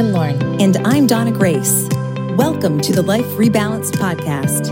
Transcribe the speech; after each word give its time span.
I'm 0.00 0.12
Lauren. 0.12 0.58
And 0.62 0.78
I'm 0.78 1.06
Donna 1.06 1.30
Grace. 1.30 1.86
Welcome 2.34 2.80
to 2.80 2.92
the 2.94 3.02
Life 3.02 3.26
Rebalanced 3.36 3.96
Podcast. 3.96 4.70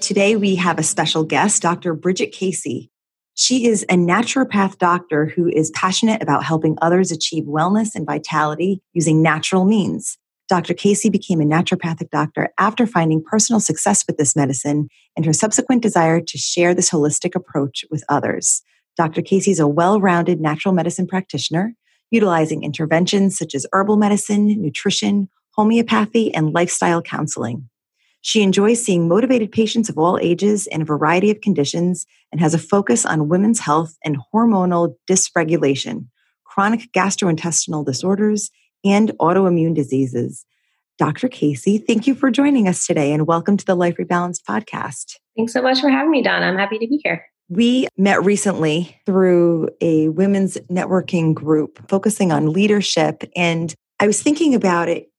Today 0.00 0.36
we 0.36 0.54
have 0.54 0.78
a 0.78 0.84
special 0.84 1.24
guest, 1.24 1.60
Dr. 1.60 1.94
Bridget 1.94 2.30
Casey. 2.30 2.92
She 3.34 3.66
is 3.66 3.82
a 3.90 3.94
naturopath 3.94 4.78
doctor 4.78 5.26
who 5.26 5.48
is 5.48 5.72
passionate 5.72 6.22
about 6.22 6.44
helping 6.44 6.78
others 6.80 7.10
achieve 7.10 7.42
wellness 7.42 7.96
and 7.96 8.06
vitality 8.06 8.80
using 8.92 9.20
natural 9.20 9.64
means. 9.64 10.18
Dr. 10.48 10.74
Casey 10.74 11.10
became 11.10 11.40
a 11.40 11.44
naturopathic 11.44 12.10
doctor 12.10 12.50
after 12.56 12.86
finding 12.86 13.20
personal 13.20 13.58
success 13.58 14.04
with 14.06 14.16
this 14.16 14.36
medicine 14.36 14.86
and 15.16 15.26
her 15.26 15.32
subsequent 15.32 15.82
desire 15.82 16.20
to 16.20 16.38
share 16.38 16.72
this 16.72 16.90
holistic 16.90 17.34
approach 17.34 17.84
with 17.90 18.04
others. 18.08 18.62
Dr. 18.96 19.22
Casey 19.22 19.50
is 19.50 19.60
a 19.60 19.66
well 19.66 20.00
rounded 20.00 20.40
natural 20.40 20.74
medicine 20.74 21.06
practitioner, 21.06 21.74
utilizing 22.10 22.62
interventions 22.62 23.38
such 23.38 23.54
as 23.54 23.66
herbal 23.72 23.96
medicine, 23.96 24.60
nutrition, 24.60 25.28
homeopathy, 25.52 26.34
and 26.34 26.52
lifestyle 26.52 27.02
counseling. 27.02 27.68
She 28.20 28.42
enjoys 28.42 28.84
seeing 28.84 29.08
motivated 29.08 29.50
patients 29.50 29.88
of 29.88 29.98
all 29.98 30.18
ages 30.22 30.68
in 30.68 30.82
a 30.82 30.84
variety 30.84 31.30
of 31.30 31.40
conditions 31.40 32.06
and 32.30 32.40
has 32.40 32.54
a 32.54 32.58
focus 32.58 33.04
on 33.04 33.28
women's 33.28 33.58
health 33.58 33.96
and 34.04 34.16
hormonal 34.32 34.94
dysregulation, 35.10 36.06
chronic 36.44 36.92
gastrointestinal 36.92 37.84
disorders, 37.84 38.50
and 38.84 39.10
autoimmune 39.20 39.74
diseases. 39.74 40.44
Dr. 40.98 41.28
Casey, 41.28 41.78
thank 41.78 42.06
you 42.06 42.14
for 42.14 42.30
joining 42.30 42.68
us 42.68 42.86
today 42.86 43.12
and 43.12 43.26
welcome 43.26 43.56
to 43.56 43.64
the 43.64 43.74
Life 43.74 43.96
Rebalanced 43.96 44.42
podcast. 44.48 45.16
Thanks 45.36 45.52
so 45.52 45.62
much 45.62 45.80
for 45.80 45.88
having 45.88 46.10
me, 46.10 46.22
Donna. 46.22 46.46
I'm 46.46 46.58
happy 46.58 46.78
to 46.78 46.86
be 46.86 47.00
here. 47.02 47.24
We 47.52 47.86
met 47.98 48.24
recently 48.24 48.96
through 49.04 49.68
a 49.82 50.08
women's 50.08 50.56
networking 50.70 51.34
group 51.34 51.86
focusing 51.86 52.32
on 52.32 52.50
leadership. 52.50 53.30
And 53.36 53.74
I 54.00 54.06
was 54.06 54.22
thinking 54.22 54.54
about 54.54 54.88
it 54.88 55.12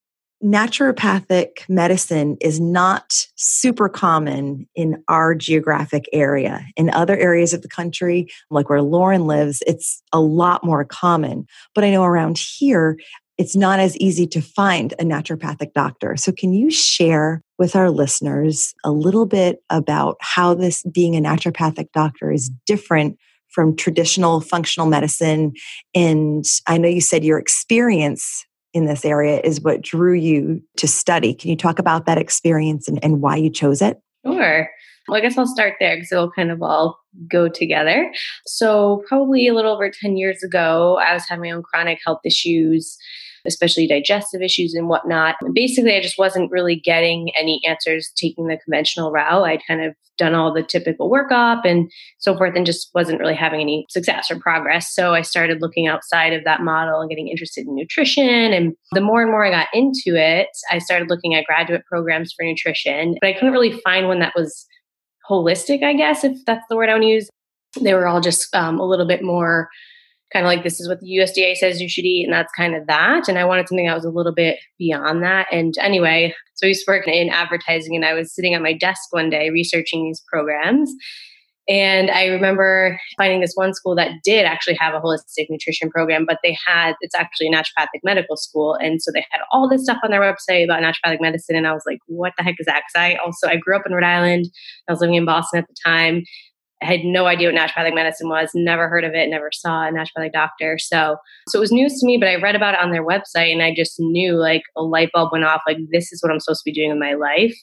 naturopathic 0.43 1.69
medicine 1.69 2.35
is 2.41 2.59
not 2.59 3.27
super 3.35 3.87
common 3.87 4.67
in 4.75 5.01
our 5.07 5.33
geographic 5.33 6.03
area. 6.11 6.65
In 6.75 6.89
other 6.89 7.15
areas 7.17 7.53
of 7.53 7.61
the 7.61 7.69
country, 7.69 8.27
like 8.49 8.69
where 8.69 8.81
Lauren 8.81 9.25
lives, 9.25 9.63
it's 9.65 10.01
a 10.11 10.19
lot 10.19 10.63
more 10.63 10.83
common. 10.83 11.45
But 11.73 11.85
I 11.85 11.91
know 11.91 12.03
around 12.03 12.37
here, 12.37 12.97
it's 13.37 13.55
not 13.55 13.79
as 13.79 13.97
easy 13.97 14.27
to 14.27 14.41
find 14.41 14.93
a 14.93 15.03
naturopathic 15.03 15.73
doctor. 15.73 16.15
So, 16.17 16.31
can 16.31 16.53
you 16.53 16.69
share 16.69 17.41
with 17.57 17.75
our 17.75 17.89
listeners 17.89 18.73
a 18.83 18.91
little 18.91 19.25
bit 19.25 19.59
about 19.69 20.17
how 20.21 20.53
this 20.53 20.83
being 20.83 21.15
a 21.15 21.21
naturopathic 21.21 21.91
doctor 21.93 22.31
is 22.31 22.49
different 22.65 23.17
from 23.49 23.75
traditional 23.75 24.41
functional 24.41 24.87
medicine? 24.87 25.53
And 25.95 26.45
I 26.67 26.77
know 26.77 26.87
you 26.87 27.01
said 27.01 27.23
your 27.23 27.39
experience 27.39 28.45
in 28.73 28.85
this 28.85 29.05
area 29.05 29.39
is 29.43 29.61
what 29.61 29.81
drew 29.81 30.13
you 30.13 30.61
to 30.77 30.87
study. 30.87 31.33
Can 31.33 31.49
you 31.49 31.55
talk 31.55 31.79
about 31.79 32.05
that 32.05 32.17
experience 32.17 32.87
and, 32.87 32.99
and 33.03 33.21
why 33.21 33.35
you 33.35 33.49
chose 33.49 33.81
it? 33.81 33.99
Sure. 34.25 34.69
Well, 35.07 35.17
I 35.17 35.21
guess 35.21 35.37
I'll 35.37 35.47
start 35.47 35.75
there 35.79 35.95
because 35.95 36.11
it'll 36.11 36.31
kind 36.31 36.49
of 36.49 36.61
all 36.61 36.97
go 37.29 37.49
together. 37.49 38.11
So, 38.45 39.03
probably 39.07 39.47
a 39.47 39.53
little 39.53 39.73
over 39.73 39.89
10 39.89 40.17
years 40.17 40.43
ago, 40.43 40.99
I 41.05 41.13
was 41.13 41.27
having 41.27 41.43
my 41.43 41.51
own 41.51 41.63
chronic 41.63 41.99
health 42.05 42.21
issues 42.23 42.97
especially 43.45 43.87
digestive 43.87 44.41
issues 44.41 44.73
and 44.73 44.87
whatnot. 44.87 45.35
And 45.41 45.53
basically, 45.53 45.95
I 45.95 46.01
just 46.01 46.17
wasn't 46.17 46.51
really 46.51 46.75
getting 46.75 47.31
any 47.39 47.61
answers 47.67 48.11
taking 48.15 48.47
the 48.47 48.57
conventional 48.57 49.11
route. 49.11 49.43
I'd 49.43 49.65
kind 49.67 49.83
of 49.83 49.95
done 50.17 50.35
all 50.35 50.53
the 50.53 50.63
typical 50.63 51.09
workup 51.09 51.61
and 51.65 51.91
so 52.19 52.37
forth 52.37 52.55
and 52.55 52.65
just 52.65 52.89
wasn't 52.93 53.19
really 53.19 53.33
having 53.33 53.61
any 53.61 53.85
success 53.89 54.29
or 54.29 54.39
progress. 54.39 54.93
So 54.93 55.13
I 55.13 55.21
started 55.21 55.61
looking 55.61 55.87
outside 55.87 56.33
of 56.33 56.43
that 56.43 56.61
model 56.61 57.01
and 57.01 57.09
getting 57.09 57.29
interested 57.29 57.65
in 57.65 57.75
nutrition. 57.75 58.53
And 58.53 58.73
the 58.91 59.01
more 59.01 59.21
and 59.21 59.31
more 59.31 59.45
I 59.45 59.49
got 59.49 59.67
into 59.73 60.15
it, 60.15 60.47
I 60.69 60.79
started 60.79 61.09
looking 61.09 61.33
at 61.33 61.45
graduate 61.45 61.83
programs 61.85 62.33
for 62.33 62.45
nutrition, 62.45 63.15
but 63.19 63.27
I 63.27 63.33
couldn't 63.33 63.53
really 63.53 63.79
find 63.83 64.07
one 64.07 64.19
that 64.19 64.33
was 64.35 64.65
holistic, 65.29 65.83
I 65.83 65.93
guess, 65.93 66.23
if 66.23 66.37
that's 66.45 66.65
the 66.69 66.75
word 66.75 66.89
I 66.89 66.93
want 66.93 67.03
to 67.03 67.09
use. 67.09 67.29
They 67.81 67.95
were 67.95 68.07
all 68.07 68.21
just 68.21 68.53
um, 68.53 68.79
a 68.79 68.85
little 68.85 69.07
bit 69.07 69.23
more 69.23 69.67
kind 70.33 70.45
of 70.45 70.49
like 70.49 70.63
this 70.63 70.79
is 70.79 70.89
what 70.89 70.99
the 70.99 71.07
USDA 71.07 71.55
says 71.55 71.79
you 71.79 71.87
should 71.87 72.05
eat, 72.05 72.25
and 72.25 72.33
that's 72.33 72.51
kind 72.57 72.75
of 72.75 72.87
that. 72.87 73.27
And 73.27 73.37
I 73.37 73.45
wanted 73.45 73.67
something 73.67 73.85
that 73.85 73.95
was 73.95 74.05
a 74.05 74.09
little 74.09 74.33
bit 74.33 74.57
beyond 74.79 75.23
that. 75.23 75.47
And 75.51 75.75
anyway, 75.79 76.33
so 76.55 76.67
I 76.67 76.69
used 76.69 76.85
to 76.85 76.91
work 76.91 77.07
in 77.07 77.29
advertising, 77.29 77.95
and 77.95 78.03
I 78.03 78.13
was 78.13 78.33
sitting 78.33 78.53
at 78.53 78.61
my 78.61 78.73
desk 78.73 79.01
one 79.11 79.29
day 79.29 79.49
researching 79.49 80.03
these 80.05 80.23
programs. 80.27 80.91
And 81.69 82.11
I 82.11 82.25
remember 82.25 82.99
finding 83.17 83.39
this 83.39 83.53
one 83.55 83.73
school 83.73 83.95
that 83.95 84.11
did 84.25 84.45
actually 84.45 84.75
have 84.75 84.93
a 84.93 84.99
holistic 84.99 85.45
nutrition 85.49 85.89
program, 85.89 86.25
but 86.27 86.39
they 86.43 86.57
had, 86.67 86.95
it's 86.99 87.15
actually 87.15 87.47
a 87.47 87.51
naturopathic 87.51 88.01
medical 88.03 88.35
school. 88.35 88.75
And 88.75 89.01
so 89.01 89.11
they 89.13 89.25
had 89.31 89.39
all 89.51 89.69
this 89.69 89.83
stuff 89.83 89.99
on 90.03 90.11
their 90.11 90.19
website 90.19 90.65
about 90.65 90.81
naturopathic 90.81 91.21
medicine. 91.21 91.55
And 91.55 91.65
I 91.65 91.71
was 91.71 91.83
like, 91.87 91.99
what 92.07 92.33
the 92.37 92.43
heck 92.43 92.55
is 92.59 92.65
that? 92.65 92.81
Because 92.85 93.01
I 93.01 93.15
also, 93.25 93.47
I 93.47 93.55
grew 93.55 93.77
up 93.77 93.83
in 93.85 93.93
Rhode 93.93 94.03
Island. 94.03 94.47
I 94.89 94.91
was 94.91 94.99
living 94.99 95.15
in 95.15 95.23
Boston 95.23 95.59
at 95.59 95.67
the 95.69 95.75
time. 95.85 96.23
I 96.83 96.85
had 96.85 97.01
no 97.03 97.25
idea 97.25 97.51
what 97.51 97.59
naturopathic 97.59 97.95
medicine 97.95 98.29
was, 98.29 98.51
never 98.53 98.89
heard 98.89 99.03
of 99.03 99.13
it, 99.13 99.29
never 99.29 99.49
saw 99.51 99.87
a 99.87 99.91
naturopathic 99.91 100.33
doctor. 100.33 100.77
So, 100.77 101.17
so 101.47 101.57
it 101.57 101.61
was 101.61 101.71
news 101.71 101.99
to 101.99 102.05
me, 102.05 102.17
but 102.17 102.27
I 102.27 102.35
read 102.35 102.55
about 102.55 102.73
it 102.73 102.81
on 102.81 102.91
their 102.91 103.05
website 103.05 103.51
and 103.51 103.63
I 103.63 103.73
just 103.73 103.99
knew 103.99 104.35
like 104.35 104.63
a 104.75 104.83
light 104.83 105.09
bulb 105.13 105.31
went 105.31 105.45
off, 105.45 105.61
like 105.65 105.77
this 105.91 106.11
is 106.11 106.21
what 106.21 106.31
I'm 106.31 106.39
supposed 106.39 106.61
to 106.63 106.69
be 106.69 106.73
doing 106.73 106.91
in 106.91 106.99
my 106.99 107.13
life. 107.13 107.55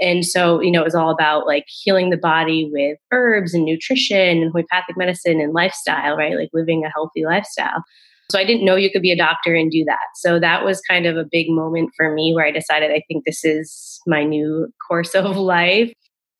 And 0.00 0.24
so, 0.24 0.60
you 0.60 0.70
know, 0.70 0.80
it 0.80 0.84
was 0.84 0.94
all 0.94 1.10
about 1.10 1.46
like 1.46 1.64
healing 1.68 2.10
the 2.10 2.16
body 2.16 2.70
with 2.72 2.98
herbs 3.12 3.52
and 3.54 3.64
nutrition 3.64 4.42
and 4.42 4.52
homeopathic 4.52 4.96
medicine 4.96 5.40
and 5.40 5.52
lifestyle, 5.52 6.16
right? 6.16 6.36
Like 6.36 6.50
living 6.52 6.84
a 6.84 6.90
healthy 6.90 7.24
lifestyle. 7.24 7.82
So 8.30 8.38
I 8.38 8.44
didn't 8.44 8.64
know 8.64 8.76
you 8.76 8.90
could 8.90 9.02
be 9.02 9.10
a 9.10 9.16
doctor 9.16 9.54
and 9.54 9.70
do 9.70 9.84
that. 9.86 9.98
So 10.14 10.38
that 10.38 10.64
was 10.64 10.80
kind 10.82 11.04
of 11.06 11.16
a 11.16 11.26
big 11.30 11.46
moment 11.50 11.90
for 11.96 12.14
me 12.14 12.32
where 12.34 12.46
I 12.46 12.52
decided 12.52 12.92
I 12.92 13.02
think 13.08 13.24
this 13.24 13.44
is 13.44 14.00
my 14.06 14.22
new 14.22 14.68
course 14.88 15.14
of 15.14 15.36
life. 15.36 15.92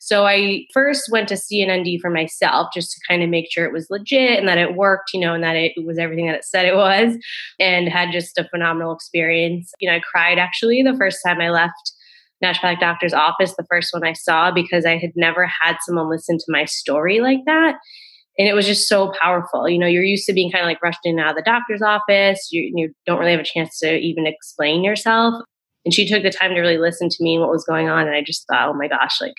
So 0.02 0.26
I 0.26 0.64
first 0.72 1.10
went 1.12 1.28
to 1.28 1.36
see 1.36 1.60
an 1.60 1.82
ND 1.82 2.00
for 2.00 2.08
myself 2.08 2.68
just 2.74 2.90
to 2.92 3.00
kind 3.06 3.22
of 3.22 3.28
make 3.28 3.52
sure 3.52 3.66
it 3.66 3.72
was 3.72 3.86
legit 3.90 4.38
and 4.38 4.48
that 4.48 4.56
it 4.56 4.74
worked, 4.74 5.10
you 5.12 5.20
know, 5.20 5.34
and 5.34 5.44
that 5.44 5.56
it 5.56 5.72
was 5.84 5.98
everything 5.98 6.26
that 6.26 6.36
it 6.36 6.44
said 6.44 6.64
it 6.64 6.74
was 6.74 7.16
and 7.58 7.86
had 7.86 8.10
just 8.10 8.38
a 8.38 8.48
phenomenal 8.48 8.94
experience. 8.94 9.72
You 9.78 9.90
know, 9.90 9.96
I 9.96 10.00
cried 10.00 10.38
actually 10.38 10.82
the 10.82 10.96
first 10.96 11.18
time 11.24 11.40
I 11.40 11.50
left 11.50 11.92
naturopathic 12.42 12.80
doctor's 12.80 13.12
office, 13.12 13.54
the 13.56 13.66
first 13.68 13.92
one 13.92 14.02
I 14.02 14.14
saw, 14.14 14.50
because 14.50 14.86
I 14.86 14.96
had 14.96 15.12
never 15.16 15.46
had 15.60 15.76
someone 15.86 16.08
listen 16.08 16.38
to 16.38 16.44
my 16.48 16.64
story 16.64 17.20
like 17.20 17.40
that. 17.44 17.74
And 18.38 18.48
it 18.48 18.54
was 18.54 18.64
just 18.64 18.88
so 18.88 19.12
powerful. 19.20 19.68
You 19.68 19.78
know, 19.78 19.86
you're 19.86 20.02
used 20.02 20.24
to 20.26 20.32
being 20.32 20.50
kind 20.50 20.64
of 20.64 20.68
like 20.68 20.82
rushed 20.82 21.00
in 21.04 21.18
and 21.18 21.20
out 21.20 21.30
of 21.30 21.36
the 21.36 21.42
doctor's 21.42 21.82
office. 21.82 22.48
You, 22.50 22.72
you 22.74 22.94
don't 23.04 23.18
really 23.18 23.32
have 23.32 23.40
a 23.40 23.44
chance 23.44 23.78
to 23.80 23.98
even 23.98 24.26
explain 24.26 24.82
yourself. 24.82 25.34
And 25.84 25.92
she 25.92 26.08
took 26.08 26.22
the 26.22 26.30
time 26.30 26.54
to 26.54 26.60
really 26.60 26.78
listen 26.78 27.10
to 27.10 27.22
me 27.22 27.34
and 27.34 27.42
what 27.42 27.50
was 27.50 27.64
going 27.64 27.90
on. 27.90 28.06
And 28.06 28.16
I 28.16 28.22
just 28.22 28.46
thought, 28.46 28.68
oh 28.68 28.74
my 28.74 28.88
gosh, 28.88 29.20
like 29.20 29.34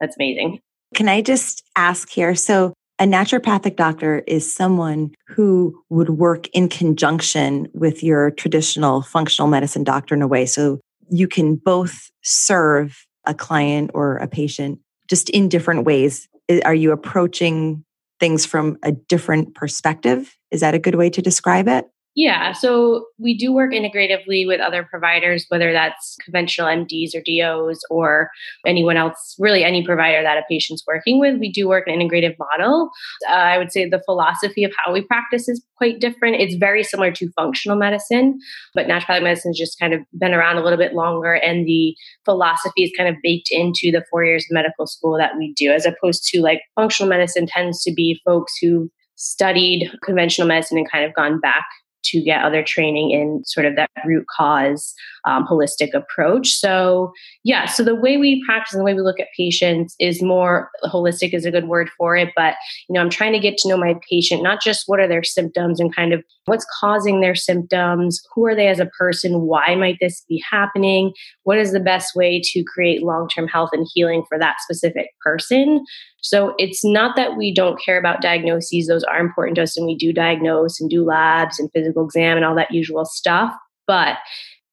that's 0.00 0.16
amazing. 0.16 0.60
Can 0.94 1.08
I 1.08 1.20
just 1.20 1.62
ask 1.76 2.08
here? 2.10 2.34
So, 2.34 2.72
a 2.98 3.04
naturopathic 3.04 3.76
doctor 3.76 4.20
is 4.26 4.50
someone 4.50 5.14
who 5.26 5.82
would 5.90 6.10
work 6.10 6.48
in 6.54 6.68
conjunction 6.68 7.68
with 7.74 8.02
your 8.02 8.30
traditional 8.30 9.02
functional 9.02 9.48
medicine 9.48 9.84
doctor 9.84 10.14
in 10.14 10.22
a 10.22 10.26
way. 10.26 10.46
So, 10.46 10.80
you 11.10 11.28
can 11.28 11.56
both 11.56 12.10
serve 12.22 13.06
a 13.26 13.34
client 13.34 13.90
or 13.94 14.16
a 14.16 14.28
patient 14.28 14.80
just 15.08 15.28
in 15.30 15.48
different 15.48 15.84
ways. 15.84 16.28
Are 16.64 16.74
you 16.74 16.92
approaching 16.92 17.84
things 18.18 18.46
from 18.46 18.78
a 18.82 18.92
different 18.92 19.54
perspective? 19.54 20.34
Is 20.50 20.60
that 20.60 20.74
a 20.74 20.78
good 20.78 20.94
way 20.94 21.10
to 21.10 21.20
describe 21.20 21.68
it? 21.68 21.86
Yeah, 22.18 22.52
so 22.52 23.08
we 23.18 23.36
do 23.36 23.52
work 23.52 23.72
integratively 23.72 24.46
with 24.46 24.58
other 24.58 24.84
providers, 24.90 25.44
whether 25.50 25.74
that's 25.74 26.16
conventional 26.24 26.66
MDs 26.66 27.10
or 27.14 27.20
DOs 27.20 27.78
or 27.90 28.30
anyone 28.66 28.96
else, 28.96 29.36
really 29.38 29.62
any 29.62 29.84
provider 29.84 30.22
that 30.22 30.38
a 30.38 30.42
patient's 30.48 30.82
working 30.86 31.20
with. 31.20 31.38
We 31.38 31.52
do 31.52 31.68
work 31.68 31.86
an 31.86 32.00
integrative 32.00 32.34
model. 32.38 32.88
Uh, 33.28 33.32
I 33.34 33.58
would 33.58 33.70
say 33.70 33.86
the 33.86 34.00
philosophy 34.06 34.64
of 34.64 34.72
how 34.82 34.94
we 34.94 35.02
practice 35.02 35.46
is 35.46 35.62
quite 35.76 36.00
different. 36.00 36.40
It's 36.40 36.54
very 36.54 36.82
similar 36.82 37.12
to 37.12 37.30
functional 37.32 37.76
medicine, 37.76 38.38
but 38.74 38.86
naturopathic 38.86 39.22
medicine 39.22 39.50
has 39.50 39.58
just 39.58 39.78
kind 39.78 39.92
of 39.92 40.00
been 40.18 40.32
around 40.32 40.56
a 40.56 40.64
little 40.64 40.78
bit 40.78 40.94
longer, 40.94 41.34
and 41.34 41.66
the 41.66 41.94
philosophy 42.24 42.84
is 42.84 42.92
kind 42.96 43.10
of 43.10 43.16
baked 43.22 43.48
into 43.50 43.92
the 43.92 44.02
four 44.10 44.24
years 44.24 44.46
of 44.48 44.54
medical 44.54 44.86
school 44.86 45.18
that 45.18 45.36
we 45.36 45.52
do, 45.52 45.70
as 45.70 45.84
opposed 45.84 46.24
to 46.28 46.40
like 46.40 46.62
functional 46.76 47.10
medicine 47.10 47.46
tends 47.46 47.82
to 47.82 47.92
be 47.92 48.18
folks 48.24 48.54
who 48.56 48.90
studied 49.16 49.90
conventional 50.02 50.48
medicine 50.48 50.78
and 50.78 50.90
kind 50.90 51.04
of 51.04 51.12
gone 51.12 51.40
back 51.40 51.66
to 52.10 52.20
get 52.22 52.42
other 52.42 52.62
training 52.62 53.10
in 53.10 53.42
sort 53.44 53.66
of 53.66 53.76
that 53.76 53.90
root 54.04 54.26
cause 54.36 54.94
um, 55.26 55.46
holistic 55.46 55.92
approach. 55.92 56.50
So, 56.50 57.12
yeah, 57.44 57.66
so 57.66 57.82
the 57.82 57.94
way 57.94 58.16
we 58.16 58.44
practice 58.44 58.72
and 58.72 58.80
the 58.80 58.84
way 58.84 58.94
we 58.94 59.02
look 59.02 59.20
at 59.20 59.28
patients 59.36 59.94
is 59.98 60.22
more 60.22 60.70
holistic 60.84 61.34
is 61.34 61.44
a 61.44 61.50
good 61.50 61.68
word 61.68 61.90
for 61.98 62.16
it. 62.16 62.30
But, 62.36 62.54
you 62.88 62.94
know, 62.94 63.00
I'm 63.00 63.10
trying 63.10 63.32
to 63.32 63.40
get 63.40 63.58
to 63.58 63.68
know 63.68 63.76
my 63.76 63.96
patient, 64.08 64.42
not 64.42 64.62
just 64.62 64.84
what 64.86 65.00
are 65.00 65.08
their 65.08 65.24
symptoms 65.24 65.80
and 65.80 65.94
kind 65.94 66.12
of 66.12 66.22
what's 66.46 66.66
causing 66.80 67.20
their 67.20 67.34
symptoms, 67.34 68.22
who 68.34 68.46
are 68.46 68.54
they 68.54 68.68
as 68.68 68.78
a 68.78 68.86
person, 68.86 69.42
why 69.42 69.74
might 69.74 69.98
this 70.00 70.24
be 70.28 70.42
happening, 70.48 71.12
what 71.42 71.58
is 71.58 71.72
the 71.72 71.80
best 71.80 72.14
way 72.14 72.40
to 72.42 72.62
create 72.62 73.02
long 73.02 73.28
term 73.28 73.48
health 73.48 73.70
and 73.72 73.86
healing 73.94 74.24
for 74.28 74.38
that 74.38 74.56
specific 74.60 75.08
person. 75.24 75.84
So 76.20 76.54
it's 76.58 76.84
not 76.84 77.14
that 77.14 77.36
we 77.36 77.54
don't 77.54 77.80
care 77.80 77.98
about 77.98 78.20
diagnoses, 78.20 78.88
those 78.88 79.04
are 79.04 79.20
important 79.20 79.56
to 79.56 79.62
us, 79.62 79.76
and 79.76 79.86
we 79.86 79.96
do 79.96 80.12
diagnose 80.12 80.80
and 80.80 80.90
do 80.90 81.04
labs 81.04 81.60
and 81.60 81.70
physical 81.72 81.95
exam 82.04 82.36
and 82.36 82.44
all 82.44 82.54
that 82.54 82.70
usual 82.70 83.04
stuff. 83.04 83.54
But 83.86 84.16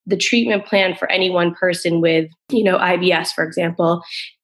the 0.05 0.17
treatment 0.17 0.65
plan 0.65 0.95
for 0.95 1.09
any 1.09 1.29
one 1.29 1.53
person 1.53 2.01
with, 2.01 2.29
you 2.51 2.63
know, 2.63 2.77
IBS, 2.77 3.29
for 3.29 3.43
example, 3.43 4.01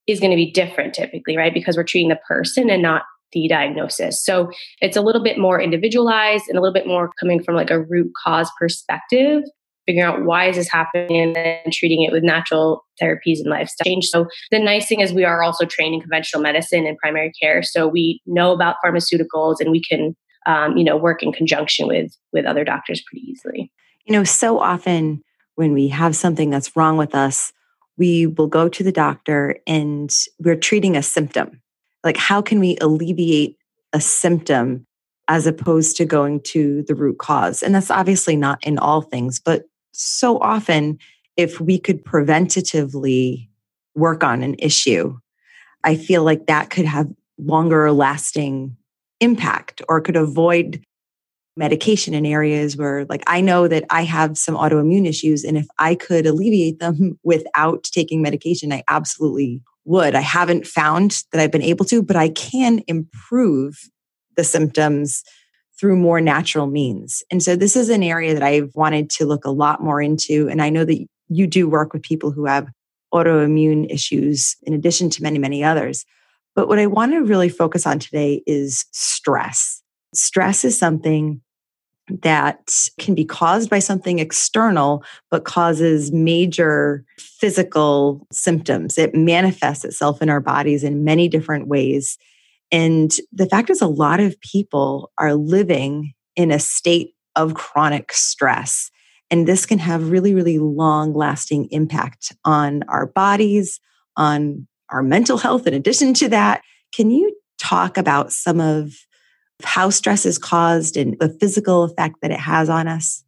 is 0.08 0.20
going 0.20 0.32
to 0.32 0.36
be 0.36 0.52
different 0.52 0.94
typically, 0.94 1.38
right? 1.38 1.54
Because 1.54 1.78
we're 1.78 1.84
treating 1.84 2.10
the 2.10 2.20
person 2.28 2.70
and 2.70 2.82
not 2.82 3.04
the 3.32 3.48
diagnosis. 3.48 4.24
So 4.24 4.50
it's 4.82 4.98
a 4.98 5.02
little 5.02 5.24
bit 5.24 5.38
more 5.38 5.62
individualized 5.62 6.46
and 6.48 6.58
a 6.58 6.62
little 6.62 6.74
bit 6.74 6.88
more 6.88 7.12
coming 7.20 7.44
from 7.44 7.56
like 7.56 7.70
a 7.70 7.82
root 7.82 8.12
cause 8.24 8.50
perspective, 8.60 9.44
figuring 9.86 10.08
out 10.08 10.26
why 10.26 10.46
is 10.46 10.56
this 10.56 10.70
happening 10.70 11.22
and 11.22 11.36
then 11.36 11.60
treating 11.72 12.02
it 12.04 12.12
with 12.12 12.24
natural 12.24 12.86
therapies 13.02 13.40
and 13.40 13.50
lifestyle 13.50 13.86
change. 13.86 14.06
So 14.06 14.28
the 14.50 14.60
nice 14.60 14.88
thing 14.88 15.02
is 15.02 15.14
we 15.14 15.26
are 15.26 15.44
also 15.44 15.66
trained 15.66 15.94
in 15.94 16.02
conventional 16.02 16.42
medicine 16.42 16.88
and 16.88 16.98
primary 16.98 17.32
care. 17.40 17.62
So 17.62 17.88
we 17.88 18.22
know 18.26 18.52
about 18.52 18.78
pharmaceuticals 18.84 19.58
and 19.60 19.72
we 19.72 19.84
can 19.84 20.16
um, 20.50 20.76
you 20.76 20.84
know, 20.84 20.98
work 20.98 21.22
in 21.22 21.32
conjunction 21.32 21.88
with 21.88 22.12
with 22.34 22.46
other 22.46 22.64
doctors 22.64 23.02
pretty 23.02 23.26
easily. 23.30 23.72
You 24.06 24.14
know, 24.14 24.24
so 24.24 24.60
often 24.60 25.22
when 25.56 25.74
we 25.74 25.90
have 25.90 26.16
something 26.16 26.50
that's 26.50 26.76
wrong 26.76 26.98
with 26.98 27.14
us, 27.14 27.54
we 27.98 28.26
will 28.26 28.48
go 28.48 28.68
to 28.68 28.84
the 28.84 28.92
doctor 28.92 29.58
and 29.68 30.12
we're 30.40 30.56
treating 30.56 30.98
a 30.98 31.04
symptom. 31.04 31.62
Like, 32.04 32.18
how 32.18 32.42
can 32.42 32.60
we 32.60 32.78
alleviate 32.82 33.58
a 33.94 34.02
symptom 34.02 34.88
as 35.28 35.46
opposed 35.46 35.98
to 35.98 36.06
going 36.06 36.42
to 36.42 36.84
the 36.88 36.96
root 36.96 37.20
cause? 37.20 37.62
And 37.62 37.76
that's 37.76 37.92
obviously 37.92 38.36
not 38.36 38.66
in 38.66 38.80
all 38.80 39.02
things, 39.02 39.40
but 39.40 39.66
so 39.92 40.40
often, 40.40 40.98
if 41.38 41.62
we 41.62 41.78
could 41.78 42.04
preventatively 42.04 43.50
work 43.96 44.24
on 44.24 44.42
an 44.42 44.56
issue, 44.58 45.18
I 45.84 45.96
feel 45.96 46.24
like 46.24 46.48
that 46.48 46.70
could 46.70 46.86
have 46.86 47.08
longer 47.38 47.92
lasting 47.92 48.76
impact 49.20 49.82
or 49.88 50.02
could 50.02 50.16
avoid 50.16 50.82
medication 51.60 52.14
in 52.14 52.26
areas 52.26 52.78
where 52.78 53.06
like 53.06 53.22
I 53.28 53.42
know 53.42 53.68
that 53.68 53.84
I 53.90 54.04
have 54.04 54.38
some 54.38 54.56
autoimmune 54.56 55.06
issues 55.06 55.44
and 55.44 55.58
if 55.58 55.68
I 55.78 55.94
could 55.94 56.26
alleviate 56.26 56.80
them 56.80 57.20
without 57.24 57.84
taking 57.84 58.22
medication 58.22 58.72
I 58.72 58.84
absolutely 58.88 59.62
would. 59.86 60.16
I 60.16 60.22
haven't 60.22 60.68
found 60.68 61.24
that 61.32 61.42
I've 61.42 61.52
been 61.52 61.62
able 61.62 61.86
to, 61.86 62.04
but 62.04 62.16
I 62.16 62.30
can 62.30 62.82
improve 62.88 63.90
the 64.38 64.44
symptoms 64.44 65.24
through 65.80 65.96
more 65.96 66.22
natural 66.22 66.68
means. 66.68 67.24
And 67.32 67.42
so 67.42 67.56
this 67.56 67.76
is 67.76 67.90
an 67.90 68.04
area 68.04 68.34
that 68.34 68.44
I've 68.44 68.72
wanted 68.76 69.10
to 69.12 69.26
look 69.26 69.46
a 69.46 69.52
lot 69.52 69.82
more 69.82 70.02
into 70.02 70.48
and 70.48 70.62
I 70.62 70.70
know 70.70 70.86
that 70.86 71.06
you 71.28 71.46
do 71.46 71.68
work 71.68 71.94
with 71.94 72.04
people 72.04 72.32
who 72.32 72.46
have 72.46 72.70
autoimmune 73.14 73.92
issues 73.92 74.56
in 74.64 74.74
addition 74.74 75.10
to 75.10 75.24
many 75.24 75.40
many 75.40 75.64
others. 75.64 76.06
But 76.60 76.68
what 76.68 76.78
I 76.78 76.88
want 76.88 77.14
to 77.14 77.24
really 77.24 77.48
focus 77.48 77.88
on 77.88 78.00
today 78.00 78.44
is 78.46 78.86
stress. 78.92 79.82
Stress 80.14 80.66
is 80.66 80.78
something 80.78 81.40
that 82.22 82.90
can 83.00 83.16
be 83.16 83.24
caused 83.24 83.70
by 83.70 83.80
something 83.80 84.20
external, 84.20 85.02
but 85.32 85.46
causes 85.46 86.12
major 86.12 87.06
physical 87.18 88.28
symptoms. 88.34 88.98
It 88.98 89.16
manifests 89.16 89.86
itself 89.86 90.22
in 90.22 90.30
our 90.30 90.42
bodies 90.42 90.84
in 90.84 91.06
many 91.06 91.30
different 91.30 91.70
ways. 91.70 92.18
And 92.74 93.10
the 93.32 93.46
fact 93.46 93.70
is, 93.70 93.82
a 93.82 93.88
lot 93.88 94.20
of 94.20 94.38
people 94.42 95.14
are 95.18 95.36
living 95.36 96.14
in 96.36 96.52
a 96.52 96.60
state 96.60 97.14
of 97.38 97.54
chronic 97.54 98.12
stress. 98.12 98.92
And 99.32 99.48
this 99.48 99.66
can 99.66 99.80
have 99.80 100.12
really, 100.12 100.36
really 100.36 100.60
long 100.60 101.14
lasting 101.14 101.70
impact 101.72 102.36
on 102.44 102.84
our 102.90 103.06
bodies, 103.06 103.80
on 104.18 104.68
our 104.92 105.04
mental 105.04 105.38
health 105.38 105.68
in 105.68 105.74
addition 105.74 106.14
to 106.16 106.30
that. 106.30 106.62
Can 106.94 107.12
you 107.12 107.36
talk 107.60 107.98
about 107.98 108.32
some 108.32 108.60
of 108.60 108.94
how 109.64 109.90
stress 109.90 110.26
is 110.26 110.38
caused 110.38 110.98
and 110.98 111.18
the 111.20 111.30
physical 111.30 111.84
effect 111.84 112.16
that 112.22 112.32
it 112.32 112.40
has 112.40 112.70
on 112.70 112.88
us? 112.88 113.24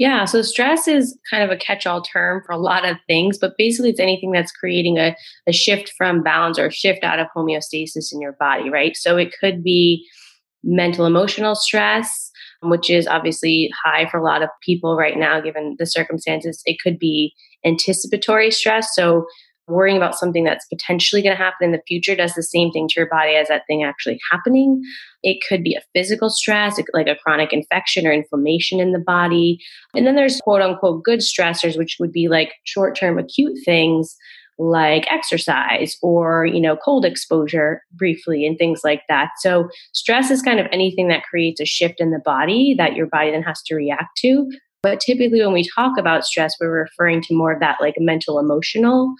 Yeah, 0.00 0.24
so 0.24 0.40
stress 0.40 0.88
is 0.88 1.18
kind 1.30 1.42
of 1.42 1.50
a 1.50 1.58
catch 1.58 1.86
all 1.86 2.00
term 2.00 2.42
for 2.46 2.52
a 2.52 2.58
lot 2.58 2.88
of 2.88 2.96
things, 3.06 3.36
but 3.36 3.58
basically 3.58 3.90
it's 3.90 4.00
anything 4.00 4.32
that's 4.32 4.50
creating 4.50 4.96
a, 4.96 5.14
a 5.46 5.52
shift 5.52 5.92
from 5.98 6.22
balance 6.22 6.58
or 6.58 6.70
shift 6.70 7.04
out 7.04 7.18
of 7.18 7.26
homeostasis 7.36 8.10
in 8.10 8.18
your 8.18 8.32
body, 8.40 8.70
right? 8.70 8.96
So 8.96 9.18
it 9.18 9.34
could 9.38 9.62
be 9.62 10.08
mental 10.64 11.04
emotional 11.04 11.54
stress, 11.54 12.30
which 12.62 12.88
is 12.88 13.06
obviously 13.06 13.70
high 13.84 14.08
for 14.08 14.18
a 14.18 14.24
lot 14.24 14.42
of 14.42 14.48
people 14.62 14.96
right 14.96 15.18
now, 15.18 15.38
given 15.38 15.76
the 15.78 15.84
circumstances. 15.84 16.62
It 16.64 16.78
could 16.82 16.98
be 16.98 17.34
anticipatory 17.66 18.50
stress. 18.50 18.94
So 18.94 19.26
worrying 19.70 19.96
about 19.96 20.18
something 20.18 20.44
that's 20.44 20.66
potentially 20.66 21.22
going 21.22 21.36
to 21.36 21.42
happen 21.42 21.66
in 21.66 21.72
the 21.72 21.82
future 21.86 22.14
does 22.14 22.34
the 22.34 22.42
same 22.42 22.70
thing 22.70 22.88
to 22.88 23.00
your 23.00 23.08
body 23.08 23.36
as 23.36 23.48
that 23.48 23.62
thing 23.66 23.82
actually 23.82 24.18
happening. 24.30 24.82
It 25.22 25.38
could 25.48 25.62
be 25.62 25.74
a 25.74 25.82
physical 25.94 26.30
stress, 26.30 26.80
like 26.92 27.06
a 27.06 27.16
chronic 27.16 27.52
infection 27.52 28.06
or 28.06 28.12
inflammation 28.12 28.80
in 28.80 28.92
the 28.92 28.98
body. 28.98 29.58
And 29.94 30.06
then 30.06 30.16
there's 30.16 30.40
quote 30.40 30.62
unquote 30.62 31.04
good 31.04 31.20
stressors, 31.20 31.78
which 31.78 31.96
would 32.00 32.12
be 32.12 32.28
like 32.28 32.52
short 32.64 32.96
term 32.96 33.18
acute 33.18 33.58
things 33.64 34.16
like 34.60 35.10
exercise 35.10 35.96
or 36.02 36.44
you 36.44 36.60
know 36.60 36.76
cold 36.76 37.06
exposure 37.06 37.82
briefly 37.92 38.46
and 38.46 38.58
things 38.58 38.82
like 38.84 39.00
that 39.08 39.30
so 39.38 39.70
stress 39.94 40.30
is 40.30 40.42
kind 40.42 40.60
of 40.60 40.66
anything 40.70 41.08
that 41.08 41.22
creates 41.22 41.62
a 41.62 41.64
shift 41.64 41.98
in 41.98 42.10
the 42.10 42.20
body 42.26 42.74
that 42.76 42.94
your 42.94 43.06
body 43.06 43.30
then 43.30 43.42
has 43.42 43.62
to 43.62 43.74
react 43.74 44.14
to 44.18 44.50
but 44.82 45.00
typically 45.00 45.40
when 45.40 45.54
we 45.54 45.66
talk 45.74 45.96
about 45.98 46.26
stress 46.26 46.54
we're 46.60 46.82
referring 46.82 47.22
to 47.22 47.34
more 47.34 47.52
of 47.52 47.60
that 47.60 47.78
like 47.80 47.94
mental 47.96 48.38
emotional 48.38 49.14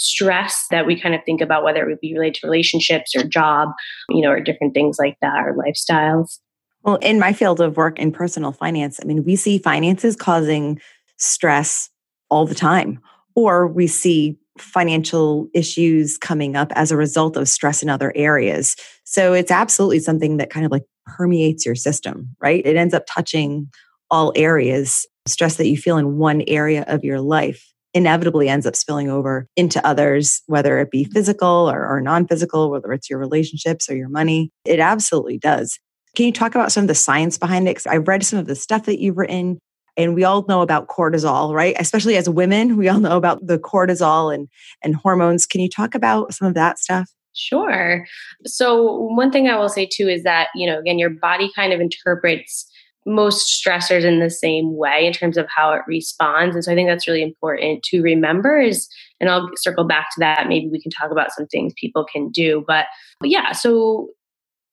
stress 0.00 0.64
that 0.70 0.86
we 0.86 0.98
kind 0.98 1.14
of 1.14 1.20
think 1.26 1.42
about, 1.42 1.62
whether 1.62 1.82
it 1.82 1.88
would 1.88 2.00
be 2.00 2.14
related 2.14 2.34
to 2.40 2.46
relationships 2.46 3.14
or 3.14 3.22
job, 3.22 3.68
you 4.08 4.22
know, 4.22 4.30
or 4.30 4.40
different 4.40 4.72
things 4.72 4.96
like 4.98 5.16
that 5.20 5.44
or 5.44 5.54
lifestyles. 5.54 6.38
Well, 6.82 6.96
in 6.96 7.18
my 7.18 7.34
field 7.34 7.60
of 7.60 7.76
work 7.76 7.98
in 7.98 8.10
personal 8.10 8.52
finance, 8.52 8.98
I 9.02 9.04
mean, 9.04 9.24
we 9.24 9.36
see 9.36 9.58
finances 9.58 10.16
causing 10.16 10.80
stress 11.18 11.90
all 12.30 12.46
the 12.46 12.54
time, 12.54 12.98
or 13.36 13.68
we 13.68 13.86
see 13.86 14.38
financial 14.58 15.48
issues 15.52 16.16
coming 16.16 16.56
up 16.56 16.72
as 16.74 16.90
a 16.90 16.96
result 16.96 17.36
of 17.36 17.48
stress 17.48 17.82
in 17.82 17.90
other 17.90 18.12
areas. 18.16 18.76
So 19.04 19.34
it's 19.34 19.50
absolutely 19.50 19.98
something 19.98 20.38
that 20.38 20.48
kind 20.48 20.64
of 20.64 20.72
like 20.72 20.84
permeates 21.04 21.66
your 21.66 21.74
system, 21.74 22.34
right? 22.40 22.64
It 22.64 22.76
ends 22.76 22.94
up 22.94 23.04
touching 23.06 23.68
all 24.10 24.32
areas. 24.34 25.06
Stress 25.26 25.56
that 25.56 25.68
you 25.68 25.76
feel 25.76 25.98
in 25.98 26.16
one 26.16 26.42
area 26.46 26.84
of 26.88 27.04
your 27.04 27.20
life 27.20 27.70
inevitably 27.94 28.48
ends 28.48 28.66
up 28.66 28.76
spilling 28.76 29.10
over 29.10 29.46
into 29.56 29.84
others, 29.86 30.42
whether 30.46 30.78
it 30.78 30.90
be 30.90 31.04
mm-hmm. 31.04 31.12
physical 31.12 31.70
or, 31.70 31.86
or 31.86 32.00
non 32.00 32.26
physical, 32.26 32.70
whether 32.70 32.92
it's 32.92 33.10
your 33.10 33.18
relationships 33.18 33.90
or 33.90 33.96
your 33.96 34.08
money. 34.08 34.50
It 34.64 34.80
absolutely 34.80 35.38
does. 35.38 35.78
Can 36.16 36.26
you 36.26 36.32
talk 36.32 36.54
about 36.54 36.72
some 36.72 36.84
of 36.84 36.88
the 36.88 36.94
science 36.94 37.38
behind 37.38 37.68
it? 37.68 37.72
Because 37.72 37.86
I've 37.86 38.08
read 38.08 38.24
some 38.24 38.38
of 38.38 38.46
the 38.46 38.56
stuff 38.56 38.86
that 38.86 39.00
you've 39.00 39.16
written, 39.16 39.58
and 39.96 40.14
we 40.14 40.24
all 40.24 40.44
know 40.48 40.62
about 40.62 40.88
cortisol, 40.88 41.54
right? 41.54 41.76
Especially 41.78 42.16
as 42.16 42.28
women, 42.28 42.76
we 42.76 42.88
all 42.88 43.00
know 43.00 43.16
about 43.16 43.46
the 43.46 43.58
cortisol 43.58 44.34
and, 44.34 44.48
and 44.82 44.96
hormones. 44.96 45.46
Can 45.46 45.60
you 45.60 45.68
talk 45.68 45.94
about 45.94 46.34
some 46.34 46.48
of 46.48 46.54
that 46.54 46.78
stuff? 46.78 47.10
Sure. 47.32 48.06
So, 48.44 48.96
one 49.14 49.30
thing 49.30 49.48
I 49.48 49.56
will 49.56 49.68
say 49.68 49.86
too 49.86 50.08
is 50.08 50.24
that, 50.24 50.48
you 50.54 50.66
know, 50.66 50.80
again, 50.80 50.98
your 50.98 51.10
body 51.10 51.50
kind 51.54 51.72
of 51.72 51.80
interprets 51.80 52.69
most 53.06 53.48
stressors 53.48 54.04
in 54.04 54.20
the 54.20 54.30
same 54.30 54.76
way 54.76 55.06
in 55.06 55.12
terms 55.12 55.36
of 55.36 55.46
how 55.54 55.72
it 55.72 55.82
responds. 55.86 56.54
And 56.54 56.64
so 56.64 56.72
I 56.72 56.74
think 56.74 56.88
that's 56.88 57.08
really 57.08 57.22
important 57.22 57.82
to 57.84 58.02
remember 58.02 58.58
is, 58.58 58.88
and 59.20 59.30
I'll 59.30 59.50
circle 59.56 59.84
back 59.84 60.08
to 60.10 60.20
that. 60.20 60.48
Maybe 60.48 60.68
we 60.68 60.80
can 60.80 60.90
talk 60.90 61.10
about 61.10 61.32
some 61.32 61.46
things 61.46 61.72
people 61.76 62.04
can 62.10 62.30
do. 62.30 62.64
But, 62.66 62.86
but 63.20 63.30
yeah, 63.30 63.52
so 63.52 64.08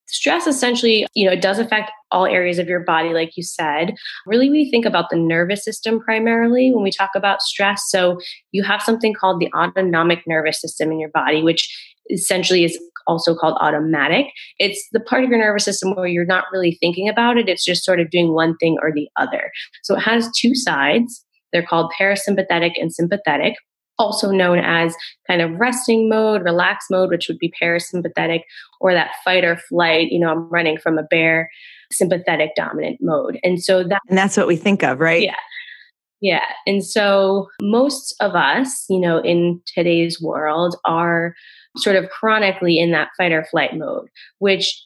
stress 0.08 0.48
essentially, 0.48 1.06
you 1.14 1.26
know, 1.26 1.34
it 1.34 1.42
does 1.42 1.60
affect 1.60 1.92
all 2.12 2.26
areas 2.26 2.60
of 2.60 2.68
your 2.68 2.80
body, 2.80 3.10
like 3.10 3.36
you 3.36 3.44
said. 3.44 3.94
Really, 4.26 4.50
we 4.50 4.70
think 4.70 4.86
about 4.86 5.10
the 5.10 5.18
nervous 5.18 5.64
system 5.64 6.00
primarily 6.00 6.72
when 6.72 6.84
we 6.84 6.92
talk 6.92 7.12
about 7.16 7.42
stress. 7.42 7.84
So 7.90 8.20
you 8.52 8.64
have 8.64 8.82
something 8.82 9.14
called 9.14 9.42
the 9.42 9.52
autonomic 9.54 10.24
nervous 10.26 10.62
system 10.62 10.92
in 10.92 11.00
your 11.00 11.10
body, 11.10 11.44
which 11.44 11.70
essentially 12.10 12.64
is 12.64 12.80
also 13.08 13.36
called 13.36 13.58
automatic. 13.60 14.28
It's 14.60 14.88
the 14.92 15.00
part 15.00 15.24
of 15.24 15.30
your 15.30 15.40
nervous 15.40 15.66
system 15.66 15.96
where 15.96 16.08
you're 16.08 16.26
not 16.26 16.46
really 16.52 16.78
thinking 16.80 17.10
about 17.10 17.38
it. 17.38 17.50
It's 17.50 17.66
just 17.66 17.86
sort 17.86 18.00
of 18.00 18.10
doing 18.10 18.34
one 18.34 18.56
thing 18.58 18.78
or 18.82 18.92
the 18.94 19.08
other. 19.18 19.52
So 19.84 19.96
it 19.96 20.02
has 20.02 20.30
two 20.38 20.54
sides. 20.54 21.24
They're 21.54 21.66
called 21.66 21.94
parasympathetic 22.00 22.72
and 22.76 22.94
sympathetic, 22.94 23.56
also 23.98 24.32
known 24.32 24.60
as 24.60 24.96
kind 25.28 25.42
of 25.42 25.52
resting 25.60 26.10
mode, 26.10 26.44
relax 26.44 26.86
mode, 26.92 27.10
which 27.10 27.28
would 27.28 27.40
be 27.40 27.54
parasympathetic, 27.62 28.42
or 28.82 28.94
that 28.94 29.12
fight 29.24 29.44
or 29.44 29.58
flight. 29.58 30.10
You 30.12 30.20
know, 30.20 30.30
I'm 30.30 30.50
running 30.50 30.78
from 30.78 30.98
a 30.98 31.04
bear 31.04 31.50
sympathetic 31.92 32.52
dominant 32.56 32.98
mode. 33.02 33.40
And 33.44 33.64
so 33.64 33.84
that 33.84 34.02
And 34.10 34.18
that's 34.18 34.36
what 34.36 34.48
we 34.48 34.58
think 34.58 34.84
of, 34.84 35.00
right? 35.00 35.22
Yeah. 35.22 35.36
Yeah. 36.20 36.46
And 36.66 36.84
so 36.84 37.48
most 37.62 38.16
of 38.20 38.34
us, 38.34 38.86
you 38.90 39.00
know, 39.00 39.20
in 39.20 39.62
today's 39.68 40.20
world 40.22 40.76
are 40.86 41.36
sort 41.78 41.96
of 41.96 42.10
chronically 42.10 42.80
in 42.80 42.92
that 42.92 43.10
fight 43.18 43.32
or 43.32 43.46
flight 43.46 43.76
mode, 43.76 44.08
which 44.40 44.84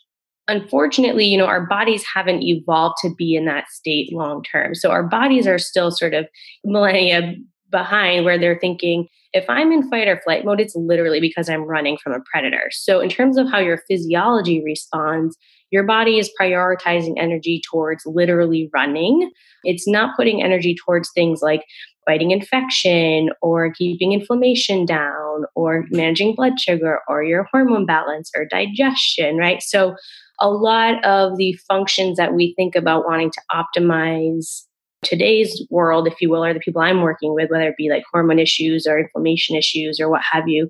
unfortunately, 0.47 1.25
you 1.25 1.37
know, 1.37 1.45
our 1.45 1.65
bodies 1.65 2.03
haven't 2.13 2.43
evolved 2.43 2.95
to 3.01 3.13
be 3.15 3.35
in 3.35 3.45
that 3.45 3.69
state 3.69 4.11
long 4.11 4.43
term. 4.43 4.75
So 4.75 4.91
our 4.91 5.03
bodies 5.03 5.47
are 5.47 5.59
still 5.59 5.91
sort 5.91 6.13
of 6.13 6.27
millennia 6.63 7.35
behind 7.69 8.25
where 8.25 8.37
they're 8.37 8.59
thinking, 8.59 9.07
if 9.33 9.45
I'm 9.49 9.71
in 9.71 9.89
fight 9.89 10.09
or 10.09 10.19
flight 10.19 10.43
mode, 10.43 10.59
it's 10.59 10.75
literally 10.75 11.21
because 11.21 11.49
I'm 11.49 11.63
running 11.63 11.97
from 11.97 12.11
a 12.11 12.19
predator. 12.31 12.69
So, 12.71 12.99
in 12.99 13.09
terms 13.09 13.37
of 13.37 13.49
how 13.49 13.59
your 13.59 13.79
physiology 13.87 14.61
responds, 14.61 15.37
your 15.71 15.83
body 15.83 16.19
is 16.19 16.29
prioritizing 16.39 17.13
energy 17.17 17.61
towards 17.69 18.05
literally 18.05 18.69
running. 18.73 19.31
It's 19.63 19.87
not 19.87 20.17
putting 20.17 20.43
energy 20.43 20.75
towards 20.75 21.09
things 21.13 21.41
like 21.41 21.63
fighting 22.05 22.31
infection 22.31 23.29
or 23.41 23.71
keeping 23.73 24.11
inflammation 24.13 24.85
down 24.85 25.45
or 25.55 25.85
managing 25.91 26.35
blood 26.35 26.59
sugar 26.59 26.99
or 27.07 27.23
your 27.23 27.47
hormone 27.51 27.85
balance 27.85 28.31
or 28.35 28.45
digestion, 28.45 29.37
right? 29.37 29.61
So, 29.61 29.95
a 30.39 30.49
lot 30.49 31.03
of 31.05 31.37
the 31.37 31.53
functions 31.67 32.17
that 32.17 32.33
we 32.33 32.53
think 32.55 32.75
about 32.75 33.05
wanting 33.05 33.31
to 33.31 33.41
optimize 33.51 34.63
today's 35.03 35.63
world, 35.69 36.07
if 36.07 36.15
you 36.19 36.29
will, 36.29 36.43
or 36.43 36.53
the 36.53 36.59
people 36.59 36.81
I'm 36.81 37.01
working 37.01 37.35
with, 37.35 37.51
whether 37.51 37.67
it 37.67 37.77
be 37.77 37.89
like 37.89 38.03
hormone 38.11 38.39
issues 38.39 38.87
or 38.87 38.99
inflammation 38.99 39.55
issues 39.55 39.99
or 39.99 40.09
what 40.09 40.21
have 40.31 40.47
you, 40.47 40.69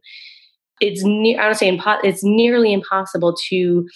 it's 0.82 1.04
ne- 1.04 1.38
say 1.54 1.78
impo- 1.78 2.04
it's 2.04 2.24
nearly 2.24 2.74
impossible 2.74 3.36
to 3.50 3.88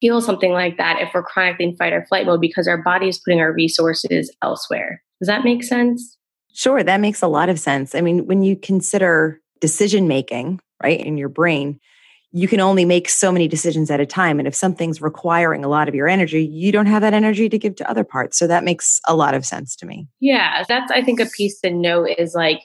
feel 0.00 0.20
something 0.20 0.52
like 0.52 0.76
that 0.78 1.00
if 1.00 1.10
we're 1.14 1.22
chronically 1.22 1.66
in 1.66 1.76
fight 1.76 1.92
or 1.92 2.04
flight 2.06 2.26
mode 2.26 2.40
because 2.40 2.66
our 2.66 2.82
body 2.82 3.08
is 3.08 3.18
putting 3.18 3.40
our 3.40 3.52
resources 3.52 4.34
elsewhere. 4.42 5.02
Does 5.20 5.28
that 5.28 5.44
make 5.44 5.62
sense? 5.62 6.18
Sure, 6.54 6.82
that 6.82 7.00
makes 7.00 7.22
a 7.22 7.28
lot 7.28 7.48
of 7.48 7.58
sense. 7.58 7.94
I 7.94 8.00
mean, 8.00 8.26
when 8.26 8.42
you 8.42 8.56
consider 8.56 9.40
decision 9.60 10.08
making, 10.08 10.60
right, 10.82 11.00
in 11.00 11.16
your 11.16 11.28
brain, 11.28 11.80
you 12.32 12.48
can 12.48 12.60
only 12.60 12.84
make 12.84 13.08
so 13.08 13.30
many 13.30 13.46
decisions 13.46 13.90
at 13.90 14.00
a 14.00 14.06
time. 14.06 14.38
And 14.38 14.48
if 14.48 14.54
something's 14.54 15.02
requiring 15.02 15.64
a 15.64 15.68
lot 15.68 15.88
of 15.88 15.94
your 15.94 16.08
energy, 16.08 16.44
you 16.44 16.72
don't 16.72 16.86
have 16.86 17.02
that 17.02 17.12
energy 17.12 17.48
to 17.48 17.58
give 17.58 17.76
to 17.76 17.90
other 17.90 18.04
parts. 18.04 18.38
So 18.38 18.46
that 18.46 18.64
makes 18.64 19.00
a 19.06 19.14
lot 19.14 19.34
of 19.34 19.44
sense 19.44 19.76
to 19.76 19.86
me. 19.86 20.08
Yeah, 20.20 20.64
that's, 20.66 20.90
I 20.90 21.02
think, 21.02 21.20
a 21.20 21.26
piece 21.26 21.60
to 21.60 21.70
note 21.70 22.08
is 22.16 22.34
like, 22.34 22.60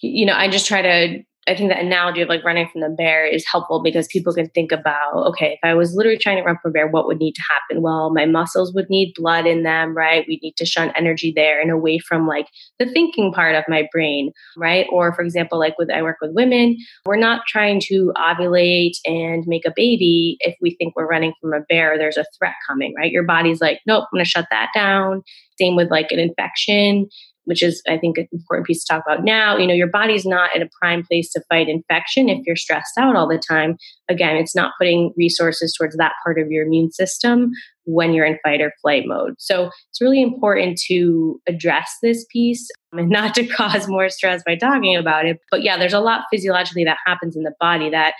you 0.00 0.24
know, 0.24 0.34
I 0.34 0.48
just 0.48 0.66
try 0.66 0.82
to 0.82 1.18
I 1.48 1.56
think 1.56 1.70
the 1.70 1.78
analogy 1.78 2.20
of 2.20 2.28
like 2.28 2.44
running 2.44 2.68
from 2.68 2.82
the 2.82 2.90
bear 2.90 3.26
is 3.26 3.44
helpful 3.50 3.82
because 3.82 4.06
people 4.06 4.34
can 4.34 4.48
think 4.50 4.70
about, 4.70 5.26
okay, 5.28 5.52
if 5.52 5.58
I 5.62 5.74
was 5.74 5.94
literally 5.94 6.18
trying 6.18 6.36
to 6.36 6.42
run 6.42 6.58
from 6.60 6.70
a 6.70 6.72
bear, 6.72 6.86
what 6.86 7.06
would 7.06 7.18
need 7.18 7.34
to 7.34 7.42
happen? 7.50 7.82
Well, 7.82 8.12
my 8.12 8.26
muscles 8.26 8.74
would 8.74 8.90
need 8.90 9.14
blood 9.16 9.46
in 9.46 9.62
them, 9.62 9.96
right? 9.96 10.26
We 10.28 10.38
need 10.42 10.56
to 10.58 10.66
shun 10.66 10.92
energy 10.94 11.32
there 11.34 11.60
and 11.60 11.70
away 11.70 11.98
from 11.98 12.26
like 12.26 12.48
the 12.78 12.86
thinking 12.86 13.32
part 13.32 13.54
of 13.54 13.64
my 13.66 13.88
brain, 13.90 14.30
right? 14.56 14.86
Or 14.92 15.14
for 15.14 15.22
example, 15.22 15.58
like 15.58 15.78
with 15.78 15.90
I 15.90 16.02
work 16.02 16.18
with 16.20 16.34
women, 16.34 16.76
we're 17.06 17.16
not 17.16 17.42
trying 17.48 17.80
to 17.86 18.12
ovulate 18.16 18.96
and 19.06 19.44
make 19.46 19.64
a 19.64 19.72
baby 19.74 20.36
if 20.40 20.54
we 20.60 20.76
think 20.76 20.94
we're 20.94 21.08
running 21.08 21.32
from 21.40 21.54
a 21.54 21.60
bear, 21.68 21.96
there's 21.96 22.18
a 22.18 22.26
threat 22.38 22.54
coming, 22.68 22.94
right? 22.96 23.10
Your 23.10 23.24
body's 23.24 23.60
like, 23.60 23.80
nope, 23.86 24.04
I'm 24.04 24.18
gonna 24.18 24.24
shut 24.26 24.46
that 24.50 24.68
down. 24.74 25.22
Same 25.58 25.76
with 25.76 25.90
like 25.90 26.12
an 26.12 26.18
infection 26.18 27.08
which 27.48 27.62
is 27.62 27.82
I 27.88 27.96
think 27.96 28.18
an 28.18 28.28
important 28.30 28.66
piece 28.66 28.84
to 28.84 28.92
talk 28.92 29.02
about 29.06 29.24
now. 29.24 29.56
You 29.56 29.66
know, 29.66 29.72
your 29.72 29.86
body's 29.88 30.26
not 30.26 30.54
in 30.54 30.60
a 30.60 30.68
prime 30.78 31.02
place 31.02 31.32
to 31.32 31.42
fight 31.48 31.66
infection 31.66 32.28
if 32.28 32.44
you're 32.46 32.56
stressed 32.56 32.98
out 32.98 33.16
all 33.16 33.26
the 33.26 33.38
time. 33.38 33.78
Again, 34.10 34.36
it's 34.36 34.54
not 34.54 34.74
putting 34.78 35.14
resources 35.16 35.72
towards 35.72 35.96
that 35.96 36.12
part 36.22 36.38
of 36.38 36.50
your 36.50 36.66
immune 36.66 36.92
system 36.92 37.52
when 37.84 38.12
you're 38.12 38.26
in 38.26 38.38
fight 38.44 38.60
or 38.60 38.74
flight 38.82 39.04
mode. 39.06 39.34
So 39.38 39.70
it's 39.88 40.02
really 40.02 40.20
important 40.20 40.78
to 40.88 41.40
address 41.48 41.90
this 42.02 42.26
piece 42.30 42.68
and 42.92 43.08
not 43.10 43.34
to 43.36 43.46
cause 43.46 43.88
more 43.88 44.10
stress 44.10 44.42
by 44.44 44.56
talking 44.56 44.94
about 44.94 45.24
it. 45.24 45.38
But 45.50 45.62
yeah, 45.62 45.78
there's 45.78 45.94
a 45.94 46.00
lot 46.00 46.24
physiologically 46.30 46.84
that 46.84 46.98
happens 47.06 47.34
in 47.34 47.44
the 47.44 47.54
body 47.58 47.88
that 47.88 48.12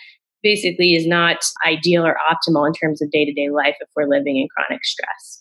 basically 0.43 0.95
is 0.95 1.07
not 1.07 1.45
ideal 1.67 2.07
or 2.07 2.17
optimal 2.31 2.67
in 2.67 2.73
terms 2.73 3.03
of 3.03 3.11
day 3.11 3.27
to 3.27 3.33
day 3.35 3.51
life 3.51 3.77
if 3.79 3.89
we're 3.95 4.09
living 4.09 4.39
in 4.39 4.49
chronic 4.57 4.85
stress 4.87 5.38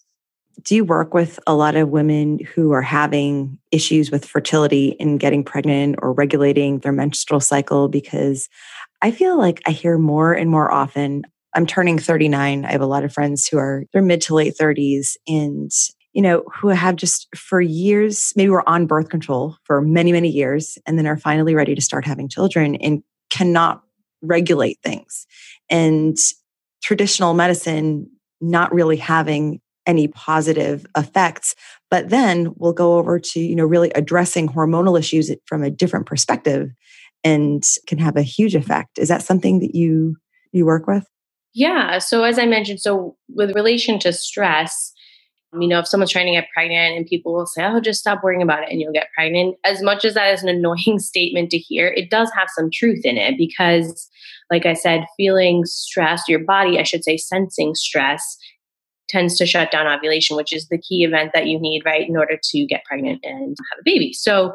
do 0.67 0.75
you 0.75 0.83
work 0.83 1.13
with 1.13 1.39
a 1.47 1.55
lot 1.55 1.77
of 1.77 1.87
women 1.87 2.39
who 2.53 2.73
are 2.73 2.81
having 2.81 3.57
issues 3.71 4.11
with 4.11 4.25
fertility 4.25 4.97
and 4.99 5.17
getting 5.17 5.41
pregnant 5.41 5.95
or 6.01 6.11
regulating 6.11 6.79
their 6.79 6.91
menstrual 6.91 7.39
cycle? 7.39 7.87
Because 7.87 8.49
I 9.01 9.11
feel 9.11 9.37
like 9.37 9.61
I 9.65 9.71
hear 9.71 9.97
more 9.97 10.33
and 10.33 10.51
more 10.51 10.69
often. 10.69 11.23
I'm 11.55 11.65
turning 11.65 11.97
39. 11.97 12.65
I 12.65 12.71
have 12.71 12.81
a 12.81 12.85
lot 12.85 13.05
of 13.05 13.13
friends 13.13 13.47
who 13.47 13.57
are 13.57 13.85
their 13.93 14.01
mid 14.01 14.19
to 14.23 14.35
late 14.35 14.55
30s 14.59 15.15
and 15.25 15.71
you 16.11 16.21
know, 16.21 16.43
who 16.59 16.69
have 16.69 16.95
just 16.95 17.27
for 17.35 17.61
years, 17.61 18.33
maybe 18.35 18.49
were 18.49 18.67
on 18.67 18.87
birth 18.87 19.09
control 19.09 19.55
for 19.65 19.81
many, 19.81 20.11
many 20.11 20.29
years, 20.29 20.77
and 20.87 20.97
then 20.97 21.05
are 21.05 21.15
finally 21.15 21.53
ready 21.53 21.75
to 21.75 21.81
start 21.81 22.05
having 22.05 22.27
children 22.27 22.75
and 22.77 23.03
cannot 23.29 23.83
regulate 24.23 24.79
things. 24.83 25.27
And 25.69 26.17
traditional 26.81 27.35
medicine 27.35 28.09
not 28.41 28.73
really 28.73 28.97
having 28.97 29.61
any 29.87 30.07
positive 30.07 30.85
effects 30.95 31.55
but 31.89 32.09
then 32.09 32.53
we'll 32.57 32.73
go 32.73 32.97
over 32.97 33.19
to 33.19 33.39
you 33.39 33.55
know 33.55 33.65
really 33.65 33.91
addressing 33.91 34.47
hormonal 34.47 34.99
issues 34.99 35.31
from 35.45 35.63
a 35.63 35.71
different 35.71 36.05
perspective 36.05 36.69
and 37.23 37.63
can 37.87 37.97
have 37.97 38.15
a 38.15 38.21
huge 38.21 38.55
effect. 38.55 38.97
Is 38.97 39.09
that 39.09 39.23
something 39.23 39.59
that 39.59 39.75
you 39.75 40.15
you 40.51 40.65
work 40.65 40.87
with? 40.87 41.05
Yeah. 41.53 41.99
So 41.99 42.23
as 42.23 42.39
i 42.39 42.45
mentioned 42.45 42.79
so 42.79 43.15
with 43.29 43.55
relation 43.55 43.99
to 43.99 44.13
stress 44.13 44.93
you 45.59 45.67
know 45.67 45.79
if 45.79 45.87
someone's 45.87 46.11
trying 46.11 46.25
to 46.25 46.33
get 46.33 46.49
pregnant 46.53 46.97
and 46.97 47.05
people 47.05 47.33
will 47.33 47.45
say 47.45 47.63
oh 47.63 47.79
just 47.79 48.01
stop 48.01 48.21
worrying 48.23 48.41
about 48.41 48.63
it 48.63 48.69
and 48.69 48.81
you'll 48.81 48.91
get 48.91 49.07
pregnant 49.15 49.55
as 49.63 49.81
much 49.81 50.03
as 50.03 50.13
that 50.13 50.33
is 50.33 50.43
an 50.43 50.49
annoying 50.55 50.99
statement 50.99 51.49
to 51.49 51.57
hear 51.57 51.87
it 51.87 52.09
does 52.09 52.29
have 52.35 52.49
some 52.55 52.69
truth 52.71 53.05
in 53.05 53.17
it 53.17 53.37
because 53.37 54.09
like 54.51 54.65
i 54.65 54.73
said 54.73 55.05
feeling 55.15 55.63
stressed 55.63 56.27
your 56.27 56.43
body 56.43 56.77
i 56.77 56.83
should 56.83 57.03
say 57.03 57.15
sensing 57.15 57.73
stress 57.75 58.37
tends 59.09 59.37
to 59.37 59.45
shut 59.45 59.71
down 59.71 59.87
ovulation, 59.87 60.35
which 60.35 60.53
is 60.53 60.67
the 60.67 60.77
key 60.77 61.03
event 61.03 61.31
that 61.33 61.47
you 61.47 61.59
need, 61.59 61.83
right, 61.85 62.07
in 62.07 62.17
order 62.17 62.39
to 62.41 62.65
get 62.65 62.83
pregnant 62.85 63.19
and 63.23 63.57
have 63.71 63.79
a 63.79 63.83
baby. 63.83 64.13
So, 64.13 64.53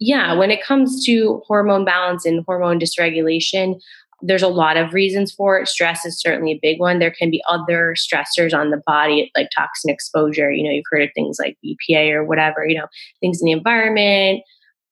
yeah, 0.00 0.32
when 0.34 0.50
it 0.50 0.62
comes 0.62 1.04
to 1.06 1.42
hormone 1.46 1.84
balance 1.84 2.24
and 2.24 2.44
hormone 2.46 2.78
dysregulation, 2.78 3.80
there's 4.20 4.42
a 4.42 4.48
lot 4.48 4.76
of 4.76 4.94
reasons 4.94 5.32
for 5.32 5.58
it. 5.58 5.68
Stress 5.68 6.04
is 6.04 6.20
certainly 6.20 6.52
a 6.52 6.58
big 6.60 6.80
one. 6.80 6.98
There 6.98 7.14
can 7.16 7.30
be 7.30 7.42
other 7.48 7.94
stressors 7.96 8.56
on 8.56 8.70
the 8.70 8.82
body, 8.84 9.30
like 9.36 9.48
toxin 9.56 9.90
exposure. 9.90 10.50
You 10.50 10.64
know, 10.64 10.70
you've 10.70 10.84
heard 10.90 11.02
of 11.02 11.10
things 11.14 11.38
like 11.38 11.56
BPA 11.64 12.12
or 12.12 12.24
whatever, 12.24 12.66
you 12.66 12.76
know, 12.76 12.88
things 13.20 13.40
in 13.40 13.46
the 13.46 13.52
environment. 13.52 14.42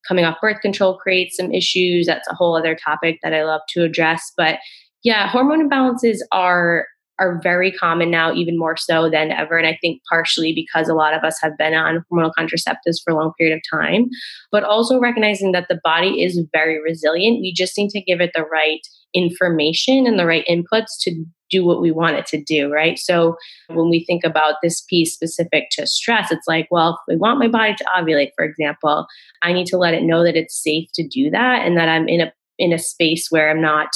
Coming 0.07 0.25
off 0.25 0.41
birth 0.41 0.61
control 0.61 0.97
creates 0.97 1.37
some 1.37 1.51
issues. 1.53 2.07
That's 2.07 2.29
a 2.29 2.35
whole 2.35 2.57
other 2.57 2.77
topic 2.77 3.19
that 3.23 3.35
I 3.35 3.45
love 3.45 3.63
to 3.71 3.83
address. 3.83 4.33
But 4.37 4.61
yeah, 5.03 5.29
hormone 5.29 5.69
imbalances 5.69 6.19
are 6.31 6.87
are 7.19 7.41
very 7.43 7.73
common 7.73 8.11
now, 8.11 8.33
even 8.33 8.59
more 8.59 8.77
so 8.77 9.09
than 9.09 9.31
ever. 9.31 9.57
And 9.57 9.67
I 9.67 9.79
think 9.81 10.03
partially 10.09 10.53
because 10.53 10.89
a 10.89 10.95
lot 10.95 11.15
of 11.15 11.25
us 11.25 11.39
have 11.43 11.57
been 11.57 11.75
on 11.75 12.05
hormonal 12.13 12.33
contraceptives 12.39 12.99
for 13.03 13.13
a 13.13 13.17
long 13.17 13.33
period 13.39 13.57
of 13.57 13.79
time, 13.79 14.07
but 14.53 14.65
also 14.65 14.99
recognizing 14.99 15.53
that 15.53 15.67
the 15.69 15.81
body 15.83 16.23
is 16.23 16.41
very 16.53 16.81
resilient. 16.83 17.41
We 17.41 17.53
just 17.55 17.77
need 17.79 17.91
to 17.91 18.03
give 18.03 18.21
it 18.21 18.33
the 18.35 18.45
right 18.45 18.81
information 19.15 20.07
and 20.07 20.19
the 20.19 20.27
right 20.27 20.45
inputs 20.49 20.99
to 21.01 21.25
do 21.51 21.65
what 21.65 21.81
we 21.81 21.91
want 21.91 22.17
it 22.17 22.27
to 22.27 22.43
do, 22.43 22.71
right? 22.73 22.99
So 22.99 23.37
when 23.69 23.89
we 23.89 24.05
think 24.05 24.25
about 24.25 24.57
this 24.63 24.81
piece 24.83 25.15
specific 25.15 25.69
to 25.73 25.87
stress, 25.87 26.33
it's 26.33 26.47
like, 26.47 26.67
well, 26.71 26.91
if 26.91 27.15
we 27.15 27.17
want 27.17 27.39
my 27.39 27.49
body 27.49 27.75
to 27.77 27.85
ovulate, 27.97 28.31
for 28.37 28.45
example, 28.45 29.07
I 29.43 29.53
need 29.53 29.67
to 29.69 29.79
let 29.79 29.95
it 29.95 30.03
know 30.03 30.25
that 30.25 30.37
it's 30.37 30.61
safe 30.61 30.89
to 30.95 31.07
do 31.07 31.31
that 31.31 31.65
and 31.65 31.77
that 31.77 31.89
I'm 31.89 32.09
in 32.09 32.21
a 32.21 32.33
in 32.59 32.73
a 32.73 32.79
space 32.79 33.29
where 33.31 33.51
I'm 33.51 33.61
not 33.61 33.89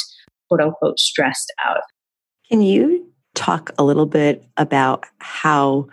quote 0.49 0.61
unquote 0.61 0.99
stressed 0.99 1.53
out. 1.67 1.81
Can 2.51 2.63
you 2.63 3.07
talk 3.35 3.71
a 3.79 3.85
little 3.85 4.07
bit 4.07 4.45
about 4.57 5.07
how 5.19 5.87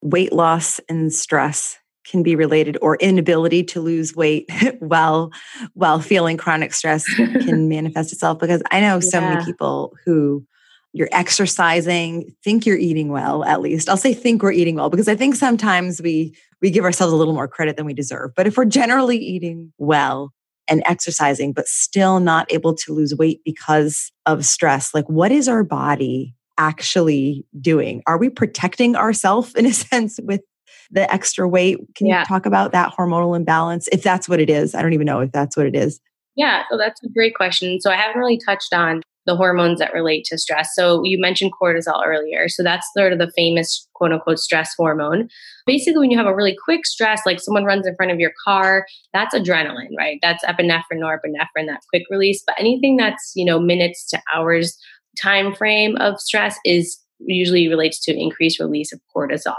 weight 0.00 0.32
loss 0.32 0.80
and 0.88 1.12
stress 1.12 1.78
can 2.06 2.22
be 2.22 2.34
related 2.34 2.78
or 2.80 2.96
inability 2.96 3.62
to 3.62 3.80
lose 3.80 4.16
weight 4.16 4.50
while 4.80 5.30
while 5.74 6.00
feeling 6.00 6.38
chronic 6.38 6.72
stress 6.72 7.04
can 7.04 7.68
manifest 7.68 8.12
itself? 8.12 8.38
Because 8.38 8.62
i 8.70 8.80
know 8.80 8.98
so 8.98 9.20
yeah. 9.20 9.34
many 9.34 9.44
people 9.44 9.94
who 10.04 10.44
you're 10.92 11.08
exercising 11.12 12.34
think 12.42 12.66
you're 12.66 12.78
eating 12.78 13.10
well 13.10 13.44
at 13.44 13.60
least. 13.60 13.88
I'll 13.88 13.96
say 13.96 14.14
think 14.14 14.42
we're 14.42 14.52
eating 14.52 14.76
well 14.76 14.90
because 14.90 15.06
i 15.06 15.14
think 15.14 15.34
sometimes 15.34 16.00
we 16.00 16.34
we 16.62 16.70
give 16.70 16.84
ourselves 16.84 17.12
a 17.12 17.16
little 17.16 17.34
more 17.34 17.46
credit 17.48 17.76
than 17.76 17.86
we 17.86 17.94
deserve. 17.94 18.30
But 18.34 18.46
if 18.46 18.56
we're 18.56 18.64
generally 18.64 19.18
eating 19.18 19.72
well 19.76 20.32
and 20.70 20.82
exercising 20.86 21.52
but 21.52 21.66
still 21.66 22.20
not 22.20 22.50
able 22.52 22.74
to 22.74 22.92
lose 22.92 23.14
weight 23.14 23.40
because 23.44 24.10
of 24.26 24.44
stress 24.44 24.94
like 24.94 25.08
what 25.08 25.32
is 25.32 25.48
our 25.48 25.64
body 25.64 26.34
actually 26.60 27.46
doing? 27.60 28.02
Are 28.06 28.18
we 28.18 28.28
protecting 28.28 28.94
ourselves 28.94 29.54
in 29.54 29.66
a 29.66 29.72
sense 29.72 30.20
with 30.22 30.42
the 30.90 31.12
extra 31.12 31.48
weight? 31.48 31.78
Can 31.96 32.06
yeah. 32.06 32.20
you 32.20 32.24
talk 32.26 32.46
about 32.46 32.72
that 32.72 32.92
hormonal 32.96 33.34
imbalance 33.34 33.88
if 33.90 34.02
that's 34.02 34.28
what 34.28 34.40
it 34.40 34.50
is? 34.50 34.74
I 34.74 34.82
don't 34.82 34.92
even 34.92 35.06
know 35.06 35.20
if 35.20 35.32
that's 35.32 35.56
what 35.56 35.66
it 35.66 35.74
is. 35.74 35.98
Yeah, 36.36 36.62
so 36.70 36.76
that's 36.76 37.02
a 37.02 37.08
great 37.08 37.34
question. 37.34 37.80
So 37.80 37.90
I 37.90 37.96
haven't 37.96 38.18
really 38.18 38.38
touched 38.46 38.72
on 38.72 39.02
the 39.26 39.36
hormones 39.36 39.78
that 39.78 39.92
relate 39.92 40.24
to 40.24 40.38
stress. 40.38 40.70
So 40.74 41.02
you 41.04 41.20
mentioned 41.20 41.52
cortisol 41.60 42.04
earlier. 42.06 42.48
So 42.48 42.62
that's 42.62 42.88
sort 42.96 43.12
of 43.12 43.18
the 43.18 43.30
famous 43.36 43.86
quote 43.94 44.12
unquote 44.12 44.38
stress 44.38 44.72
hormone. 44.76 45.28
Basically, 45.66 46.00
when 46.00 46.10
you 46.10 46.18
have 46.18 46.26
a 46.26 46.34
really 46.34 46.56
quick 46.64 46.86
stress, 46.86 47.22
like 47.26 47.40
someone 47.40 47.64
runs 47.64 47.86
in 47.86 47.94
front 47.96 48.12
of 48.12 48.18
your 48.18 48.32
car, 48.44 48.86
that's 49.12 49.34
adrenaline, 49.34 49.96
right? 49.96 50.18
That's 50.22 50.44
epinephrine, 50.44 50.94
norepinephrine, 50.94 51.66
that 51.66 51.82
quick 51.90 52.04
release. 52.10 52.42
But 52.46 52.58
anything 52.58 52.96
that's, 52.96 53.32
you 53.34 53.44
know, 53.44 53.60
minutes 53.60 54.06
to 54.10 54.20
hours 54.34 54.76
time 55.20 55.54
frame 55.54 55.96
of 55.96 56.20
stress 56.20 56.58
is 56.64 56.98
usually 57.26 57.68
relates 57.68 58.00
to 58.00 58.18
increased 58.18 58.58
release 58.58 58.92
of 58.92 59.00
cortisol. 59.14 59.54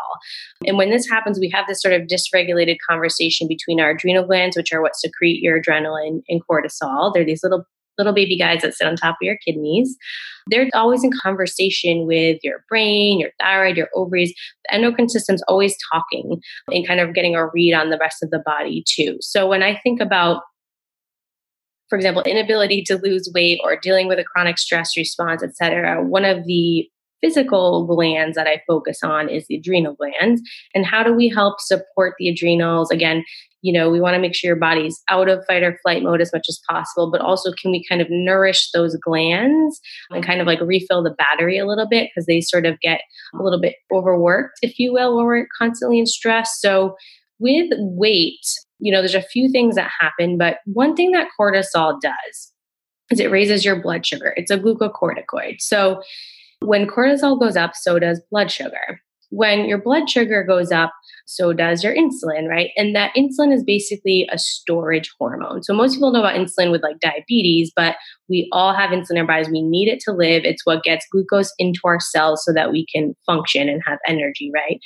And 0.65 0.77
when 0.77 0.89
this 0.89 1.08
happens, 1.08 1.39
we 1.39 1.51
have 1.53 1.68
this 1.68 1.82
sort 1.82 1.94
of 1.94 2.08
dysregulated 2.08 2.77
conversation 2.88 3.48
between 3.48 3.80
our 3.80 3.91
adrenal 3.91 4.25
glands, 4.25 4.58
which 4.58 4.74
are 4.74 4.82
what 4.82 4.96
secrete 4.96 5.41
your 5.41 5.62
adrenaline 5.62 6.22
and 6.27 6.41
cortisol. 6.50 7.13
They're 7.13 7.25
these 7.25 7.44
little 7.44 7.65
little 7.98 8.13
baby 8.13 8.38
guys 8.38 8.62
that 8.62 8.74
sit 8.74 8.88
on 8.88 8.95
top 8.95 9.15
of 9.15 9.25
your 9.25 9.38
kidneys. 9.45 9.95
They're 10.48 10.69
always 10.74 11.03
in 11.03 11.12
conversation 11.21 12.07
with 12.07 12.39
your 12.43 12.63
brain, 12.67 13.19
your 13.19 13.31
thyroid, 13.39 13.77
your 13.77 13.89
ovaries. 13.95 14.33
The 14.65 14.75
endocrine 14.75 15.10
system's 15.10 15.43
always 15.48 15.75
talking 15.91 16.41
and 16.69 16.88
kind 16.88 17.00
of 17.00 17.13
getting 17.13 17.36
a 17.36 17.48
read 17.48 17.74
on 17.74 17.89
the 17.89 17.98
rest 17.98 18.24
of 18.24 18.31
the 18.31 18.39
body 18.39 18.83
too. 18.88 19.17
So 19.21 19.48
when 19.48 19.63
I 19.63 19.79
think 19.83 20.01
about 20.01 20.43
for 21.89 21.98
example, 21.98 22.24
inability 22.24 22.83
to 22.83 22.98
lose 22.98 23.29
weight 23.36 23.60
or 23.65 23.75
dealing 23.75 24.07
with 24.07 24.17
a 24.17 24.24
chronic 24.24 24.57
stress 24.57 24.95
response, 24.95 25.43
et 25.43 25.57
cetera, 25.57 26.01
one 26.01 26.24
of 26.24 26.45
the 26.45 26.89
physical 27.22 27.86
glands 27.86 28.36
that 28.36 28.48
I 28.48 28.62
focus 28.68 29.00
on 29.04 29.30
is 29.30 29.46
the 29.48 29.56
adrenal 29.56 29.96
glands. 29.96 30.42
And 30.74 30.86
how 30.86 31.04
do 31.04 31.13
we 31.13 31.30
help 31.30 31.60
support 31.60 32.16
the 32.18 32.30
adrenals? 32.30 32.92
Again, 32.92 33.24
you 33.62 33.72
know, 33.72 33.90
we 33.90 34.01
want 34.01 34.16
to 34.16 34.20
make 34.20 34.36
sure 34.36 34.48
your 34.50 34.56
body's 34.56 35.01
out 35.10 35.30
of 35.30 35.46
fight 35.46 35.63
or 35.63 35.78
flight 35.84 36.01
mode 36.01 36.20
as 36.20 36.34
much 36.34 36.46
as 36.50 36.60
possible, 36.70 37.12
but 37.12 37.22
also 37.22 37.51
can 37.62 37.72
we 37.72 37.86
kind 37.88 38.01
of 38.01 38.08
nourish 38.10 38.72
those 38.72 38.96
glands 38.98 39.80
and 40.10 40.25
kind 40.25 40.42
of 40.42 40.48
like 40.48 40.60
refill 40.62 41.04
the 41.04 41.12
battery 41.12 41.58
a 41.58 41.68
little 41.68 41.88
bit 41.88 42.10
because 42.10 42.25
they 42.25 42.42
sort 42.42 42.66
of 42.66 42.80
get 42.80 43.01
a 43.40 43.44
little 43.44 43.62
bit 43.62 43.75
overworked, 43.94 44.58
if 44.62 44.80
you 44.80 44.92
will, 44.92 45.16
when 45.16 45.25
we're 45.25 45.48
constantly 45.58 46.00
in 46.00 46.08
stress. 46.08 46.60
So 46.60 46.96
with 47.40 47.70
weight, 47.78 48.46
you 48.80 48.92
know, 48.92 49.00
there's 49.00 49.13
a 49.13 49.22
few 49.22 49.51
things 49.51 49.75
that 49.75 49.92
happen, 50.00 50.38
but 50.38 50.58
one 50.66 50.96
thing 50.96 51.12
that 51.12 51.28
cortisol 51.40 52.00
does 52.01 52.51
is 53.12 53.20
it 53.20 53.30
raises 53.30 53.63
your 53.63 53.80
blood 53.80 54.06
sugar. 54.06 54.34
It's 54.38 54.51
a 54.51 54.58
glucocorticoid. 54.58 55.58
So 55.60 56.01
when 56.62 56.88
cortisol 56.88 57.39
goes 57.39 57.56
up, 57.56 57.75
so 57.75 58.00
does 58.00 58.22
blood 58.32 58.51
sugar. 58.51 59.01
When 59.30 59.65
your 59.65 59.77
blood 59.77 60.10
sugar 60.10 60.44
goes 60.44 60.72
up, 60.72 60.91
so 61.25 61.53
does 61.53 61.84
your 61.84 61.96
insulin, 61.96 62.50
right? 62.50 62.72
And 62.75 62.94
that 62.96 63.13
insulin 63.15 63.53
is 63.53 63.63
basically 63.63 64.27
a 64.32 64.38
storage 64.38 65.10
hormone. 65.18 65.63
So 65.63 65.74
most 65.74 65.94
people 65.94 66.12
know 66.12 66.20
about 66.20 66.36
insulin 66.36 66.70
with 66.70 66.84
like 66.84 67.00
diabetes, 67.00 67.72
but 67.74 67.96
we 68.27 68.50
all 68.51 68.74
have 68.74 68.89
insulin 68.89 69.12
in 69.12 69.18
our 69.20 69.27
bodies. 69.27 69.50
We 69.50 69.62
need 69.62 69.88
it 69.88 70.01
to 70.01 70.12
live. 70.12 70.44
It's 70.44 70.65
what 70.65 70.84
gets 70.84 71.06
glucose 71.10 71.53
into 71.58 71.80
our 71.86 72.00
cells 72.01 72.44
so 72.44 72.51
that 72.53 72.72
we 72.72 72.86
can 72.94 73.15
function 73.25 73.70
and 73.70 73.82
have 73.86 74.00
energy, 74.06 74.51
right? 74.53 74.80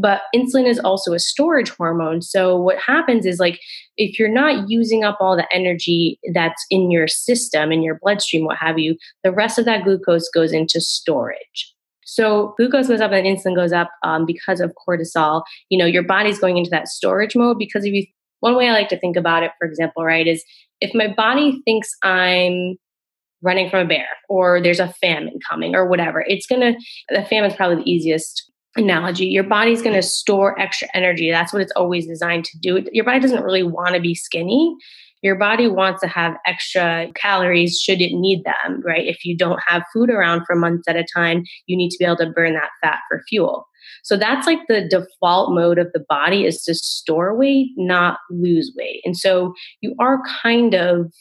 But 0.00 0.22
insulin 0.32 0.68
is 0.68 0.78
also 0.78 1.12
a 1.12 1.18
storage 1.18 1.70
hormone. 1.70 2.22
So 2.22 2.56
what 2.56 2.78
happens 2.78 3.26
is 3.26 3.40
like 3.40 3.58
if 3.96 4.16
you're 4.16 4.32
not 4.32 4.70
using 4.70 5.02
up 5.02 5.18
all 5.20 5.36
the 5.36 5.48
energy 5.52 6.20
that's 6.32 6.64
in 6.70 6.92
your 6.92 7.08
system, 7.08 7.72
in 7.72 7.82
your 7.82 7.98
bloodstream, 8.00 8.44
what 8.44 8.58
have 8.58 8.78
you, 8.78 8.96
the 9.24 9.32
rest 9.32 9.58
of 9.58 9.64
that 9.64 9.82
glucose 9.82 10.28
goes 10.32 10.52
into 10.52 10.80
storage. 10.80 11.74
So 12.04 12.54
glucose 12.56 12.86
goes 12.86 13.00
up 13.00 13.10
and 13.10 13.26
insulin 13.26 13.56
goes 13.56 13.72
up 13.72 13.90
um, 14.04 14.24
because 14.24 14.60
of 14.60 14.72
cortisol. 14.88 15.42
You 15.68 15.78
know, 15.78 15.84
your 15.84 16.04
body's 16.04 16.38
going 16.38 16.56
into 16.56 16.70
that 16.70 16.86
storage 16.86 17.34
mode 17.34 17.58
because 17.58 17.84
if 17.84 17.92
you, 17.92 18.06
one 18.38 18.56
way 18.56 18.68
I 18.68 18.72
like 18.72 18.88
to 18.90 19.00
think 19.00 19.16
about 19.16 19.42
it, 19.42 19.50
for 19.58 19.66
example, 19.66 20.04
right, 20.04 20.28
is 20.28 20.44
if 20.80 20.94
my 20.94 21.12
body 21.12 21.60
thinks 21.64 21.90
I'm 22.04 22.76
running 23.42 23.68
from 23.68 23.80
a 23.80 23.88
bear 23.88 24.06
or 24.28 24.62
there's 24.62 24.80
a 24.80 24.92
famine 25.00 25.40
coming 25.50 25.74
or 25.74 25.88
whatever, 25.88 26.24
it's 26.26 26.46
gonna, 26.46 26.74
the 27.08 27.24
famine's 27.24 27.56
probably 27.56 27.82
the 27.82 27.90
easiest 27.90 28.48
analogy, 28.78 29.26
your 29.26 29.44
body's 29.44 29.82
going 29.82 29.94
to 29.94 30.02
store 30.02 30.58
extra 30.58 30.88
energy. 30.94 31.30
That's 31.30 31.52
what 31.52 31.62
it's 31.62 31.72
always 31.76 32.06
designed 32.06 32.44
to 32.46 32.58
do. 32.58 32.84
Your 32.92 33.04
body 33.04 33.20
doesn't 33.20 33.44
really 33.44 33.62
want 33.62 33.94
to 33.94 34.00
be 34.00 34.14
skinny. 34.14 34.76
Your 35.22 35.34
body 35.34 35.66
wants 35.66 36.00
to 36.02 36.06
have 36.06 36.36
extra 36.46 37.08
calories 37.14 37.80
should 37.80 38.00
it 38.00 38.12
need 38.12 38.44
them, 38.44 38.80
right? 38.84 39.06
If 39.06 39.24
you 39.24 39.36
don't 39.36 39.60
have 39.66 39.82
food 39.92 40.10
around 40.10 40.44
for 40.46 40.54
months 40.54 40.86
at 40.88 40.96
a 40.96 41.04
time, 41.14 41.42
you 41.66 41.76
need 41.76 41.90
to 41.90 41.98
be 41.98 42.04
able 42.04 42.18
to 42.18 42.30
burn 42.30 42.54
that 42.54 42.70
fat 42.82 42.98
for 43.08 43.22
fuel. 43.28 43.66
So 44.04 44.16
that's 44.16 44.46
like 44.46 44.60
the 44.68 44.88
default 44.88 45.52
mode 45.52 45.78
of 45.78 45.88
the 45.92 46.04
body 46.08 46.44
is 46.44 46.62
to 46.64 46.74
store 46.74 47.36
weight, 47.36 47.70
not 47.76 48.18
lose 48.30 48.72
weight. 48.76 49.00
And 49.04 49.16
so 49.16 49.54
you 49.80 49.94
are 49.98 50.22
kind 50.42 50.74
of 50.74 51.12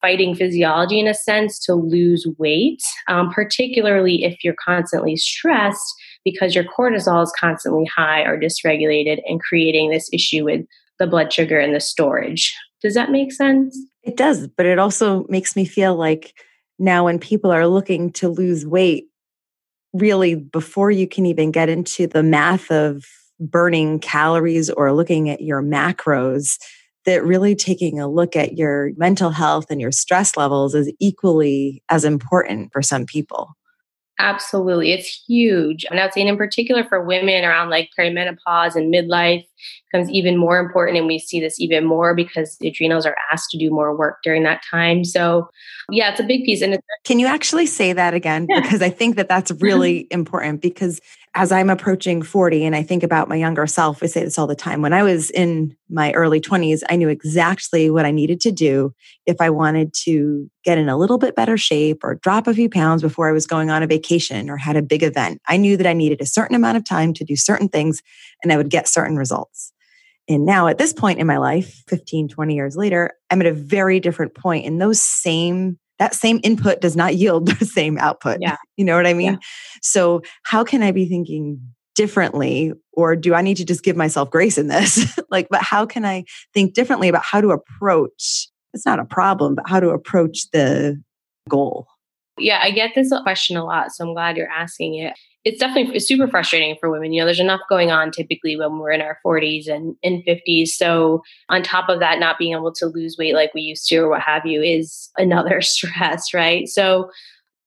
fighting 0.00 0.34
physiology 0.34 0.98
in 0.98 1.06
a 1.06 1.14
sense 1.14 1.58
to 1.60 1.74
lose 1.74 2.26
weight, 2.38 2.82
um, 3.08 3.30
particularly 3.30 4.24
if 4.24 4.42
you're 4.42 4.56
constantly 4.64 5.16
stressed 5.16 5.94
because 6.24 6.54
your 6.54 6.64
cortisol 6.64 7.22
is 7.22 7.32
constantly 7.38 7.84
high 7.84 8.22
or 8.22 8.38
dysregulated 8.38 9.20
and 9.26 9.40
creating 9.40 9.90
this 9.90 10.08
issue 10.12 10.44
with 10.44 10.64
the 10.98 11.06
blood 11.06 11.32
sugar 11.32 11.58
and 11.58 11.74
the 11.74 11.80
storage. 11.80 12.54
Does 12.80 12.94
that 12.94 13.10
make 13.10 13.32
sense? 13.32 13.78
It 14.02 14.16
does, 14.16 14.48
but 14.48 14.66
it 14.66 14.78
also 14.78 15.24
makes 15.28 15.56
me 15.56 15.64
feel 15.64 15.94
like 15.94 16.34
now 16.78 17.04
when 17.04 17.18
people 17.18 17.50
are 17.50 17.66
looking 17.66 18.12
to 18.12 18.28
lose 18.28 18.66
weight, 18.66 19.06
really 19.92 20.34
before 20.34 20.90
you 20.90 21.06
can 21.06 21.26
even 21.26 21.50
get 21.50 21.68
into 21.68 22.06
the 22.06 22.22
math 22.22 22.70
of 22.70 23.04
burning 23.38 23.98
calories 23.98 24.70
or 24.70 24.92
looking 24.92 25.28
at 25.28 25.40
your 25.40 25.62
macros, 25.62 26.58
that 27.04 27.24
really 27.24 27.54
taking 27.54 27.98
a 27.98 28.08
look 28.08 28.36
at 28.36 28.56
your 28.56 28.92
mental 28.96 29.30
health 29.30 29.66
and 29.70 29.80
your 29.80 29.90
stress 29.90 30.36
levels 30.36 30.74
is 30.74 30.92
equally 31.00 31.82
as 31.88 32.04
important 32.04 32.72
for 32.72 32.80
some 32.80 33.06
people. 33.06 33.54
Absolutely. 34.22 34.92
It's 34.92 35.24
huge. 35.26 35.84
And 35.90 35.98
I 35.98 36.04
would 36.04 36.14
say, 36.14 36.20
in 36.20 36.36
particular 36.36 36.84
for 36.84 37.04
women 37.04 37.44
around 37.44 37.70
like 37.70 37.90
perimenopause 37.98 38.76
and 38.76 38.94
midlife, 38.94 39.44
becomes 39.90 40.08
even 40.10 40.36
more 40.36 40.58
important. 40.58 40.96
And 40.96 41.08
we 41.08 41.18
see 41.18 41.40
this 41.40 41.58
even 41.58 41.84
more 41.84 42.14
because 42.14 42.56
the 42.58 42.68
adrenals 42.68 43.04
are 43.04 43.16
asked 43.32 43.50
to 43.50 43.58
do 43.58 43.68
more 43.70 43.96
work 43.96 44.18
during 44.22 44.44
that 44.44 44.62
time. 44.70 45.04
So, 45.04 45.48
yeah, 45.90 46.10
it's 46.10 46.20
a 46.20 46.24
big 46.24 46.44
piece. 46.44 46.62
And 46.62 46.78
can 47.04 47.18
you 47.18 47.26
actually 47.26 47.66
say 47.66 47.92
that 47.92 48.14
again? 48.14 48.46
Yeah. 48.48 48.60
Because 48.60 48.80
I 48.80 48.90
think 48.90 49.16
that 49.16 49.28
that's 49.28 49.50
really 49.60 50.06
important 50.12 50.62
because 50.62 51.00
as 51.34 51.50
I'm 51.50 51.70
approaching 51.70 52.20
40 52.20 52.64
and 52.64 52.76
I 52.76 52.82
think 52.82 53.02
about 53.02 53.28
my 53.28 53.36
younger 53.36 53.66
self, 53.66 54.02
I 54.02 54.06
say 54.06 54.22
this 54.22 54.38
all 54.38 54.46
the 54.46 54.54
time. 54.54 54.82
When 54.82 54.92
I 54.92 55.02
was 55.02 55.30
in 55.30 55.74
my 55.88 56.12
early 56.12 56.40
20s, 56.40 56.82
I 56.90 56.96
knew 56.96 57.08
exactly 57.08 57.88
what 57.88 58.04
I 58.04 58.10
needed 58.10 58.40
to 58.42 58.52
do 58.52 58.92
if 59.24 59.40
I 59.40 59.48
wanted 59.48 59.94
to 60.04 60.50
get 60.62 60.76
in 60.76 60.90
a 60.90 60.96
little 60.98 61.16
bit 61.16 61.34
better 61.34 61.56
shape 61.56 62.04
or 62.04 62.16
drop 62.16 62.46
a 62.46 62.54
few 62.54 62.68
pounds 62.68 63.00
before 63.00 63.28
I 63.28 63.32
was 63.32 63.46
going 63.46 63.70
on 63.70 63.82
a 63.82 63.86
vacation 63.86 64.50
or 64.50 64.58
had 64.58 64.76
a 64.76 64.82
big 64.82 65.02
event. 65.02 65.40
I 65.48 65.56
knew 65.56 65.78
that 65.78 65.86
I 65.86 65.94
needed 65.94 66.20
a 66.20 66.26
certain 66.26 66.54
amount 66.54 66.76
of 66.76 66.84
time 66.84 67.14
to 67.14 67.24
do 67.24 67.34
certain 67.34 67.68
things 67.68 68.02
and 68.42 68.52
I 68.52 68.58
would 68.58 68.70
get 68.70 68.86
certain 68.86 69.16
results. 69.16 69.72
And 70.28 70.44
now 70.44 70.68
at 70.68 70.78
this 70.78 70.92
point 70.92 71.18
in 71.18 71.26
my 71.26 71.38
life, 71.38 71.82
15, 71.88 72.28
20 72.28 72.54
years 72.54 72.76
later, 72.76 73.12
I'm 73.30 73.40
at 73.40 73.46
a 73.46 73.54
very 73.54 74.00
different 74.00 74.34
point. 74.34 74.66
and 74.66 74.80
those 74.80 75.00
same 75.00 75.78
that 75.98 76.14
same 76.14 76.40
input 76.42 76.80
does 76.80 76.96
not 76.96 77.16
yield 77.16 77.46
the 77.58 77.64
same 77.64 77.98
output. 77.98 78.38
Yeah. 78.40 78.56
You 78.76 78.84
know 78.84 78.96
what 78.96 79.06
I 79.06 79.14
mean? 79.14 79.32
Yeah. 79.32 79.38
So 79.82 80.22
how 80.44 80.64
can 80.64 80.82
I 80.82 80.92
be 80.92 81.06
thinking 81.06 81.60
differently 81.94 82.72
or 82.92 83.14
do 83.14 83.34
I 83.34 83.42
need 83.42 83.58
to 83.58 83.64
just 83.64 83.84
give 83.84 83.96
myself 83.96 84.30
grace 84.30 84.58
in 84.58 84.68
this? 84.68 85.18
like 85.30 85.48
but 85.50 85.62
how 85.62 85.86
can 85.86 86.04
I 86.04 86.24
think 86.54 86.74
differently 86.74 87.08
about 87.08 87.24
how 87.24 87.40
to 87.40 87.50
approach 87.50 88.48
it's 88.74 88.86
not 88.86 88.98
a 88.98 89.04
problem, 89.04 89.54
but 89.54 89.68
how 89.68 89.80
to 89.80 89.90
approach 89.90 90.50
the 90.52 91.00
goal? 91.48 91.86
Yeah, 92.38 92.60
I 92.62 92.70
get 92.70 92.92
this 92.94 93.12
question 93.22 93.58
a 93.58 93.64
lot, 93.64 93.92
so 93.92 94.06
I'm 94.06 94.14
glad 94.14 94.38
you're 94.38 94.48
asking 94.48 94.94
it 94.94 95.14
it's 95.44 95.58
definitely 95.58 95.98
super 95.98 96.28
frustrating 96.28 96.76
for 96.78 96.90
women. 96.90 97.12
You 97.12 97.20
know, 97.20 97.26
there's 97.26 97.40
enough 97.40 97.60
going 97.68 97.90
on 97.90 98.12
typically 98.12 98.56
when 98.56 98.78
we're 98.78 98.92
in 98.92 99.00
our 99.00 99.18
40s 99.26 99.68
and 99.68 99.96
in 100.02 100.22
50s. 100.22 100.68
So, 100.68 101.22
on 101.48 101.62
top 101.62 101.88
of 101.88 102.00
that, 102.00 102.20
not 102.20 102.38
being 102.38 102.52
able 102.52 102.72
to 102.74 102.86
lose 102.86 103.16
weight 103.18 103.34
like 103.34 103.52
we 103.54 103.62
used 103.62 103.88
to 103.88 103.98
or 103.98 104.10
what 104.10 104.22
have 104.22 104.46
you 104.46 104.62
is 104.62 105.10
another 105.18 105.60
stress, 105.60 106.32
right? 106.32 106.68
So, 106.68 107.10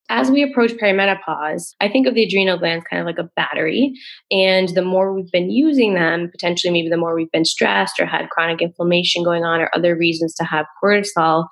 as 0.07 0.29
we 0.29 0.43
approach 0.43 0.71
perimenopause, 0.73 1.73
I 1.81 1.89
think 1.89 2.05
of 2.05 2.13
the 2.13 2.23
adrenal 2.23 2.59
glands 2.59 2.85
kind 2.88 2.99
of 2.99 3.07
like 3.07 3.17
a 3.17 3.29
battery. 3.35 3.93
And 4.29 4.69
the 4.69 4.83
more 4.83 5.13
we've 5.13 5.31
been 5.31 5.49
using 5.49 5.95
them, 5.95 6.29
potentially 6.29 6.71
maybe 6.71 6.89
the 6.89 6.97
more 6.97 7.15
we've 7.15 7.31
been 7.31 7.45
stressed 7.45 7.99
or 7.99 8.05
had 8.05 8.29
chronic 8.29 8.61
inflammation 8.61 9.23
going 9.23 9.43
on 9.43 9.61
or 9.61 9.71
other 9.73 9.97
reasons 9.97 10.35
to 10.35 10.43
have 10.43 10.67
cortisol 10.81 11.47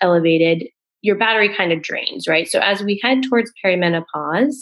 elevated, 0.00 0.68
your 1.02 1.16
battery 1.16 1.54
kind 1.54 1.70
of 1.70 1.82
drains, 1.82 2.26
right? 2.26 2.48
So 2.48 2.60
as 2.60 2.82
we 2.82 2.98
head 3.02 3.24
towards 3.24 3.52
perimenopause, 3.62 4.54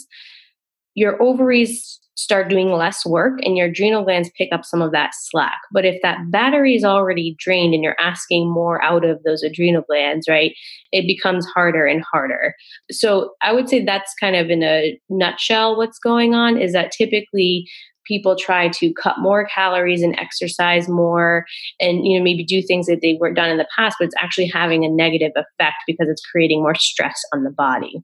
your 0.97 1.21
ovaries 1.21 1.99
start 2.15 2.49
doing 2.49 2.71
less 2.71 3.05
work 3.05 3.37
and 3.43 3.55
your 3.55 3.67
adrenal 3.67 4.03
glands 4.03 4.31
pick 4.35 4.49
up 4.51 4.65
some 4.65 4.81
of 4.81 4.91
that 4.91 5.11
slack. 5.13 5.59
But 5.71 5.85
if 5.85 6.01
that 6.01 6.17
battery 6.31 6.73
is 6.73 6.83
already 6.83 7.35
drained 7.37 7.75
and 7.75 7.83
you're 7.83 7.95
asking 7.99 8.51
more 8.51 8.83
out 8.83 9.05
of 9.05 9.21
those 9.21 9.43
adrenal 9.43 9.83
glands, 9.87 10.27
right, 10.27 10.53
it 10.91 11.05
becomes 11.05 11.45
harder 11.45 11.85
and 11.85 12.03
harder. 12.11 12.55
So 12.89 13.35
I 13.43 13.53
would 13.53 13.69
say 13.69 13.85
that's 13.85 14.11
kind 14.19 14.35
of 14.35 14.49
in 14.49 14.63
a 14.63 14.99
nutshell 15.07 15.77
what's 15.77 15.99
going 15.99 16.33
on 16.33 16.59
is 16.59 16.73
that 16.73 16.91
typically 16.91 17.69
people 18.07 18.35
try 18.35 18.69
to 18.69 18.91
cut 18.93 19.19
more 19.19 19.45
calories 19.45 20.01
and 20.01 20.17
exercise 20.17 20.89
more 20.89 21.45
and 21.79 22.07
you 22.07 22.17
know 22.17 22.23
maybe 22.23 22.43
do 22.43 22.61
things 22.61 22.87
that 22.87 22.99
they 23.01 23.17
weren't 23.19 23.35
done 23.35 23.49
in 23.49 23.57
the 23.57 23.67
past 23.77 23.97
but 23.99 24.05
it's 24.05 24.15
actually 24.17 24.47
having 24.47 24.85
a 24.85 24.89
negative 24.89 25.33
effect 25.35 25.75
because 25.85 26.07
it's 26.07 26.25
creating 26.31 26.61
more 26.61 26.75
stress 26.79 27.21
on 27.33 27.43
the 27.43 27.51
body 27.51 28.01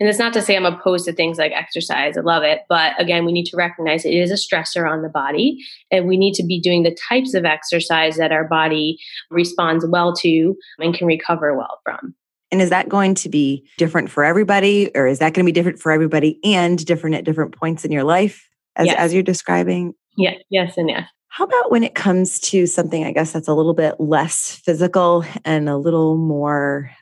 And 0.00 0.08
it's 0.08 0.18
not 0.18 0.32
to 0.32 0.42
say 0.42 0.56
I'm 0.56 0.66
opposed 0.66 1.04
to 1.04 1.12
things 1.12 1.38
like 1.38 1.52
exercise. 1.52 2.16
I 2.16 2.20
love 2.22 2.42
it. 2.42 2.62
But 2.68 3.00
again, 3.00 3.24
we 3.24 3.32
need 3.32 3.46
to 3.46 3.56
recognize 3.56 4.04
it 4.04 4.12
is 4.12 4.30
a 4.30 4.34
stressor 4.34 4.90
on 4.90 5.02
the 5.02 5.08
body. 5.08 5.58
And 5.90 6.08
we 6.08 6.16
need 6.16 6.34
to 6.34 6.44
be 6.44 6.60
doing 6.60 6.82
the 6.82 6.96
types 7.08 7.34
of 7.34 7.44
exercise 7.44 8.16
that 8.16 8.32
our 8.32 8.48
body 8.48 8.98
responds 9.30 9.86
well 9.86 10.12
to 10.16 10.56
and 10.78 10.94
can 10.94 11.06
recover 11.06 11.56
well 11.56 11.80
from. 11.84 12.14
And 12.50 12.60
is 12.60 12.70
that 12.70 12.88
going 12.88 13.14
to 13.16 13.28
be 13.28 13.68
different 13.78 14.10
for 14.10 14.22
everybody, 14.22 14.90
or 14.94 15.06
is 15.06 15.18
that 15.18 15.34
going 15.34 15.44
to 15.44 15.48
be 15.48 15.52
different 15.52 15.80
for 15.80 15.90
everybody 15.90 16.38
and 16.44 16.84
different 16.84 17.16
at 17.16 17.24
different 17.24 17.56
points 17.56 17.84
in 17.84 17.90
your 17.90 18.04
life, 18.04 18.48
as, 18.76 18.86
yes. 18.86 18.96
as 18.96 19.14
you're 19.14 19.24
describing? 19.24 19.94
Yeah, 20.16 20.34
yes, 20.50 20.76
and 20.76 20.88
yes. 20.88 21.08
How 21.28 21.44
about 21.44 21.72
when 21.72 21.82
it 21.82 21.96
comes 21.96 22.38
to 22.40 22.66
something, 22.66 23.04
I 23.04 23.10
guess 23.10 23.32
that's 23.32 23.48
a 23.48 23.54
little 23.54 23.74
bit 23.74 23.96
less 23.98 24.52
physical 24.52 25.24
and 25.44 25.68
a 25.68 25.76
little 25.76 26.16
more 26.16 26.92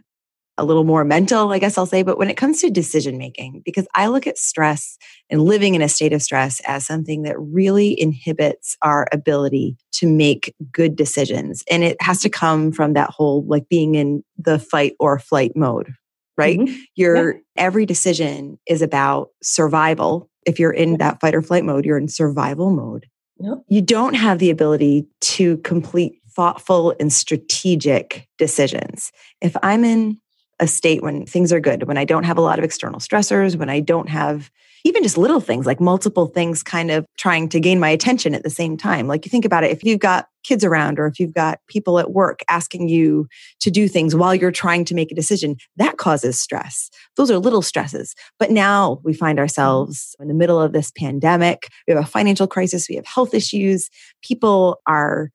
a 0.63 0.65
little 0.65 0.85
more 0.85 1.05
mental, 1.05 1.53
I 1.53 1.59
guess 1.59 1.77
I'll 1.77 1.87
say. 1.87 2.05
But 2.05 2.19
when 2.19 2.31
it 2.31 2.37
comes 2.37 2.61
to 2.61 2.71
decision 2.71 3.19
making, 3.19 3.63
because 3.65 3.87
I 3.97 4.07
look 4.07 4.29
at 4.29 4.39
stress 4.39 4.97
and 5.29 5.43
living 5.43 5.75
in 5.75 5.83
a 5.83 5.89
state 5.89 6.13
of 6.13 6.23
stress 6.23 6.61
as 6.61 6.87
something 6.87 7.23
that 7.23 7.39
really 7.39 8.01
inhibits 8.01 8.77
our 8.81 9.09
ability 9.13 9.77
to 9.95 10.07
make 10.07 10.55
good 10.71 10.95
decisions. 10.95 11.65
And 11.69 11.83
it 11.83 12.01
has 12.01 12.21
to 12.21 12.31
come 12.31 12.71
from 12.71 12.93
that 12.93 13.11
whole 13.11 13.45
like 13.45 13.69
being 13.69 13.97
in 13.97 14.23
the 14.39 14.61
fight 14.61 14.95
or 15.01 15.19
flight 15.19 15.53
mode, 15.57 15.93
right? 16.39 16.61
Mm-hmm. 16.61 16.81
Your 16.95 17.35
yeah. 17.35 17.41
every 17.57 17.85
decision 17.85 18.59
is 18.67 18.83
about 18.83 19.31
survival. 19.43 20.31
If 20.47 20.61
you're 20.61 20.73
in 20.73 20.99
that 20.99 21.21
fight 21.21 21.35
or 21.35 21.43
flight 21.43 21.65
mode, 21.65 21.85
you're 21.85 21.99
in 21.99 22.09
survival 22.09 22.71
mode. 22.71 23.07
Yep. 23.41 23.65
You 23.67 23.83
don't 23.83 24.15
have 24.15 24.39
the 24.39 24.51
ability 24.51 25.09
to 25.23 25.57
complete 25.59 26.21
thoughtful 26.35 26.95
and 26.99 27.13
strategic 27.13 28.29
decisions. 28.39 29.13
If 29.41 29.57
I'm 29.63 29.85
in 29.85 30.19
a 30.63 30.67
state 30.69 31.03
when 31.03 31.27
things 31.27 31.53
are 31.53 31.59
good, 31.59 31.89
when 31.89 31.99
I 31.99 32.05
don't 32.05 32.23
have 32.23 32.39
a 32.39 32.41
lot 32.41 32.61
of 32.61 32.65
external 32.65 33.01
stressors, 33.01 33.57
when 33.57 33.69
I 33.69 33.81
don't 33.81 34.09
have 34.09 34.49
even 34.85 35.03
just 35.03 35.19
little 35.19 35.41
things 35.41 35.67
like 35.67 35.81
multiple 35.81 36.27
things 36.27 36.63
kind 36.63 36.91
of 36.91 37.05
trying 37.19 37.49
to 37.49 37.61
gain 37.61 37.81
my 37.81 37.89
attention 37.89 38.33
at 38.33 38.45
the 38.45 38.51
same 38.51 38.77
time. 38.77 39.09
Like 39.09 39.25
you 39.25 39.31
think 39.31 39.45
about 39.45 39.65
it, 39.65 39.73
if 39.73 39.83
you've 39.83 39.99
got 39.99 40.27
kids 40.45 40.65
around 40.65 41.01
or 41.01 41.07
if 41.07 41.19
you've 41.19 41.35
got 41.35 41.59
people 41.69 41.99
at 41.99 42.13
work 42.13 42.41
asking 42.49 42.89
you 42.89 43.27
to 43.61 43.71
do 43.73 43.89
things 43.89 44.15
while 44.15 44.35
you're 44.35 44.53
trying 44.53 44.85
to 44.85 44.95
make 44.95 45.11
a 45.11 45.17
decision, 45.17 45.57
that 45.77 45.99
causes 45.99 46.41
stress. 46.41 46.91
Those 47.17 47.31
are 47.31 47.39
little 47.39 47.63
stresses. 47.63 48.15
But 48.39 48.53
now 48.53 49.01
we 49.03 49.15
find 49.15 49.41
ourselves 49.41 50.15
in 50.21 50.29
the 50.29 50.35
middle 50.35 50.61
of 50.61 50.73
this 50.73 50.93
pandemic. 50.97 51.69
We 51.89 51.95
have 51.95 52.05
a 52.05 52.07
financial 52.07 52.47
crisis, 52.47 52.89
we 52.89 52.97
have 52.97 53.07
health 53.07 53.35
issues. 53.35 53.91
People 54.23 54.81
are 54.87 55.31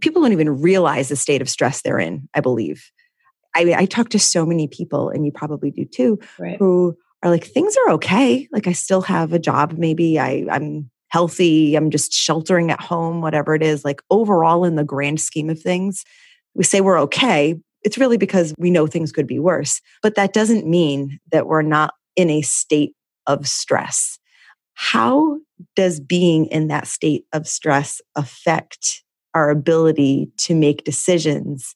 people 0.00 0.22
don't 0.22 0.32
even 0.32 0.60
realize 0.60 1.08
the 1.08 1.16
state 1.16 1.42
of 1.42 1.50
stress 1.50 1.82
they're 1.82 1.98
in, 1.98 2.28
I 2.32 2.40
believe. 2.40 2.90
I, 3.54 3.74
I 3.76 3.86
talk 3.86 4.08
to 4.10 4.18
so 4.18 4.46
many 4.46 4.68
people, 4.68 5.10
and 5.10 5.24
you 5.24 5.32
probably 5.32 5.70
do 5.70 5.84
too, 5.84 6.18
right. 6.38 6.56
who 6.58 6.96
are 7.22 7.30
like, 7.30 7.44
things 7.44 7.76
are 7.86 7.92
okay. 7.92 8.48
Like 8.52 8.66
I 8.66 8.72
still 8.72 9.02
have 9.02 9.32
a 9.32 9.38
job. 9.38 9.74
Maybe 9.78 10.18
I, 10.18 10.46
I'm 10.50 10.90
healthy. 11.08 11.74
I'm 11.74 11.90
just 11.90 12.12
sheltering 12.12 12.70
at 12.70 12.80
home, 12.80 13.20
whatever 13.20 13.54
it 13.54 13.62
is. 13.62 13.84
Like 13.84 14.00
overall, 14.10 14.64
in 14.64 14.76
the 14.76 14.84
grand 14.84 15.20
scheme 15.20 15.50
of 15.50 15.60
things, 15.60 16.04
we 16.54 16.64
say 16.64 16.80
we're 16.80 17.00
okay. 17.00 17.56
It's 17.82 17.98
really 17.98 18.16
because 18.16 18.54
we 18.58 18.70
know 18.70 18.86
things 18.86 19.12
could 19.12 19.26
be 19.26 19.38
worse. 19.38 19.80
But 20.02 20.14
that 20.14 20.32
doesn't 20.32 20.66
mean 20.66 21.18
that 21.30 21.46
we're 21.46 21.62
not 21.62 21.94
in 22.16 22.30
a 22.30 22.42
state 22.42 22.94
of 23.26 23.46
stress. 23.46 24.18
How 24.74 25.38
does 25.76 26.00
being 26.00 26.46
in 26.46 26.68
that 26.68 26.86
state 26.86 27.24
of 27.32 27.46
stress 27.46 28.00
affect 28.16 29.04
our 29.34 29.50
ability 29.50 30.30
to 30.38 30.54
make 30.54 30.84
decisions 30.84 31.74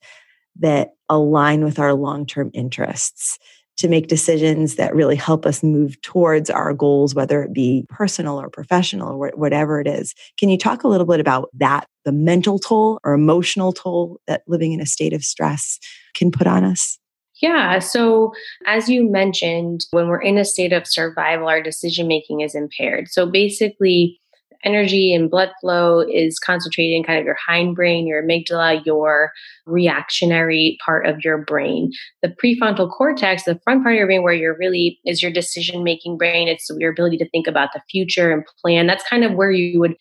that 0.60 0.90
align 1.08 1.64
with 1.64 1.78
our 1.78 1.94
long 1.94 2.26
term 2.26 2.50
interests, 2.54 3.38
to 3.76 3.88
make 3.88 4.06
decisions 4.06 4.76
that 4.76 4.94
really 4.94 5.16
help 5.16 5.44
us 5.44 5.62
move 5.62 6.00
towards 6.00 6.48
our 6.48 6.72
goals, 6.72 7.14
whether 7.14 7.42
it 7.42 7.52
be 7.52 7.84
personal 7.88 8.40
or 8.40 8.48
professional 8.48 9.12
or 9.12 9.30
whatever 9.34 9.80
it 9.80 9.86
is. 9.86 10.14
Can 10.38 10.48
you 10.48 10.56
talk 10.56 10.82
a 10.82 10.88
little 10.88 11.06
bit 11.06 11.20
about 11.20 11.50
that, 11.54 11.86
the 12.04 12.12
mental 12.12 12.58
toll 12.58 12.98
or 13.04 13.12
emotional 13.12 13.72
toll 13.72 14.18
that 14.26 14.42
living 14.46 14.72
in 14.72 14.80
a 14.80 14.86
state 14.86 15.12
of 15.12 15.22
stress 15.22 15.78
can 16.14 16.30
put 16.30 16.46
on 16.46 16.64
us? 16.64 16.98
Yeah. 17.42 17.80
So, 17.80 18.32
as 18.66 18.88
you 18.88 19.10
mentioned, 19.10 19.84
when 19.90 20.08
we're 20.08 20.22
in 20.22 20.38
a 20.38 20.44
state 20.44 20.72
of 20.72 20.86
survival, 20.86 21.48
our 21.48 21.62
decision 21.62 22.08
making 22.08 22.40
is 22.40 22.54
impaired. 22.54 23.08
So, 23.08 23.26
basically, 23.26 24.18
energy 24.66 25.14
and 25.14 25.30
blood 25.30 25.50
flow 25.60 26.00
is 26.00 26.38
concentrated 26.38 26.96
in 26.96 27.04
kind 27.04 27.18
of 27.18 27.24
your 27.24 27.36
hindbrain, 27.48 28.06
your 28.06 28.22
amygdala, 28.22 28.84
your 28.84 29.32
reactionary 29.64 30.76
part 30.84 31.06
of 31.06 31.24
your 31.24 31.38
brain. 31.38 31.92
The 32.22 32.28
prefrontal 32.28 32.90
cortex, 32.90 33.44
the 33.44 33.60
front 33.64 33.82
part 33.82 33.94
of 33.94 33.98
your 33.98 34.06
brain 34.06 34.22
where 34.22 34.34
you're 34.34 34.58
really 34.58 34.98
is 35.04 35.22
your 35.22 35.30
decision 35.30 35.84
making 35.84 36.18
brain. 36.18 36.48
It's 36.48 36.68
your 36.78 36.90
ability 36.90 37.16
to 37.18 37.30
think 37.30 37.46
about 37.46 37.70
the 37.72 37.80
future 37.90 38.32
and 38.32 38.44
plan. 38.60 38.86
That's 38.86 39.08
kind 39.08 39.24
of 39.24 39.32
where 39.34 39.52
you 39.52 39.78
would 39.78 39.94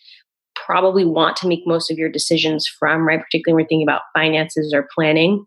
probably 0.56 1.06
want 1.06 1.36
to 1.38 1.47
make 1.47 1.62
most 1.65 1.91
of 1.91 1.97
your 1.97 2.10
decisions 2.10 2.67
from, 2.67 3.08
right? 3.08 3.21
Particularly 3.21 3.56
when 3.56 3.63
we're 3.63 3.67
thinking 3.67 3.88
about 3.88 4.01
finances 4.13 4.73
or 4.73 4.88
planning. 4.95 5.45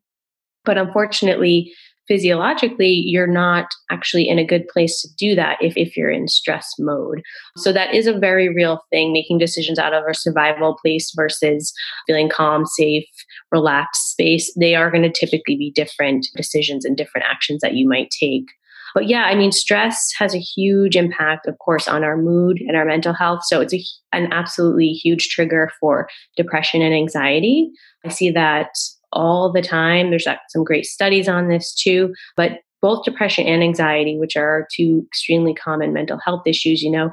But 0.64 0.78
unfortunately, 0.78 1.72
physiologically 2.08 2.88
you're 2.88 3.26
not 3.26 3.66
actually 3.90 4.28
in 4.28 4.38
a 4.38 4.46
good 4.46 4.66
place 4.68 5.00
to 5.00 5.08
do 5.18 5.34
that 5.34 5.58
if, 5.60 5.76
if 5.76 5.96
you're 5.96 6.10
in 6.10 6.26
stress 6.26 6.72
mode 6.78 7.22
so 7.56 7.72
that 7.72 7.94
is 7.94 8.06
a 8.06 8.18
very 8.18 8.52
real 8.52 8.80
thing 8.90 9.12
making 9.12 9.38
decisions 9.38 9.78
out 9.78 9.94
of 9.94 10.02
a 10.08 10.14
survival 10.14 10.76
place 10.82 11.12
versus 11.14 11.72
feeling 12.06 12.28
calm 12.28 12.64
safe 12.64 13.04
relaxed 13.52 14.10
space 14.10 14.52
they 14.58 14.74
are 14.74 14.90
going 14.90 15.02
to 15.02 15.12
typically 15.12 15.56
be 15.56 15.72
different 15.74 16.26
decisions 16.36 16.84
and 16.84 16.96
different 16.96 17.26
actions 17.28 17.60
that 17.60 17.74
you 17.74 17.88
might 17.88 18.10
take 18.10 18.46
but 18.94 19.06
yeah, 19.06 19.24
I 19.24 19.34
mean, 19.34 19.52
stress 19.52 20.12
has 20.18 20.34
a 20.34 20.40
huge 20.40 20.96
impact, 20.96 21.46
of 21.46 21.58
course, 21.58 21.88
on 21.88 22.04
our 22.04 22.16
mood 22.16 22.58
and 22.66 22.76
our 22.76 22.84
mental 22.84 23.12
health. 23.12 23.40
So 23.44 23.60
it's 23.60 23.74
a, 23.74 23.82
an 24.12 24.32
absolutely 24.32 24.88
huge 24.88 25.28
trigger 25.28 25.70
for 25.80 26.08
depression 26.36 26.82
and 26.82 26.94
anxiety. 26.94 27.70
I 28.04 28.08
see 28.08 28.30
that 28.30 28.70
all 29.12 29.52
the 29.52 29.62
time. 29.62 30.10
There's 30.10 30.26
uh, 30.26 30.36
some 30.48 30.64
great 30.64 30.86
studies 30.86 31.28
on 31.28 31.48
this 31.48 31.74
too, 31.74 32.14
but 32.36 32.60
both 32.80 33.04
depression 33.04 33.46
and 33.46 33.62
anxiety, 33.62 34.18
which 34.18 34.36
are 34.36 34.68
two 34.74 35.04
extremely 35.08 35.54
common 35.54 35.92
mental 35.92 36.18
health 36.24 36.42
issues, 36.46 36.82
you 36.82 36.90
know, 36.90 37.10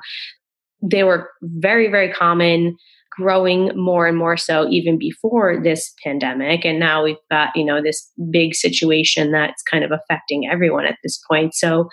they 0.81 1.03
were 1.03 1.29
very, 1.41 1.89
very 1.89 2.12
common 2.12 2.77
growing 3.17 3.71
more 3.75 4.08
and 4.08 4.17
more 4.17 4.38
so 4.38 4.67
even 4.69 4.97
before 4.97 5.62
this 5.63 5.93
pandemic 6.03 6.65
and 6.65 6.79
now 6.79 7.03
we've 7.03 7.15
got 7.31 7.49
you 7.55 7.63
know 7.63 7.81
this 7.81 8.12
big 8.29 8.53
situation 8.53 9.31
that's 9.31 9.63
kind 9.63 9.84
of 9.86 9.91
affecting 9.91 10.49
everyone 10.51 10.86
at 10.86 10.97
this 11.01 11.21
point 11.29 11.53
so 11.53 11.88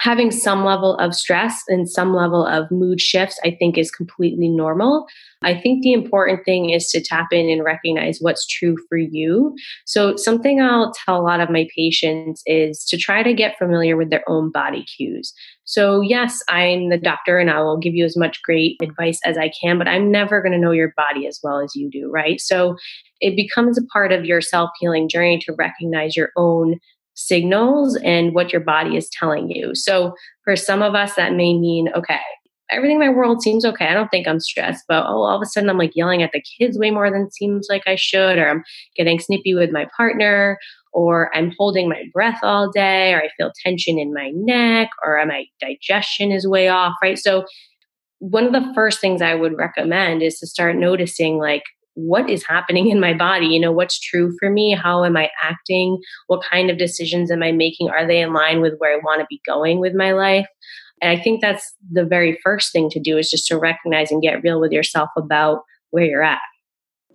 having 0.00 0.30
some 0.30 0.64
level 0.64 0.96
of 0.96 1.14
stress 1.14 1.62
and 1.68 1.88
some 1.88 2.14
level 2.14 2.46
of 2.46 2.70
mood 2.70 3.00
shifts, 3.00 3.38
I 3.44 3.50
think 3.50 3.76
is 3.76 3.90
completely 3.90 4.48
normal. 4.48 5.06
I 5.42 5.54
think 5.58 5.82
the 5.82 5.92
important 5.92 6.44
thing 6.44 6.70
is 6.70 6.88
to 6.88 7.02
tap 7.02 7.28
in 7.32 7.50
and 7.50 7.62
recognize 7.62 8.18
what's 8.18 8.46
true 8.46 8.76
for 8.88 8.96
you. 8.96 9.54
So, 9.84 10.16
something 10.16 10.60
I'll 10.60 10.92
tell 11.04 11.20
a 11.20 11.22
lot 11.22 11.40
of 11.40 11.50
my 11.50 11.68
patients 11.76 12.42
is 12.46 12.84
to 12.86 12.96
try 12.96 13.22
to 13.22 13.34
get 13.34 13.58
familiar 13.58 13.96
with 13.96 14.08
their 14.10 14.24
own 14.28 14.50
body 14.50 14.84
cues. 14.96 15.34
So, 15.64 16.00
yes, 16.00 16.42
I'm 16.48 16.88
the 16.88 16.98
doctor 16.98 17.38
and 17.38 17.50
I 17.50 17.60
will 17.60 17.78
give 17.78 17.94
you 17.94 18.04
as 18.04 18.16
much 18.16 18.42
great 18.42 18.76
advice 18.82 19.20
as 19.24 19.36
I 19.36 19.50
can, 19.62 19.78
but 19.78 19.86
I'm 19.86 20.10
never 20.10 20.42
going 20.42 20.52
to 20.52 20.58
know 20.58 20.72
your 20.72 20.94
body 20.96 21.26
as 21.26 21.38
well 21.42 21.60
as 21.60 21.74
you 21.74 21.90
do, 21.90 22.10
right? 22.10 22.40
So, 22.40 22.76
it 23.20 23.36
becomes 23.36 23.76
a 23.76 23.86
part 23.92 24.12
of 24.12 24.24
your 24.24 24.40
self 24.40 24.70
healing 24.80 25.10
journey 25.10 25.38
to 25.40 25.52
recognize 25.52 26.16
your 26.16 26.30
own 26.36 26.80
signals 27.26 27.96
and 28.04 28.34
what 28.34 28.52
your 28.52 28.60
body 28.60 28.96
is 28.96 29.08
telling 29.10 29.50
you. 29.50 29.74
So 29.74 30.14
for 30.44 30.56
some 30.56 30.82
of 30.82 30.94
us, 30.94 31.14
that 31.14 31.34
may 31.34 31.56
mean, 31.58 31.88
okay, 31.94 32.20
everything 32.70 33.00
in 33.00 33.06
my 33.06 33.12
world 33.12 33.42
seems 33.42 33.64
okay. 33.64 33.86
I 33.86 33.94
don't 33.94 34.08
think 34.08 34.26
I'm 34.26 34.40
stressed, 34.40 34.84
but 34.88 35.04
oh, 35.04 35.22
all 35.22 35.36
of 35.36 35.42
a 35.42 35.46
sudden 35.46 35.68
I'm 35.68 35.78
like 35.78 35.96
yelling 35.96 36.22
at 36.22 36.32
the 36.32 36.42
kids 36.58 36.78
way 36.78 36.90
more 36.90 37.10
than 37.10 37.30
seems 37.30 37.66
like 37.68 37.82
I 37.86 37.96
should, 37.96 38.38
or 38.38 38.48
I'm 38.48 38.62
getting 38.96 39.18
snippy 39.18 39.54
with 39.54 39.70
my 39.70 39.86
partner, 39.96 40.58
or 40.92 41.34
I'm 41.36 41.52
holding 41.58 41.88
my 41.88 42.04
breath 42.12 42.38
all 42.42 42.70
day, 42.70 43.12
or 43.12 43.22
I 43.22 43.28
feel 43.36 43.52
tension 43.64 43.98
in 43.98 44.14
my 44.14 44.30
neck, 44.34 44.88
or 45.04 45.24
my 45.26 45.46
digestion 45.60 46.32
is 46.32 46.46
way 46.46 46.68
off, 46.68 46.94
right? 47.02 47.18
So 47.18 47.44
one 48.18 48.44
of 48.44 48.52
the 48.52 48.72
first 48.74 49.00
things 49.00 49.22
I 49.22 49.34
would 49.34 49.56
recommend 49.56 50.22
is 50.22 50.38
to 50.38 50.46
start 50.46 50.76
noticing 50.76 51.38
like 51.38 51.62
what 51.94 52.30
is 52.30 52.44
happening 52.46 52.88
in 52.88 53.00
my 53.00 53.14
body? 53.14 53.46
You 53.46 53.60
know 53.60 53.72
what's 53.72 53.98
true 53.98 54.34
for 54.38 54.50
me? 54.50 54.74
How 54.74 55.04
am 55.04 55.16
i 55.16 55.30
acting? 55.42 55.98
What 56.26 56.42
kind 56.48 56.70
of 56.70 56.78
decisions 56.78 57.30
am 57.30 57.42
i 57.42 57.52
making? 57.52 57.90
Are 57.90 58.06
they 58.06 58.20
in 58.20 58.32
line 58.32 58.60
with 58.60 58.74
where 58.78 58.94
i 58.96 59.00
want 59.04 59.20
to 59.20 59.26
be 59.28 59.40
going 59.46 59.80
with 59.80 59.94
my 59.94 60.12
life? 60.12 60.46
And 61.02 61.10
i 61.10 61.22
think 61.22 61.40
that's 61.40 61.74
the 61.90 62.04
very 62.04 62.38
first 62.42 62.72
thing 62.72 62.90
to 62.90 63.00
do 63.00 63.18
is 63.18 63.30
just 63.30 63.46
to 63.48 63.58
recognize 63.58 64.10
and 64.10 64.22
get 64.22 64.42
real 64.42 64.60
with 64.60 64.72
yourself 64.72 65.10
about 65.16 65.62
where 65.90 66.04
you're 66.04 66.22
at. 66.22 66.40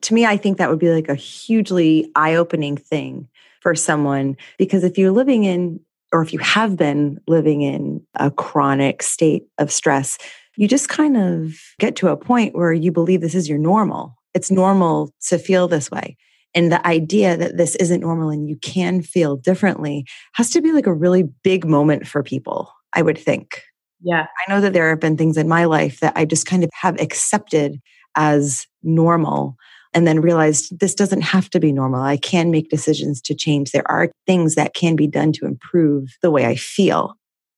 To 0.01 0.13
me 0.13 0.25
i 0.25 0.37
think 0.37 0.57
that 0.57 0.69
would 0.69 0.79
be 0.79 0.91
like 0.91 1.09
a 1.09 1.15
hugely 1.15 2.11
eye-opening 2.15 2.77
thing 2.77 3.27
for 3.61 3.75
someone 3.75 4.37
because 4.57 4.83
if 4.83 4.97
you're 4.97 5.11
living 5.11 5.43
in 5.43 5.79
or 6.13 6.21
if 6.21 6.31
you 6.31 6.39
have 6.39 6.77
been 6.77 7.19
living 7.27 7.61
in 7.61 8.05
a 8.15 8.29
chronic 8.29 9.01
state 9.01 9.47
of 9.57 9.71
stress 9.71 10.17
you 10.57 10.67
just 10.67 10.89
kind 10.89 11.17
of 11.17 11.59
get 11.79 11.95
to 11.97 12.07
a 12.09 12.17
point 12.17 12.55
where 12.55 12.71
you 12.71 12.91
believe 12.91 13.21
this 13.21 13.35
is 13.35 13.49
your 13.49 13.57
normal 13.57 14.17
it's 14.35 14.51
normal 14.51 15.11
to 15.29 15.39
feel 15.39 15.67
this 15.67 15.89
way. 15.89 16.17
And 16.53 16.71
the 16.71 16.85
idea 16.85 17.35
that 17.35 17.57
this 17.57 17.75
isn't 17.77 18.01
normal 18.01 18.29
and 18.29 18.47
you 18.47 18.57
can 18.57 19.01
feel 19.01 19.35
differently 19.35 20.05
has 20.33 20.51
to 20.51 20.61
be 20.61 20.71
like 20.71 20.85
a 20.85 20.93
really 20.93 21.23
big 21.43 21.65
moment 21.65 22.07
for 22.07 22.21
people, 22.21 22.71
I 22.93 23.01
would 23.01 23.17
think. 23.17 23.61
Yeah. 24.01 24.25
I 24.25 24.53
know 24.53 24.61
that 24.61 24.73
there 24.73 24.89
have 24.89 24.99
been 24.99 25.17
things 25.17 25.37
in 25.37 25.47
my 25.47 25.65
life 25.65 25.99
that 26.01 26.13
I 26.15 26.25
just 26.25 26.45
kind 26.45 26.63
of 26.63 26.69
have 26.73 26.99
accepted 27.01 27.81
as 28.15 28.67
normal 28.83 29.55
and 29.93 30.05
then 30.05 30.21
realized 30.21 30.79
this 30.79 30.93
doesn't 30.93 31.21
have 31.21 31.49
to 31.51 31.59
be 31.59 31.71
normal. 31.71 32.01
I 32.01 32.17
can 32.17 32.51
make 32.51 32.69
decisions 32.69 33.21
to 33.21 33.33
change. 33.33 33.71
There 33.71 33.89
are 33.89 34.11
things 34.27 34.55
that 34.55 34.73
can 34.73 34.95
be 34.95 35.07
done 35.07 35.31
to 35.33 35.45
improve 35.45 36.09
the 36.21 36.29
way 36.29 36.45
I 36.45 36.55
feel. 36.55 37.15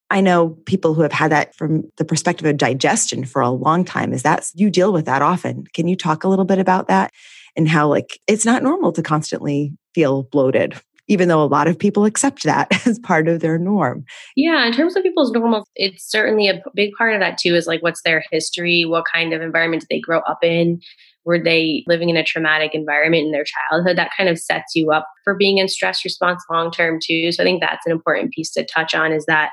I 0.10 0.22
know 0.22 0.50
people 0.66 0.94
who 0.94 1.02
have 1.02 1.12
had 1.12 1.32
that 1.32 1.56
from 1.56 1.84
the 1.98 2.06
perspective 2.06 2.46
of 2.46 2.58
digestion 2.58 3.26
for 3.26 3.42
a 3.42 3.50
long 3.50 3.84
time. 3.84 4.14
Is 4.14 4.24
that 4.24 4.50
you 4.56 4.70
deal 4.70 4.94
with 4.94 5.06
that 5.06 5.22
often? 5.22 5.66
Can 5.74 5.88
you 5.88 5.96
talk 5.96 6.24
a 6.24 6.30
little 6.30 6.46
bit 6.46 6.60
about 6.60 6.88
that 6.88 7.12
and 7.56 7.68
how 7.68 7.88
like 7.88 8.20
it's 8.28 8.46
not 8.46 8.64
normal 8.64 8.94
to 8.94 9.04
constantly 9.04 9.74
feel 9.94 10.24
bloated? 10.24 10.80
Even 11.10 11.30
though 11.30 11.42
a 11.42 11.46
lot 11.46 11.68
of 11.68 11.80
people 11.80 12.06
accept 12.06 12.44
that 12.44 12.68
as 12.88 13.00
part 13.00 13.28
of 13.28 13.40
their 13.40 13.58
norm. 13.58 14.06
Yeah, 14.36 14.66
in 14.66 14.74
terms 14.74 14.96
of 14.96 15.04
people's 15.04 15.32
normal, 15.32 15.66
it's 15.76 16.10
certainly 16.10 16.48
a 16.48 16.62
big 16.74 16.92
part 16.98 17.14
of 17.14 17.20
that 17.20 17.38
too 17.38 17.56
is 17.56 17.68
like 17.68 17.82
what's 17.82 18.02
their 18.04 18.24
history, 18.32 18.86
what 18.86 19.06
kind 19.12 19.34
of 19.34 19.42
environment 19.42 19.82
did 19.82 19.90
they 19.90 20.02
grow 20.02 20.20
up 20.20 20.40
in? 20.42 20.80
Were 21.26 21.42
they 21.42 21.84
living 21.88 22.10
in 22.10 22.16
a 22.16 22.24
traumatic 22.24 22.74
environment 22.74 23.26
in 23.26 23.32
their 23.32 23.44
childhood? 23.44 23.98
That 23.98 24.12
kind 24.16 24.30
of 24.30 24.40
sets 24.40 24.74
you 24.76 24.92
up 24.92 25.06
for 25.26 25.36
being 25.36 25.58
in 25.58 25.68
stress 25.68 26.06
response 26.06 26.42
long 26.50 26.72
term 26.72 27.00
too. 27.06 27.34
So 27.34 27.44
I 27.44 27.46
think 27.46 27.60
that's 27.60 27.86
an 27.86 27.92
important 27.92 28.32
piece 28.32 28.52
to 28.52 28.66
touch 28.66 28.96
on 28.96 29.12
is 29.12 29.26
that 29.26 29.50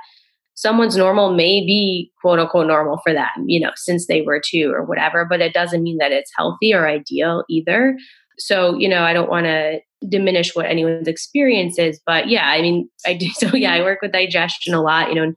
someone's 0.55 0.97
normal 0.97 1.35
may 1.35 1.61
be 1.61 2.11
quote 2.21 2.39
unquote 2.39 2.67
normal 2.67 2.99
for 3.05 3.13
them, 3.13 3.29
you 3.47 3.61
know, 3.61 3.73
since 3.77 4.07
they 4.07 4.23
were 4.23 4.41
two 4.45 4.73
or 4.73 4.85
whatever, 4.85 5.25
but 5.25 5.41
it 5.41 5.53
doesn't 5.53 5.83
mean 5.83 5.99
that 5.99 6.13
it's 6.13 6.33
healthy 6.37 6.73
or 6.73 6.89
ideal 6.89 7.45
either. 7.49 7.97
So, 8.39 8.77
you 8.77 8.89
know, 8.89 9.03
I 9.03 9.13
don't 9.13 9.31
want 9.31 9.47
to 9.47 9.81
diminish 10.09 10.55
what 10.55 10.67
anyone's 10.67 11.09
experience 11.09 11.79
is, 11.79 12.01
but 12.05 12.29
yeah, 12.29 12.49
I 12.49 12.61
mean, 12.61 12.89
I 13.07 13.15
do. 13.15 13.29
So, 13.35 13.55
yeah, 13.55 13.75
I 13.75 13.83
work 13.83 14.01
with 14.03 14.13
digestion 14.13 14.75
a 14.75 14.83
lot. 14.83 15.09
You 15.09 15.15
know, 15.15 15.23
in 15.23 15.37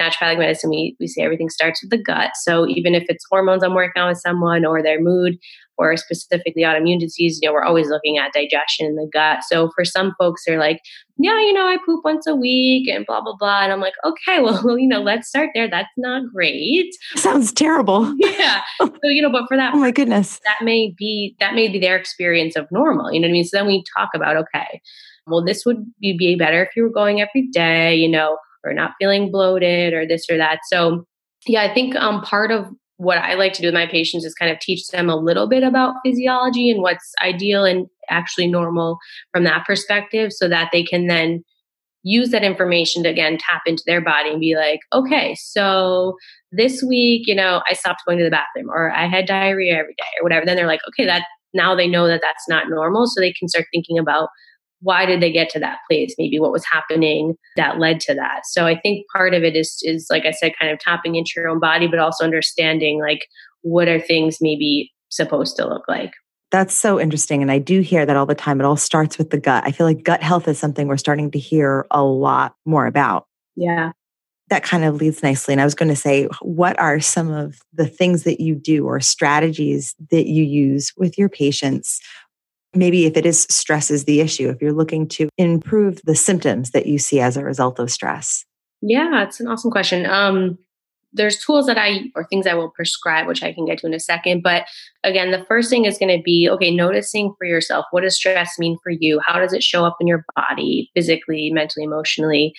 naturopathic 0.00 0.38
medicine, 0.38 0.70
we, 0.70 0.96
we 1.00 1.06
say 1.06 1.22
everything 1.22 1.50
starts 1.50 1.82
with 1.82 1.90
the 1.90 2.02
gut. 2.02 2.30
So, 2.42 2.66
even 2.68 2.94
if 2.94 3.04
it's 3.08 3.26
hormones 3.30 3.62
I'm 3.62 3.74
working 3.74 4.00
on 4.02 4.08
with 4.08 4.18
someone 4.18 4.64
or 4.64 4.82
their 4.82 5.00
mood, 5.00 5.38
or 5.78 5.96
specifically 5.96 6.62
autoimmune 6.62 7.00
disease, 7.00 7.38
you 7.40 7.48
know, 7.48 7.52
we're 7.52 7.64
always 7.64 7.88
looking 7.88 8.18
at 8.18 8.32
digestion 8.32 8.86
in 8.86 8.96
the 8.96 9.08
gut. 9.12 9.40
So 9.48 9.70
for 9.74 9.84
some 9.84 10.14
folks, 10.18 10.42
they're 10.46 10.58
like, 10.58 10.80
yeah, 11.18 11.38
you 11.38 11.52
know, 11.52 11.66
I 11.66 11.78
poop 11.84 12.04
once 12.04 12.26
a 12.26 12.34
week 12.34 12.88
and 12.88 13.06
blah, 13.06 13.20
blah, 13.20 13.36
blah. 13.36 13.62
And 13.62 13.72
I'm 13.72 13.80
like, 13.80 13.94
okay, 14.04 14.40
well, 14.42 14.78
you 14.78 14.88
know, 14.88 15.00
let's 15.00 15.28
start 15.28 15.50
there. 15.54 15.68
That's 15.68 15.88
not 15.96 16.22
great. 16.32 16.94
Sounds 17.14 17.52
terrible. 17.52 18.14
yeah. 18.18 18.62
So, 19.06 19.10
you 19.10 19.22
know, 19.22 19.30
but 19.30 19.46
for 19.46 19.56
that, 19.56 19.74
oh 19.74 19.78
my 19.78 19.90
goodness, 19.90 20.40
that 20.44 20.64
may 20.64 20.92
be, 20.96 21.36
that 21.38 21.54
may 21.54 21.68
be 21.68 21.78
their 21.78 21.96
experience 21.96 22.56
of 22.56 22.66
normal. 22.70 23.12
You 23.12 23.20
know 23.20 23.26
what 23.26 23.30
I 23.30 23.32
mean? 23.32 23.44
So 23.44 23.58
then 23.58 23.66
we 23.66 23.84
talk 23.96 24.08
about, 24.14 24.36
okay, 24.36 24.80
well, 25.26 25.44
this 25.44 25.64
would 25.66 25.84
be 26.00 26.36
better 26.36 26.62
if 26.62 26.70
you 26.74 26.82
were 26.82 26.90
going 26.90 27.20
every 27.20 27.48
day, 27.52 27.94
you 27.94 28.08
know, 28.08 28.38
or 28.64 28.72
not 28.72 28.92
feeling 28.98 29.30
bloated 29.30 29.92
or 29.92 30.06
this 30.06 30.26
or 30.30 30.36
that. 30.38 30.60
So 30.68 31.06
yeah, 31.46 31.62
I 31.62 31.72
think 31.72 31.94
um, 31.96 32.22
part 32.22 32.50
of 32.50 32.66
what 32.98 33.18
I 33.18 33.34
like 33.34 33.52
to 33.54 33.62
do 33.62 33.68
with 33.68 33.74
my 33.74 33.86
patients 33.86 34.24
is 34.24 34.34
kind 34.34 34.50
of 34.50 34.58
teach 34.58 34.88
them 34.88 35.10
a 35.10 35.16
little 35.16 35.46
bit 35.46 35.62
about 35.62 35.96
physiology 36.04 36.70
and 36.70 36.82
what's 36.82 37.12
ideal 37.22 37.64
and 37.64 37.86
actually 38.08 38.46
normal 38.46 38.98
from 39.32 39.44
that 39.44 39.66
perspective 39.66 40.32
so 40.32 40.48
that 40.48 40.70
they 40.72 40.82
can 40.82 41.06
then 41.06 41.42
use 42.02 42.30
that 42.30 42.44
information 42.44 43.02
to 43.02 43.08
again 43.08 43.36
tap 43.36 43.62
into 43.66 43.82
their 43.86 44.00
body 44.00 44.30
and 44.30 44.40
be 44.40 44.54
like, 44.56 44.80
okay, 44.92 45.34
so 45.34 46.14
this 46.52 46.82
week, 46.82 47.26
you 47.26 47.34
know, 47.34 47.62
I 47.68 47.74
stopped 47.74 48.02
going 48.06 48.18
to 48.18 48.24
the 48.24 48.30
bathroom 48.30 48.70
or 48.70 48.92
I 48.92 49.08
had 49.08 49.26
diarrhea 49.26 49.76
every 49.76 49.94
day 49.94 50.04
or 50.20 50.22
whatever. 50.22 50.46
Then 50.46 50.56
they're 50.56 50.68
like, 50.68 50.80
okay, 50.88 51.04
that 51.04 51.24
now 51.52 51.74
they 51.74 51.88
know 51.88 52.06
that 52.06 52.20
that's 52.22 52.48
not 52.48 52.68
normal. 52.68 53.06
So 53.06 53.20
they 53.20 53.32
can 53.32 53.48
start 53.48 53.66
thinking 53.72 53.98
about 53.98 54.28
why 54.80 55.06
did 55.06 55.20
they 55.20 55.32
get 55.32 55.48
to 55.50 55.58
that 55.60 55.78
place? 55.88 56.14
Maybe 56.18 56.38
what 56.38 56.52
was 56.52 56.64
happening 56.70 57.34
that 57.56 57.78
led 57.78 58.00
to 58.00 58.14
that? 58.14 58.42
So 58.44 58.66
i 58.66 58.78
think 58.78 59.06
part 59.12 59.34
of 59.34 59.42
it 59.42 59.56
is 59.56 59.78
is 59.82 60.06
like 60.10 60.24
i 60.26 60.30
said 60.30 60.52
kind 60.58 60.72
of 60.72 60.78
tapping 60.78 61.14
into 61.14 61.32
your 61.36 61.48
own 61.48 61.60
body 61.60 61.86
but 61.86 61.98
also 61.98 62.24
understanding 62.24 63.00
like 63.00 63.26
what 63.62 63.88
are 63.88 64.00
things 64.00 64.38
maybe 64.40 64.92
supposed 65.08 65.56
to 65.56 65.66
look 65.66 65.88
like? 65.88 66.12
That's 66.52 66.74
so 66.74 67.00
interesting 67.00 67.42
and 67.42 67.50
i 67.50 67.58
do 67.58 67.80
hear 67.80 68.06
that 68.06 68.16
all 68.16 68.26
the 68.26 68.34
time. 68.34 68.60
It 68.60 68.64
all 68.64 68.76
starts 68.76 69.18
with 69.18 69.30
the 69.30 69.40
gut. 69.40 69.64
I 69.66 69.72
feel 69.72 69.86
like 69.86 70.04
gut 70.04 70.22
health 70.22 70.46
is 70.48 70.58
something 70.58 70.86
we're 70.86 70.96
starting 70.96 71.30
to 71.32 71.38
hear 71.38 71.86
a 71.90 72.02
lot 72.02 72.54
more 72.64 72.86
about. 72.86 73.26
Yeah. 73.56 73.92
That 74.48 74.62
kind 74.62 74.84
of 74.84 74.96
leads 74.96 75.24
nicely 75.24 75.52
and 75.52 75.60
i 75.60 75.64
was 75.64 75.74
going 75.74 75.88
to 75.88 75.96
say 75.96 76.28
what 76.40 76.78
are 76.78 77.00
some 77.00 77.32
of 77.32 77.58
the 77.72 77.86
things 77.86 78.22
that 78.22 78.40
you 78.40 78.54
do 78.54 78.86
or 78.86 79.00
strategies 79.00 79.96
that 80.10 80.26
you 80.26 80.44
use 80.44 80.92
with 80.96 81.18
your 81.18 81.28
patients 81.28 82.00
maybe 82.76 83.06
if 83.06 83.16
it 83.16 83.26
is 83.26 83.46
stress 83.50 83.90
is 83.90 84.04
the 84.04 84.20
issue, 84.20 84.48
if 84.48 84.60
you're 84.60 84.72
looking 84.72 85.08
to 85.08 85.28
improve 85.38 86.00
the 86.04 86.14
symptoms 86.14 86.70
that 86.70 86.86
you 86.86 86.98
see 86.98 87.20
as 87.20 87.36
a 87.36 87.44
result 87.44 87.78
of 87.78 87.90
stress? 87.90 88.44
Yeah, 88.82 89.22
it's 89.22 89.40
an 89.40 89.48
awesome 89.48 89.70
question. 89.70 90.06
Um, 90.06 90.58
there's 91.12 91.38
tools 91.38 91.66
that 91.66 91.78
I 91.78 92.10
or 92.14 92.24
things 92.24 92.46
I 92.46 92.54
will 92.54 92.70
prescribe, 92.70 93.26
which 93.26 93.42
I 93.42 93.52
can 93.52 93.64
get 93.64 93.78
to 93.78 93.86
in 93.86 93.94
a 93.94 94.00
second. 94.00 94.42
But 94.42 94.66
again, 95.02 95.30
the 95.30 95.44
first 95.44 95.70
thing 95.70 95.86
is 95.86 95.98
going 95.98 96.16
to 96.16 96.22
be 96.22 96.48
okay, 96.52 96.74
noticing 96.74 97.34
for 97.38 97.46
yourself 97.46 97.86
what 97.90 98.02
does 98.02 98.16
stress 98.16 98.58
mean 98.58 98.76
for 98.82 98.90
you? 98.90 99.20
How 99.24 99.38
does 99.38 99.52
it 99.52 99.62
show 99.62 99.84
up 99.84 99.96
in 100.00 100.06
your 100.06 100.24
body, 100.34 100.90
physically, 100.94 101.50
mentally, 101.50 101.84
emotionally? 101.84 102.54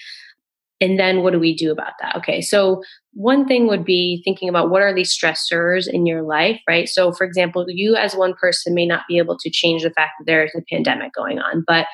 And 0.79 0.99
then 0.99 1.23
what 1.23 1.33
do 1.33 1.39
we 1.39 1.55
do 1.55 1.71
about 1.71 1.93
that? 2.01 2.15
Okay, 2.17 2.41
so 2.41 2.81
one 3.13 3.47
thing 3.47 3.67
would 3.67 3.83
be 3.83 4.21
thinking 4.23 4.47
about 4.47 4.69
what 4.69 4.83
are 4.83 4.93
these 4.93 5.17
stressors 5.17 5.87
in 5.91 6.05
your 6.05 6.21
life, 6.21 6.61
right? 6.69 6.87
So, 6.87 7.11
for 7.11 7.25
example, 7.25 7.65
you 7.67 7.95
as 7.95 8.15
one 8.15 8.35
person 8.35 8.75
may 8.75 8.85
not 8.85 9.01
be 9.09 9.17
able 9.17 9.37
to 9.39 9.49
change 9.49 9.81
the 9.81 9.89
fact 9.89 10.11
that 10.19 10.25
there 10.27 10.45
is 10.45 10.53
a 10.55 10.61
pandemic 10.71 11.13
going 11.15 11.39
on, 11.39 11.63
but 11.65 11.87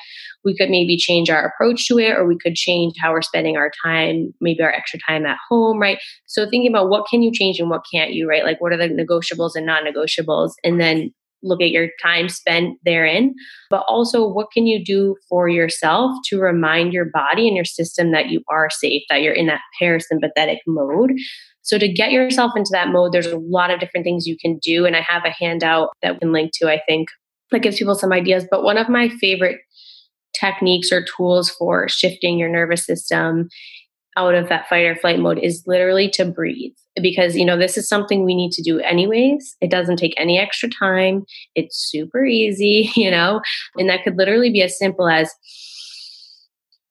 we 0.44 0.54
could 0.54 0.68
maybe 0.68 0.98
change 0.98 1.30
our 1.30 1.46
approach 1.46 1.88
to 1.88 1.98
it, 1.98 2.10
or 2.10 2.26
we 2.26 2.36
could 2.36 2.56
change 2.56 2.94
how 3.00 3.12
we're 3.12 3.22
spending 3.22 3.56
our 3.56 3.70
time, 3.82 4.34
maybe 4.42 4.62
our 4.62 4.70
extra 4.72 5.00
time 5.08 5.24
at 5.24 5.38
home, 5.48 5.80
right? 5.80 5.98
So, 6.26 6.44
thinking 6.44 6.70
about 6.70 6.90
what 6.90 7.06
can 7.08 7.22
you 7.22 7.32
change 7.32 7.58
and 7.58 7.70
what 7.70 7.86
can't 7.90 8.12
you, 8.12 8.28
right? 8.28 8.44
Like, 8.44 8.60
what 8.60 8.72
are 8.72 8.76
the 8.76 8.88
negotiables 8.88 9.52
and 9.54 9.64
non 9.64 9.84
negotiables? 9.84 10.50
And 10.62 10.78
then 10.78 11.14
look 11.44 11.62
at 11.62 11.70
your 11.70 11.88
time 12.02 12.28
spent 12.28 12.78
therein, 12.84 13.34
but 13.70 13.84
also 13.86 14.26
what 14.26 14.50
can 14.52 14.66
you 14.66 14.84
do 14.84 15.16
for 15.28 15.48
yourself 15.48 16.10
to 16.26 16.40
remind 16.40 16.92
your 16.92 17.06
body 17.12 17.46
and 17.46 17.54
your 17.56 17.64
system 17.64 18.12
that 18.12 18.30
you 18.30 18.42
are 18.48 18.68
safe, 18.70 19.02
that 19.10 19.22
you're 19.22 19.34
in 19.34 19.46
that 19.46 19.60
parasympathetic 19.80 20.58
mode. 20.66 21.12
So 21.62 21.78
to 21.78 21.88
get 21.88 22.12
yourself 22.12 22.52
into 22.56 22.70
that 22.72 22.88
mode, 22.88 23.12
there's 23.12 23.26
a 23.26 23.38
lot 23.38 23.70
of 23.70 23.80
different 23.80 24.04
things 24.04 24.26
you 24.26 24.36
can 24.38 24.58
do. 24.58 24.84
And 24.84 24.96
I 24.96 25.00
have 25.00 25.24
a 25.24 25.30
handout 25.30 25.90
that 26.02 26.14
we 26.14 26.18
can 26.18 26.32
link 26.32 26.50
to, 26.54 26.68
I 26.68 26.80
think, 26.86 27.08
that 27.50 27.60
gives 27.60 27.78
people 27.78 27.94
some 27.94 28.12
ideas. 28.12 28.46
But 28.50 28.64
one 28.64 28.76
of 28.76 28.88
my 28.88 29.08
favorite 29.08 29.60
techniques 30.38 30.92
or 30.92 31.04
tools 31.04 31.50
for 31.50 31.88
shifting 31.88 32.38
your 32.38 32.48
nervous 32.48 32.84
system 32.84 33.48
out 34.16 34.34
of 34.34 34.48
that 34.48 34.68
fight 34.68 34.84
or 34.84 34.96
flight 34.96 35.18
mode 35.18 35.38
is 35.38 35.62
literally 35.66 36.08
to 36.10 36.24
breathe. 36.24 36.72
Because 37.00 37.36
you 37.36 37.44
know 37.44 37.58
this 37.58 37.76
is 37.76 37.88
something 37.88 38.24
we 38.24 38.34
need 38.34 38.52
to 38.52 38.62
do 38.62 38.78
anyways. 38.80 39.56
It 39.60 39.70
doesn't 39.70 39.96
take 39.96 40.14
any 40.16 40.38
extra 40.38 40.68
time. 40.68 41.24
It's 41.54 41.76
super 41.76 42.24
easy 42.24 42.90
you 42.96 43.10
know? 43.10 43.40
And 43.76 43.88
that 43.88 44.04
could 44.04 44.16
literally 44.16 44.50
be 44.50 44.62
as 44.62 44.78
simple 44.78 45.08
as 45.08 45.32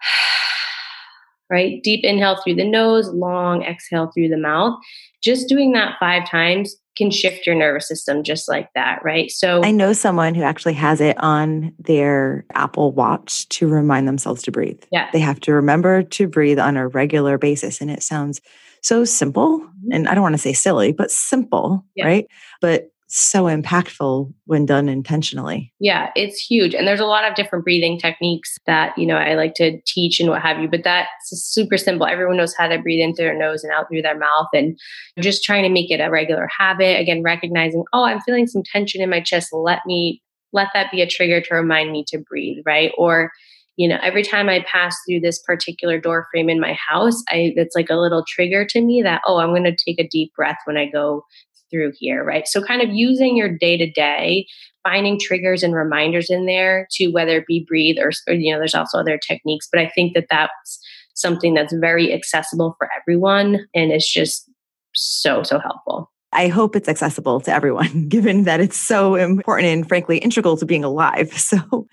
right? 1.50 1.82
Deep 1.84 2.04
inhale 2.04 2.42
through 2.42 2.56
the 2.56 2.70
nose 2.70 3.10
long 3.10 3.64
exhale 3.64 4.12
through 4.14 4.30
the 4.30 4.38
mouth. 4.38 4.78
Just 5.22 5.48
doing 5.48 5.72
that 5.74 5.96
5 6.00 6.30
times 6.30 6.76
can 6.98 7.12
shift 7.12 7.46
your 7.48 7.56
nervous 7.56 7.88
system 7.88 8.24
just 8.24 8.48
like 8.48 8.70
that, 8.76 9.02
right? 9.04 9.32
So 9.32 9.64
I 9.64 9.72
know 9.72 9.94
someone 9.94 10.36
who 10.36 10.44
actually 10.44 10.74
has 10.74 11.02
it 11.02 11.18
on 11.20 11.74
their 11.80 12.46
Apple 12.54 12.92
Watch 12.92 13.48
to 13.50 13.68
remind 13.68 14.08
themselves 14.08 14.44
to 14.44 14.52
breathe. 14.52 14.82
Yeah. 14.92 15.10
They 15.12 15.20
have 15.20 15.40
to 15.42 15.54
remember 15.54 16.04
to 16.04 16.28
breathe 16.28 16.60
on 16.60 16.78
a 16.78 16.88
regular 16.88 17.38
basis. 17.38 17.82
And 17.82 17.90
it 17.90 18.04
sounds 18.04 18.42
so 18.82 19.06
simple. 19.06 19.60
Mm-hmm. 19.60 19.92
And 19.92 20.08
I 20.08 20.14
don't 20.14 20.24
want 20.24 20.36
to 20.36 20.40
say 20.40 20.54
silly, 20.54 20.92
but 20.92 21.10
simple, 21.10 21.86
yeah. 21.96 22.06
right? 22.06 22.28
But 22.62 22.93
so 23.16 23.44
impactful 23.44 24.34
when 24.46 24.66
done 24.66 24.90
intentionally. 24.90 25.72
Yeah, 25.80 26.10
it's 26.16 26.40
huge. 26.40 26.74
And 26.74 26.88
there's 26.88 27.00
a 27.00 27.06
lot 27.06 27.30
of 27.30 27.36
different 27.36 27.64
breathing 27.64 28.00
techniques 28.00 28.58
that, 28.66 28.98
you 28.98 29.06
know, 29.06 29.18
I 29.18 29.36
like 29.36 29.54
to 29.56 29.80
teach 29.86 30.20
and 30.20 30.30
what 30.30 30.42
have 30.42 30.60
you, 30.60 30.68
but 30.68 30.84
that's 30.84 31.08
super 31.30 31.78
simple. 31.78 32.08
Everyone 32.08 32.38
knows 32.38 32.56
how 32.56 32.68
to 32.68 32.82
breathe 32.82 33.04
in 33.04 33.14
through 33.14 33.26
their 33.26 33.38
nose 33.38 33.64
and 33.64 33.72
out 33.72 33.88
through 33.88 34.02
their 34.02 34.18
mouth 34.18 34.48
and 34.54 34.80
just 35.20 35.44
trying 35.44 35.62
to 35.62 35.70
make 35.70 35.92
it 35.92 36.00
a 36.00 36.10
regular 36.10 36.50
habit. 36.58 37.00
Again, 37.00 37.22
recognizing, 37.22 37.84
oh, 37.94 38.04
I'm 38.04 38.20
feeling 38.22 38.48
some 38.48 38.64
tension 38.64 39.00
in 39.00 39.12
my 39.12 39.22
chest. 39.22 39.54
Let 39.54 39.82
me 39.86 40.22
let 40.52 40.70
that 40.74 40.92
be 40.92 41.02
a 41.02 41.08
trigger 41.08 41.40
to 41.40 41.56
remind 41.56 41.92
me 41.92 42.06
to 42.08 42.18
breathe, 42.18 42.64
right? 42.66 42.92
Or 42.98 43.32
you 43.76 43.88
know 43.88 43.98
every 44.04 44.22
time 44.22 44.50
i 44.50 44.64
pass 44.72 44.96
through 45.08 45.20
this 45.20 45.42
particular 45.42 46.00
door 46.00 46.28
frame 46.32 46.48
in 46.48 46.60
my 46.60 46.78
house 46.88 47.24
i 47.30 47.52
it's 47.56 47.76
like 47.76 47.90
a 47.90 47.96
little 47.96 48.24
trigger 48.28 48.64
to 48.64 48.80
me 48.82 49.02
that 49.02 49.20
oh 49.26 49.38
i'm 49.38 49.50
going 49.50 49.64
to 49.64 49.76
take 49.76 50.00
a 50.00 50.08
deep 50.08 50.32
breath 50.36 50.60
when 50.66 50.78
i 50.78 50.86
go 50.86 51.26
through 51.74 51.94
here, 51.98 52.24
right? 52.24 52.48
So, 52.48 52.64
kind 52.64 52.82
of 52.82 52.90
using 52.92 53.36
your 53.36 53.50
day 53.50 53.78
to 53.78 53.90
day, 53.90 54.46
finding 54.84 55.20
triggers 55.20 55.64
and 55.64 55.74
reminders 55.74 56.30
in 56.30 56.46
there 56.46 56.88
to 56.92 57.08
whether 57.08 57.38
it 57.38 57.48
be 57.48 57.66
breathe 57.68 57.98
or, 58.00 58.12
or, 58.28 58.34
you 58.34 58.54
know, 58.54 58.60
there's 58.60 58.76
also 58.76 59.00
other 59.00 59.18
techniques, 59.18 59.68
but 59.72 59.82
I 59.82 59.90
think 59.96 60.14
that 60.14 60.28
that's 60.30 60.80
something 61.16 61.54
that's 61.54 61.74
very 61.74 62.14
accessible 62.14 62.76
for 62.78 62.90
everyone 63.00 63.66
and 63.74 63.92
it's 63.92 64.12
just 64.12 64.50
so, 64.94 65.44
so 65.44 65.60
helpful. 65.60 66.12
I 66.32 66.48
hope 66.48 66.76
it's 66.76 66.90
accessible 66.90 67.40
to 67.42 67.54
everyone, 67.54 68.08
given 68.10 68.44
that 68.44 68.60
it's 68.60 68.78
so 68.78 69.16
important 69.16 69.70
and 69.70 69.88
frankly 69.88 70.18
integral 70.18 70.58
to 70.58 70.66
being 70.66 70.84
alive. 70.84 71.32
So, 71.38 71.88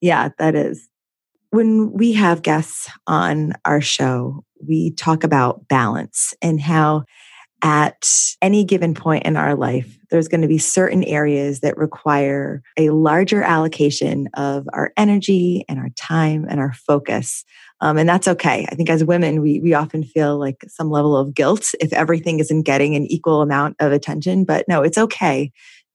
yeah, 0.00 0.30
that 0.38 0.54
is. 0.54 0.88
When 1.50 1.92
we 1.92 2.12
have 2.14 2.42
guests 2.42 2.90
on 3.06 3.52
our 3.64 3.80
show, 3.80 4.42
we 4.66 4.92
talk 4.92 5.22
about 5.22 5.68
balance 5.68 6.34
and 6.42 6.60
how 6.60 7.04
at 7.62 8.08
any 8.42 8.64
given 8.64 8.94
point 8.94 9.24
in 9.24 9.36
our 9.36 9.54
life, 9.54 9.98
there's 10.10 10.28
going 10.28 10.42
to 10.42 10.48
be 10.48 10.58
certain 10.58 11.02
areas 11.04 11.60
that 11.60 11.76
require 11.76 12.62
a 12.76 12.90
larger 12.90 13.42
allocation 13.42 14.28
of 14.34 14.68
our 14.72 14.92
energy 14.96 15.64
and 15.68 15.78
our 15.78 15.88
time 15.96 16.46
and 16.48 16.60
our 16.60 16.74
focus. 16.74 17.44
Um, 17.80 17.98
and 17.98 18.08
that's 18.08 18.28
okay. 18.28 18.66
I 18.70 18.74
think 18.74 18.90
as 18.90 19.04
women, 19.04 19.40
we, 19.40 19.60
we 19.60 19.74
often 19.74 20.04
feel 20.04 20.38
like 20.38 20.64
some 20.68 20.90
level 20.90 21.16
of 21.16 21.34
guilt 21.34 21.74
if 21.80 21.92
everything 21.92 22.40
isn't 22.40 22.62
getting 22.62 22.94
an 22.94 23.06
equal 23.06 23.42
amount 23.42 23.76
of 23.80 23.92
attention. 23.92 24.44
But 24.44 24.66
no, 24.68 24.82
it's 24.82 24.98
okay 24.98 25.50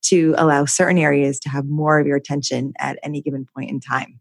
to 0.06 0.34
allow 0.36 0.64
certain 0.64 0.98
areas 0.98 1.38
to 1.40 1.48
have 1.48 1.66
more 1.66 1.98
of 1.98 2.06
your 2.06 2.16
attention 2.16 2.72
at 2.78 2.98
any 3.02 3.22
given 3.22 3.46
point 3.54 3.70
in 3.70 3.80
time. 3.80 4.20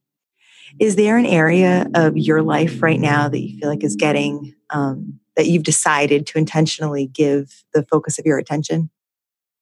Is 0.80 0.96
there 0.96 1.18
an 1.18 1.26
area 1.26 1.88
of 1.96 2.18
your 2.18 2.42
life 2.42 2.82
right 2.82 3.00
now 3.00 3.28
that 3.28 3.40
you 3.40 3.60
feel 3.60 3.68
like 3.68 3.84
is 3.84 3.96
getting 3.96 4.54
um, 4.70 5.20
that 5.36 5.48
you've 5.48 5.64
decided 5.64 6.28
to 6.28 6.38
intentionally 6.38 7.08
give 7.08 7.64
the 7.74 7.84
focus 7.84 8.20
of 8.20 8.26
your 8.26 8.38
attention? 8.38 8.90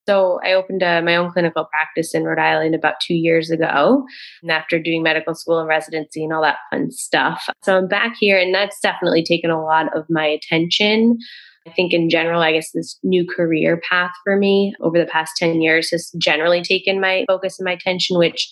So 0.08 0.40
I 0.44 0.54
opened 0.54 0.82
a, 0.82 0.98
uh, 0.98 1.02
my 1.04 1.16
own 1.16 1.32
clinical 1.32 1.66
practice 1.66 2.16
in 2.16 2.24
Rhode 2.24 2.40
Island 2.40 2.74
about 2.74 2.96
two 3.00 3.14
years 3.14 3.52
ago, 3.52 4.04
and 4.42 4.52
after 4.52 4.80
doing 4.80 5.04
medical 5.04 5.36
school 5.36 5.60
and 5.60 5.68
residency 5.68 6.24
and 6.24 6.34
all 6.34 6.42
that 6.42 6.58
fun 6.72 6.90
stuff. 6.90 7.48
So 7.64 7.78
I'm 7.78 7.88
back 7.88 8.16
here, 8.20 8.40
and 8.40 8.54
that's 8.54 8.80
definitely 8.80 9.24
taken 9.24 9.52
a 9.52 9.64
lot 9.64 9.96
of 9.96 10.06
my 10.10 10.26
attention. 10.26 11.20
I 11.68 11.72
think 11.72 11.94
in 11.94 12.10
general, 12.10 12.42
I 12.42 12.54
guess 12.54 12.72
this 12.72 12.98
new 13.04 13.24
career 13.28 13.80
path 13.88 14.10
for 14.24 14.36
me 14.36 14.74
over 14.82 14.98
the 14.98 15.06
past 15.06 15.34
10 15.38 15.62
years 15.62 15.92
has 15.92 16.10
generally 16.18 16.64
taken 16.64 17.00
my 17.00 17.26
focus 17.28 17.60
and 17.60 17.66
my 17.66 17.74
attention, 17.74 18.18
which 18.18 18.52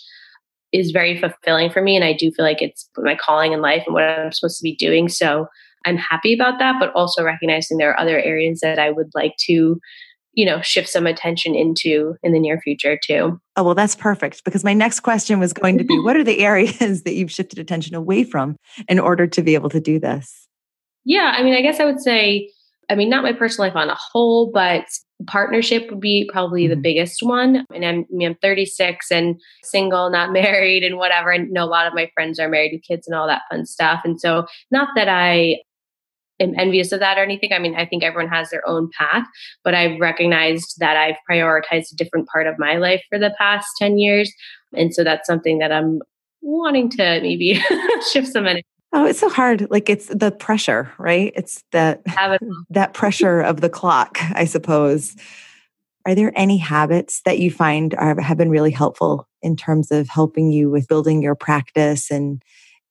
is 0.72 0.92
very 0.92 1.20
fulfilling 1.20 1.72
for 1.72 1.82
me. 1.82 1.96
And 1.96 2.06
I 2.06 2.14
do 2.14 2.32
feel 2.32 2.46
like 2.46 2.62
it's 2.62 2.88
my 2.98 3.16
calling 3.16 3.54
in 3.54 3.62
life 3.62 3.84
and 3.88 3.96
what 3.96 4.04
I'm 4.04 4.32
supposed 4.32 4.58
to 4.58 4.64
be 4.64 4.76
doing. 4.76 5.10
So 5.10 5.48
I'm 5.88 5.98
happy 5.98 6.34
about 6.34 6.60
that, 6.60 6.76
but 6.80 6.92
also 6.94 7.24
recognizing 7.24 7.78
there 7.78 7.92
are 7.92 8.00
other 8.00 8.20
areas 8.20 8.60
that 8.60 8.78
I 8.78 8.92
would 8.92 9.10
like 9.16 9.36
to, 9.46 9.80
you 10.34 10.46
know, 10.46 10.62
shift 10.62 10.90
some 10.90 11.08
attention 11.08 11.56
into 11.56 12.16
in 12.24 12.34
the 12.34 12.40
near 12.40 12.60
future 12.60 13.00
too. 13.02 13.40
Oh, 13.56 13.64
well, 13.64 13.76
that's 13.76 13.96
perfect 13.96 14.44
because 14.44 14.64
my 14.66 14.74
next 14.74 15.00
question 15.00 15.40
was 15.40 15.54
going 15.54 15.78
to 15.78 15.86
be 15.86 15.98
what 16.00 16.18
are 16.18 16.24
the 16.24 16.40
areas 16.40 17.04
that 17.04 17.14
you've 17.14 17.32
shifted 17.32 17.58
attention 17.58 17.96
away 17.96 18.26
from 18.26 18.58
in 18.90 19.00
order 19.00 19.28
to 19.28 19.42
be 19.42 19.56
able 19.56 19.70
to 19.70 19.80
do 19.80 20.00
this? 20.00 20.48
Yeah, 21.06 21.34
I 21.36 21.42
mean, 21.42 21.54
I 21.56 21.62
guess 21.62 21.80
I 21.80 21.86
would 21.86 22.02
say, 22.02 22.52
I 22.90 22.96
mean, 22.96 23.10
not 23.10 23.24
my 23.24 23.32
personal 23.32 23.70
life 23.70 23.78
on 23.78 23.90
a 23.90 23.96
whole, 23.96 24.52
but 24.52 24.84
partnership 25.26 25.90
would 25.90 26.00
be 26.00 26.30
probably 26.32 26.64
mm-hmm. 26.64 26.72
the 26.72 26.82
biggest 26.82 27.20
one. 27.22 27.66
And 27.74 27.86
I'm, 27.86 28.00
I 28.02 28.16
mean, 28.16 28.28
I'm 28.30 28.36
36 28.42 29.12
and 29.12 29.42
single, 29.64 30.10
not 30.10 30.32
married 30.34 30.84
and 30.84 30.98
whatever. 30.98 31.32
And 31.32 31.48
you 31.48 31.54
know, 31.54 31.64
a 31.64 31.66
lot 31.66 31.88
of 31.88 31.94
my 31.94 32.10
friends 32.14 32.40
are 32.40 32.50
married 32.50 32.74
with 32.74 32.84
kids 32.84 33.08
and 33.08 33.16
all 33.16 33.28
that 33.28 33.44
fun 33.50 33.66
stuff. 33.66 34.02
And 34.04 34.20
so 34.20 34.46
not 34.70 34.90
that 34.96 35.10
I 35.10 35.62
am 36.40 36.54
envious 36.58 36.92
of 36.92 37.00
that 37.00 37.18
or 37.18 37.24
anything. 37.24 37.54
I 37.54 37.60
mean, 37.60 37.76
I 37.76 37.86
think 37.86 38.04
everyone 38.04 38.32
has 38.32 38.50
their 38.50 38.68
own 38.68 38.90
path, 38.98 39.26
but 39.64 39.74
I've 39.74 40.00
recognized 40.00 40.76
that 40.80 40.98
I've 40.98 41.18
prioritized 41.30 41.92
a 41.92 41.96
different 41.96 42.28
part 42.28 42.48
of 42.48 42.56
my 42.58 42.76
life 42.76 43.04
for 43.10 43.20
the 43.20 43.34
past 43.38 43.68
10 43.80 43.98
years. 43.98 44.32
And 44.74 44.94
so 44.94 45.04
that's 45.04 45.28
something 45.28 45.60
that 45.60 45.72
I'm 45.72 46.00
wanting 46.42 46.90
to 46.92 47.20
maybe 47.22 47.62
shift 48.12 48.28
some 48.28 48.48
energy. 48.48 48.66
Oh, 48.94 49.06
it's 49.06 49.20
so 49.20 49.30
hard. 49.30 49.70
Like 49.70 49.90
it's 49.90 50.08
the 50.08 50.32
pressure, 50.32 50.92
right? 50.98 51.34
It's 51.36 51.64
that 51.72 52.02
that 52.70 52.94
pressure 52.94 53.42
of 53.42 53.62
the 53.62 53.70
clock, 53.70 54.18
I 54.34 54.46
suppose. 54.46 55.16
Are 56.06 56.16
there 56.16 56.32
any 56.36 56.58
habits 56.58 57.22
that 57.26 57.40
you 57.40 57.52
find 57.52 57.94
are, 57.96 58.20
have 58.22 58.38
been 58.38 58.50
really 58.50 58.72
helpful 58.72 59.28
in 59.42 59.58
terms 59.58 59.92
of 59.92 60.08
helping 60.08 60.54
you 60.54 60.70
with 60.70 60.88
building 60.88 61.22
your 61.22 61.36
practice 61.36 62.10
and 62.10 62.42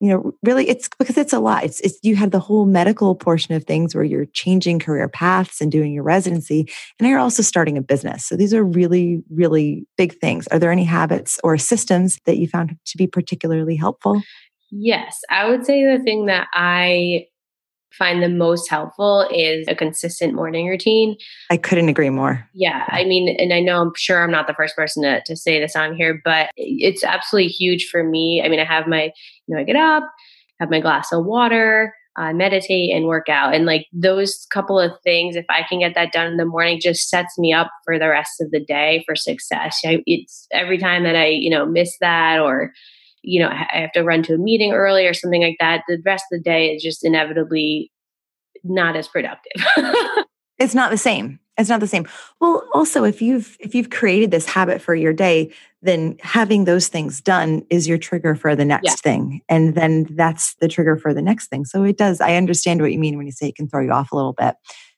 you 0.01 0.11
know 0.11 0.33
really 0.43 0.69
it's 0.69 0.89
because 0.99 1.17
it's 1.17 1.33
a 1.33 1.39
lot. 1.39 1.65
It's, 1.65 1.81
it's 1.81 1.99
you 2.03 2.17
have 2.17 2.31
the 2.31 2.41
whole 2.41 2.67
medical 2.67 3.15
portion 3.15 3.55
of 3.55 3.65
things 3.65 3.95
where 3.95 4.05
you're 4.05 4.27
changing 4.27 4.79
career 4.79 5.09
paths 5.09 5.61
and 5.61 5.73
doing 5.73 5.93
your 5.93 6.03
residency 6.03 6.69
and 6.99 7.09
you're 7.09 7.19
also 7.19 7.43
starting 7.43 7.79
a 7.79 7.83
business. 7.83 8.27
So 8.27 8.37
these 8.37 8.55
are 8.55 8.65
really 8.65 9.23
really 9.31 9.87
big 9.97 10.19
things. 10.19 10.47
Are 10.49 10.59
there 10.59 10.73
any 10.73 10.85
habits 10.85 11.39
or 11.43 11.59
systems 11.59 12.19
that 12.27 12.37
you 12.37 12.49
found 12.49 12.77
to 12.85 12.97
be 12.97 13.07
particularly 13.07 13.77
helpful? 13.77 14.23
Yes 14.71 15.21
i 15.31 15.49
would 15.49 15.65
say 15.65 15.85
the 15.85 16.03
thing 16.03 16.27
that 16.27 16.49
i 16.53 17.27
find 17.93 18.23
the 18.23 18.29
most 18.29 18.69
helpful 18.69 19.29
is 19.33 19.67
a 19.69 19.75
consistent 19.75 20.35
morning 20.35 20.67
routine. 20.67 21.17
I 21.51 21.57
couldn't 21.57 21.89
agree 21.89 22.11
more. 22.11 22.49
Yeah. 22.55 22.85
I 22.89 23.05
mean, 23.05 23.35
and 23.39 23.53
I 23.53 23.61
know 23.61 23.81
I'm 23.81 23.93
sure 23.97 24.23
I'm 24.23 24.31
not 24.31 24.47
the 24.47 24.55
first 24.55 24.77
person 24.77 25.03
to, 25.03 25.23
to 25.25 25.37
say 25.37 25.59
this 25.61 25.77
on 25.77 25.95
here, 25.95 26.21
but 26.25 26.51
it's 26.57 27.05
absolutely 27.05 27.49
huge 27.49 27.89
for 27.91 28.05
me. 28.05 28.43
I 28.45 28.49
mean, 28.49 28.61
I 28.61 28.65
have 28.65 28.87
my, 28.87 29.05
you 29.47 29.55
know, 29.55 29.61
I 29.61 29.65
get 29.65 29.77
up, 29.77 30.05
have 30.61 30.71
my 30.71 30.81
glass 30.81 31.13
of 31.13 31.25
water, 31.25 31.95
uh, 32.19 32.33
meditate 32.33 32.95
and 32.95 33.07
work 33.07 33.29
out. 33.29 33.55
And 33.55 33.67
like 33.67 33.87
those 33.93 34.47
couple 34.51 34.81
of 34.81 34.93
things, 35.05 35.37
if 35.37 35.45
I 35.49 35.63
can 35.69 35.81
get 35.81 35.95
that 35.95 36.13
done 36.13 36.27
in 36.27 36.37
the 36.39 36.47
morning, 36.47 36.81
just 36.81 37.09
sets 37.09 37.39
me 37.39 37.53
up 37.53 37.71
for 37.85 37.99
the 37.99 38.09
rest 38.09 38.41
of 38.41 38.51
the 38.51 38.61
day 38.61 39.05
for 39.07 39.15
success. 39.15 39.81
I, 39.85 40.03
it's 40.07 40.47
every 40.51 40.79
time 40.79 41.05
that 41.05 41.15
I, 41.15 41.27
you 41.27 41.51
know, 41.51 41.67
miss 41.67 41.97
that 42.01 42.41
or, 42.41 42.73
you 43.27 43.43
know, 43.43 43.49
I 43.49 43.81
have 43.81 43.93
to 43.93 44.05
run 44.05 44.23
to 44.25 44.35
a 44.35 44.39
meeting 44.39 44.73
early 44.73 45.05
or 45.05 45.13
something 45.13 45.43
like 45.43 45.57
that, 45.59 45.83
the 45.89 46.01
rest 46.05 46.25
of 46.33 46.39
the 46.39 46.43
day 46.43 46.75
is 46.75 46.83
just 46.83 47.05
inevitably 47.05 47.91
not 48.63 48.97
as 48.97 49.09
productive. 49.09 49.65
it's 50.59 50.75
not 50.75 50.91
the 50.93 50.97
same. 50.97 51.41
It's 51.59 51.69
not 51.69 51.81
the 51.81 51.89
same. 51.89 52.07
Well, 52.41 52.63
also 52.73 53.03
if 53.03 53.21
you've 53.21 53.57
if 53.59 53.75
you've 53.75 53.91
created 53.91 54.31
this 54.31 54.47
habit 54.47 54.81
for 54.81 54.95
your 54.95 55.13
day, 55.13 55.51
then 55.83 56.17
having 56.21 56.65
those 56.65 56.89
things 56.89 57.21
done 57.21 57.65
is 57.69 57.89
your 57.89 57.99
trigger 57.99 58.37
for 58.37 58.55
the 58.55 58.65
next 58.65 58.85
yeah. 58.85 58.95
thing. 58.95 59.41
And 59.49 59.75
then 59.75 60.07
that's 60.11 60.55
the 60.57 60.69
trigger 60.69 60.97
for 60.97 61.13
the 61.13 61.23
next 61.23 61.49
thing. 61.49 61.65
So 61.65 61.83
it 61.83 61.97
does. 61.97 62.21
I 62.21 62.37
understand 62.37 62.81
what 62.81 62.93
you 62.93 62.99
mean 62.99 63.17
when 63.17 63.27
you 63.27 63.33
say 63.33 63.49
it 63.49 63.57
can 63.57 63.69
throw 63.69 63.83
you 63.83 63.91
off 63.91 64.13
a 64.13 64.17
little 64.17 64.35
bit. 64.35 64.55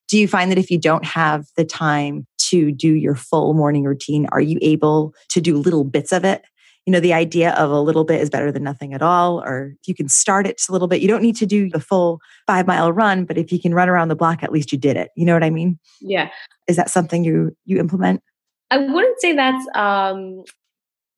Do 0.09 0.19
you 0.19 0.27
find 0.27 0.51
that 0.51 0.59
if 0.59 0.71
you 0.71 0.79
don't 0.79 1.05
have 1.05 1.47
the 1.57 1.65
time 1.65 2.27
to 2.49 2.73
do 2.73 2.93
your 2.93 3.15
full 3.15 3.55
morning 3.55 3.85
routine, 3.85 4.27
are 4.33 4.41
you 4.41 4.59
able 4.61 5.15
to 5.29 5.41
do 5.41 5.57
little 5.57 5.85
bits 5.85 6.13
of 6.13 6.25
it 6.25 6.43
you 6.89 6.93
know, 6.93 7.01
the 7.01 7.13
idea 7.13 7.53
of 7.53 7.71
a 7.71 7.83
little 7.83 8.03
bit 8.03 8.19
is 8.19 8.31
better 8.31 8.51
than 8.51 8.63
nothing 8.63 8.95
at 8.95 9.03
all, 9.03 9.43
or 9.43 9.75
you 9.87 9.95
can 9.95 10.09
start 10.09 10.47
it 10.47 10.59
a 10.71 10.73
little 10.73 10.89
bit. 10.89 11.03
You 11.03 11.09
don't 11.09 11.21
need 11.21 11.37
to 11.37 11.45
do 11.45 11.69
the 11.69 11.81
full 11.81 12.19
five 12.47 12.67
mile 12.67 12.95
run, 12.95 13.27
but 13.27 13.37
if 13.37 13.53
you 13.53 13.61
can 13.61 13.75
run 13.75 13.91
around 13.91 14.09
the 14.09 14.17
block, 14.17 14.43
at 14.43 14.51
least 14.51 14.73
you 14.73 14.79
did 14.79 14.97
it. 14.97 15.11
You 15.15 15.27
know 15.27 15.35
what 15.35 15.45
I 15.45 15.51
mean? 15.51 15.79
Yeah. 16.01 16.31
Is 16.67 16.77
that 16.77 16.89
something 16.89 17.25
you 17.25 17.55
you 17.67 17.79
implement? 17.79 18.23
I 18.71 18.79
wouldn't 18.79 19.21
say 19.21 19.35
that's 19.35 19.67
um 19.75 20.45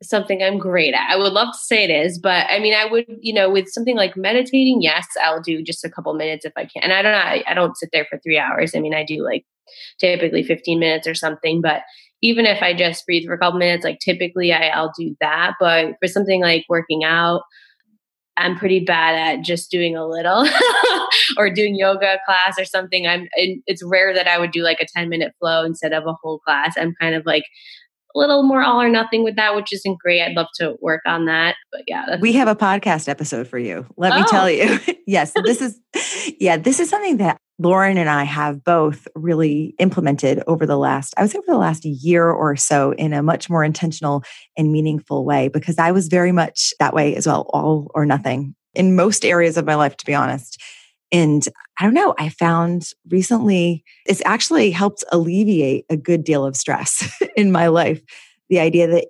something 0.02 0.42
I'm 0.42 0.58
great 0.58 0.92
at. 0.92 1.08
I 1.08 1.14
would 1.14 1.32
love 1.32 1.52
to 1.52 1.58
say 1.58 1.84
it 1.84 1.90
is, 1.90 2.18
but 2.18 2.46
I 2.50 2.58
mean, 2.58 2.74
I 2.74 2.86
would, 2.86 3.06
you 3.20 3.32
know, 3.32 3.48
with 3.48 3.68
something 3.68 3.96
like 3.96 4.16
meditating, 4.16 4.82
yes, 4.82 5.06
I'll 5.22 5.40
do 5.40 5.62
just 5.62 5.84
a 5.84 5.88
couple 5.88 6.12
minutes 6.14 6.44
if 6.44 6.52
I 6.56 6.64
can. 6.64 6.82
And 6.82 6.92
I 6.92 7.00
don't 7.00 7.12
know, 7.12 7.18
I, 7.18 7.44
I 7.46 7.54
don't 7.54 7.76
sit 7.76 7.90
there 7.92 8.08
for 8.10 8.18
three 8.18 8.38
hours. 8.38 8.74
I 8.74 8.80
mean, 8.80 8.94
I 8.94 9.04
do 9.04 9.22
like 9.22 9.46
typically 10.00 10.42
15 10.42 10.80
minutes 10.80 11.06
or 11.06 11.14
something, 11.14 11.60
but 11.60 11.82
even 12.22 12.46
if 12.46 12.62
I 12.62 12.74
just 12.74 13.06
breathe 13.06 13.26
for 13.26 13.34
a 13.34 13.38
couple 13.38 13.58
minutes, 13.58 13.84
like 13.84 13.98
typically 13.98 14.52
I, 14.52 14.68
I'll 14.68 14.92
do 14.98 15.16
that. 15.20 15.54
But 15.58 15.94
for 16.00 16.08
something 16.08 16.42
like 16.42 16.64
working 16.68 17.04
out, 17.04 17.42
I'm 18.36 18.56
pretty 18.56 18.80
bad 18.80 19.14
at 19.14 19.44
just 19.44 19.70
doing 19.70 19.96
a 19.96 20.06
little 20.06 20.46
or 21.36 21.50
doing 21.50 21.76
yoga 21.76 22.18
class 22.24 22.58
or 22.58 22.64
something. 22.64 23.06
I'm 23.06 23.28
it's 23.34 23.82
rare 23.84 24.14
that 24.14 24.26
I 24.26 24.38
would 24.38 24.50
do 24.50 24.62
like 24.62 24.80
a 24.80 24.86
10 24.86 25.08
minute 25.08 25.32
flow 25.38 25.64
instead 25.64 25.92
of 25.92 26.06
a 26.06 26.14
whole 26.22 26.38
class. 26.38 26.74
I'm 26.78 26.94
kind 27.00 27.14
of 27.14 27.26
like 27.26 27.44
a 28.14 28.18
little 28.18 28.42
more 28.42 28.62
all 28.62 28.80
or 28.80 28.88
nothing 28.88 29.24
with 29.24 29.36
that, 29.36 29.54
which 29.54 29.72
isn't 29.72 29.98
great. 29.98 30.22
I'd 30.22 30.34
love 30.34 30.48
to 30.56 30.76
work 30.80 31.02
on 31.06 31.26
that. 31.26 31.56
But 31.70 31.82
yeah. 31.86 32.16
We 32.20 32.32
have 32.32 32.48
a 32.48 32.56
podcast 32.56 33.08
episode 33.08 33.46
for 33.46 33.58
you. 33.58 33.86
Let 33.96 34.12
oh. 34.12 34.16
me 34.16 34.24
tell 34.28 34.44
oh. 34.44 34.48
you. 34.48 34.78
yes, 35.06 35.32
this 35.44 35.60
is 35.60 35.78
yeah, 36.40 36.56
this 36.56 36.80
is 36.80 36.88
something 36.88 37.18
that 37.18 37.36
Lauren 37.60 37.98
and 37.98 38.08
I 38.08 38.24
have 38.24 38.64
both 38.64 39.06
really 39.14 39.74
implemented 39.78 40.42
over 40.46 40.64
the 40.64 40.78
last, 40.78 41.12
I 41.18 41.22
would 41.22 41.30
say 41.30 41.38
over 41.38 41.52
the 41.52 41.58
last 41.58 41.84
year 41.84 42.30
or 42.30 42.56
so 42.56 42.92
in 42.92 43.12
a 43.12 43.22
much 43.22 43.50
more 43.50 43.62
intentional 43.62 44.24
and 44.56 44.72
meaningful 44.72 45.26
way 45.26 45.48
because 45.48 45.78
I 45.78 45.92
was 45.92 46.08
very 46.08 46.32
much 46.32 46.72
that 46.78 46.94
way 46.94 47.14
as 47.16 47.26
well, 47.26 47.44
all 47.50 47.90
or 47.94 48.06
nothing 48.06 48.54
in 48.72 48.96
most 48.96 49.26
areas 49.26 49.58
of 49.58 49.66
my 49.66 49.74
life, 49.74 49.94
to 49.98 50.06
be 50.06 50.14
honest. 50.14 50.58
And 51.12 51.46
I 51.78 51.84
don't 51.84 51.92
know, 51.92 52.14
I 52.18 52.30
found 52.30 52.92
recently 53.10 53.84
it's 54.06 54.22
actually 54.24 54.70
helped 54.70 55.04
alleviate 55.12 55.84
a 55.90 55.98
good 55.98 56.24
deal 56.24 56.46
of 56.46 56.56
stress 56.56 57.12
in 57.36 57.52
my 57.52 57.66
life. 57.66 58.00
The 58.48 58.60
idea 58.60 58.86
that 58.86 59.08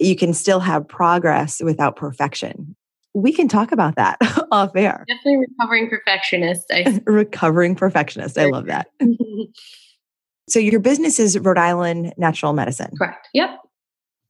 you 0.00 0.16
can 0.16 0.34
still 0.34 0.60
have 0.60 0.88
progress 0.88 1.60
without 1.62 1.94
perfection 1.94 2.74
we 3.16 3.32
can 3.32 3.48
talk 3.48 3.72
about 3.72 3.96
that 3.96 4.18
off 4.52 4.76
air. 4.76 5.04
Definitely 5.08 5.46
recovering 5.48 5.88
perfectionist. 5.88 6.64
I- 6.70 7.00
recovering 7.06 7.74
perfectionist. 7.74 8.36
I 8.36 8.46
love 8.46 8.66
that. 8.66 8.88
Mm-hmm. 9.02 9.50
so 10.48 10.58
your 10.58 10.80
business 10.80 11.18
is 11.18 11.38
Rhode 11.38 11.58
Island 11.58 12.12
Natural 12.18 12.52
Medicine. 12.52 12.90
Correct. 12.98 13.28
Yep. 13.32 13.50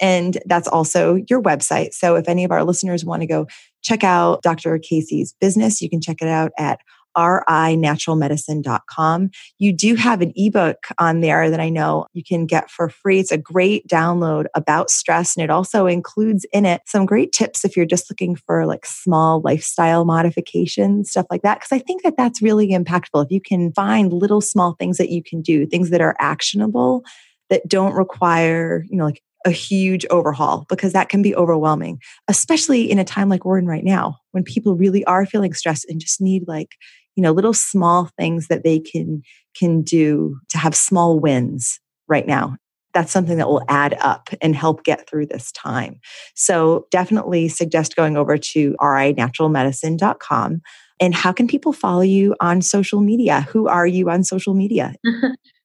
And 0.01 0.39
that's 0.47 0.69
also 0.69 1.19
your 1.29 1.43
website. 1.43 1.93
So 1.95 2.15
if 2.17 2.29
any 2.29 2.45
of 2.45 2.51
our 2.51 2.63
listeners 2.63 3.05
want 3.05 3.23
to 3.23 3.27
go 3.27 3.47
check 3.83 4.05
out 4.05 4.43
Dr. 4.43 4.79
Casey's 4.79 5.35
business, 5.41 5.81
you 5.81 5.91
can 5.91 6.01
check 6.01 6.19
it 6.21 6.29
out 6.29 6.53
at 6.59 6.81
rinaturalmedicine.com. 7.17 9.31
You 9.59 9.73
do 9.73 9.95
have 9.95 10.21
an 10.21 10.33
ebook 10.37 10.87
on 10.99 11.21
there 11.21 11.51
that 11.51 11.61
I 11.61 11.69
know 11.69 12.07
you 12.13 12.23
can 12.23 12.47
get 12.47 12.71
for 12.71 12.89
free. 12.89 13.19
It's 13.19 13.33
a 13.33 13.39
great 13.39 13.89
download 13.89 14.47
about 14.55 14.91
stress, 14.91 15.37
and 15.37 15.45
it 15.45 15.51
also 15.51 15.87
includes 15.87 16.47
in 16.53 16.67
it 16.67 16.83
some 16.87 17.07
great 17.07 17.33
tips 17.33 17.65
if 17.65 17.77
you're 17.77 17.87
just 17.87 18.11
looking 18.11 18.37
for 18.37 18.67
like 18.67 18.87
small 18.87 19.41
lifestyle 19.41 20.05
modifications, 20.05 21.11
stuff 21.11 21.27
like 21.31 21.43
that. 21.43 21.61
Because 21.61 21.73
I 21.73 21.79
think 21.79 22.03
that 22.03 22.17
that's 22.17 22.43
really 22.43 22.71
impactful. 22.71 23.25
If 23.25 23.31
you 23.31 23.41
can 23.41 23.73
find 23.73 24.13
little 24.13 24.41
small 24.41 24.75
things 24.75 24.99
that 24.99 25.11
you 25.11 25.23
can 25.23 25.43
do, 25.43 25.67
things 25.67 25.91
that 25.91 26.01
are 26.01 26.17
actionable 26.19 27.05
that 27.51 27.69
don't 27.69 27.95
require, 27.95 28.85
you 28.91 28.97
know, 28.97 29.05
like 29.05 29.23
a 29.47 29.51
huge 29.51 30.05
overhaul 30.11 30.67
because 30.69 30.93
that 30.93 31.09
can 31.09 31.23
be 31.23 31.35
overwhelming, 31.37 32.01
especially 32.27 32.91
in 32.91 32.99
a 32.99 33.05
time 33.05 33.29
like 33.29 33.45
we're 33.45 33.59
in 33.59 33.67
right 33.67 33.85
now 33.85 34.19
when 34.33 34.43
people 34.43 34.75
really 34.75 35.05
are 35.05 35.25
feeling 35.25 35.55
stressed 35.55 35.87
and 35.89 36.01
just 36.01 36.21
need 36.21 36.43
like, 36.49 36.75
you 37.17 37.23
know, 37.23 37.33
little 37.33 37.55
small 37.55 38.11
things 38.19 38.49
that 38.49 38.63
they 38.63 38.79
can 38.79 39.23
can 39.57 39.83
do 39.83 40.39
to 40.51 40.59
have 40.59 40.75
small 40.75 41.19
wins 41.19 41.81
right 42.09 42.27
now. 42.27 42.57
That's 42.95 43.13
something 43.13 43.39
that 43.39 43.49
will 43.49 43.65
add 43.69 43.95
up 44.01 44.29
and 44.41 44.55
help 44.55 44.85
get 44.85 45.09
through 45.09 45.27
this 45.27 45.51
time. 45.53 45.99
So 46.35 46.87
definitely 46.91 47.49
suggest 47.49 47.97
going 47.97 48.17
over 48.17 48.39
to 48.39 48.75
rinaturalmedicine.com. 48.81 50.61
And 50.99 51.15
how 51.15 51.33
can 51.33 51.47
people 51.47 51.73
follow 51.75 52.01
you 52.03 52.35
on 52.41 52.63
social 52.63 53.01
media? 53.01 53.43
Who 53.51 53.69
are 53.69 53.87
you 53.87 54.09
on 54.09 54.25
social 54.25 54.55
media? 54.55 54.95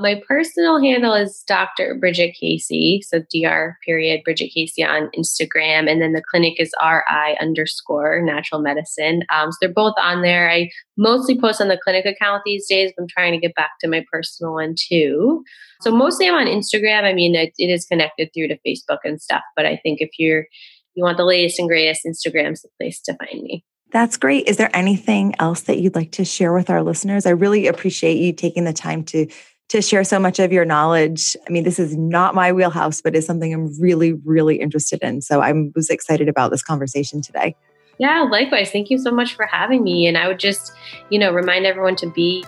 My 0.00 0.22
personal 0.28 0.80
handle 0.80 1.12
is 1.12 1.42
Dr. 1.48 1.96
Bridget 1.98 2.36
Casey. 2.38 3.02
So 3.04 3.18
Dr. 3.18 3.76
period 3.84 4.20
Bridget 4.22 4.52
Casey 4.54 4.84
on 4.84 5.10
Instagram. 5.18 5.90
And 5.90 6.00
then 6.00 6.12
the 6.12 6.22
clinic 6.30 6.60
is 6.60 6.70
RI 6.80 7.36
underscore 7.40 8.22
natural 8.22 8.60
medicine. 8.60 9.24
Um, 9.34 9.50
so 9.50 9.56
they're 9.60 9.72
both 9.72 9.94
on 10.00 10.22
there. 10.22 10.48
I 10.48 10.70
mostly 10.96 11.36
post 11.40 11.60
on 11.60 11.66
the 11.66 11.80
clinic 11.82 12.06
account 12.06 12.42
these 12.46 12.68
days, 12.68 12.92
but 12.96 13.02
I'm 13.02 13.08
trying 13.08 13.32
to 13.32 13.44
get 13.44 13.56
back 13.56 13.72
to 13.80 13.88
my 13.88 14.04
personal 14.12 14.54
one 14.54 14.76
too. 14.78 15.42
So 15.80 15.90
mostly 15.90 16.28
I'm 16.28 16.34
on 16.34 16.46
Instagram. 16.46 17.02
I 17.02 17.12
mean, 17.12 17.34
it, 17.34 17.52
it 17.58 17.68
is 17.68 17.84
connected 17.84 18.30
through 18.32 18.48
to 18.48 18.58
Facebook 18.64 18.98
and 19.02 19.20
stuff, 19.20 19.42
but 19.56 19.66
I 19.66 19.80
think 19.82 20.00
if 20.00 20.10
you're, 20.16 20.46
you 20.94 21.02
want 21.02 21.16
the 21.16 21.24
latest 21.24 21.58
and 21.58 21.68
greatest, 21.68 22.06
Instagram's 22.06 22.62
the 22.62 22.68
place 22.78 23.00
to 23.02 23.16
find 23.16 23.42
me. 23.42 23.64
That's 23.90 24.16
great. 24.16 24.46
Is 24.46 24.58
there 24.58 24.70
anything 24.74 25.34
else 25.40 25.62
that 25.62 25.78
you'd 25.78 25.94
like 25.96 26.12
to 26.12 26.24
share 26.24 26.52
with 26.52 26.70
our 26.70 26.82
listeners? 26.84 27.26
I 27.26 27.30
really 27.30 27.66
appreciate 27.66 28.18
you 28.18 28.32
taking 28.32 28.64
the 28.64 28.72
time 28.72 29.02
to 29.04 29.26
to 29.68 29.82
share 29.82 30.04
so 30.04 30.18
much 30.18 30.38
of 30.38 30.52
your 30.52 30.64
knowledge. 30.64 31.36
I 31.46 31.50
mean, 31.50 31.64
this 31.64 31.78
is 31.78 31.96
not 31.96 32.34
my 32.34 32.52
wheelhouse, 32.52 33.00
but 33.00 33.14
is 33.14 33.26
something 33.26 33.52
I'm 33.52 33.78
really, 33.80 34.14
really 34.24 34.56
interested 34.56 35.00
in. 35.02 35.20
So 35.20 35.40
I 35.40 35.52
was 35.74 35.90
excited 35.90 36.28
about 36.28 36.50
this 36.50 36.62
conversation 36.62 37.20
today. 37.20 37.54
Yeah, 37.98 38.22
likewise. 38.22 38.70
Thank 38.70 38.90
you 38.90 38.98
so 38.98 39.10
much 39.10 39.34
for 39.34 39.44
having 39.46 39.82
me. 39.82 40.06
And 40.06 40.16
I 40.16 40.28
would 40.28 40.38
just, 40.38 40.72
you 41.10 41.18
know, 41.18 41.32
remind 41.32 41.66
everyone 41.66 41.96
to 41.96 42.08
be 42.08 42.44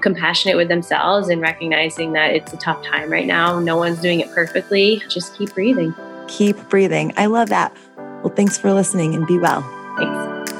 compassionate 0.00 0.56
with 0.56 0.68
themselves 0.68 1.28
and 1.28 1.40
recognizing 1.40 2.12
that 2.12 2.34
it's 2.34 2.52
a 2.52 2.56
tough 2.56 2.82
time 2.84 3.10
right 3.10 3.26
now. 3.26 3.58
No 3.58 3.76
one's 3.76 4.00
doing 4.00 4.20
it 4.20 4.32
perfectly. 4.32 5.02
Just 5.08 5.36
keep 5.36 5.52
breathing. 5.54 5.94
Keep 6.28 6.68
breathing. 6.68 7.12
I 7.16 7.26
love 7.26 7.48
that. 7.50 7.76
Well, 7.96 8.32
thanks 8.34 8.56
for 8.56 8.72
listening 8.72 9.14
and 9.14 9.26
be 9.26 9.38
well. 9.38 9.62
Thanks. 9.98 10.52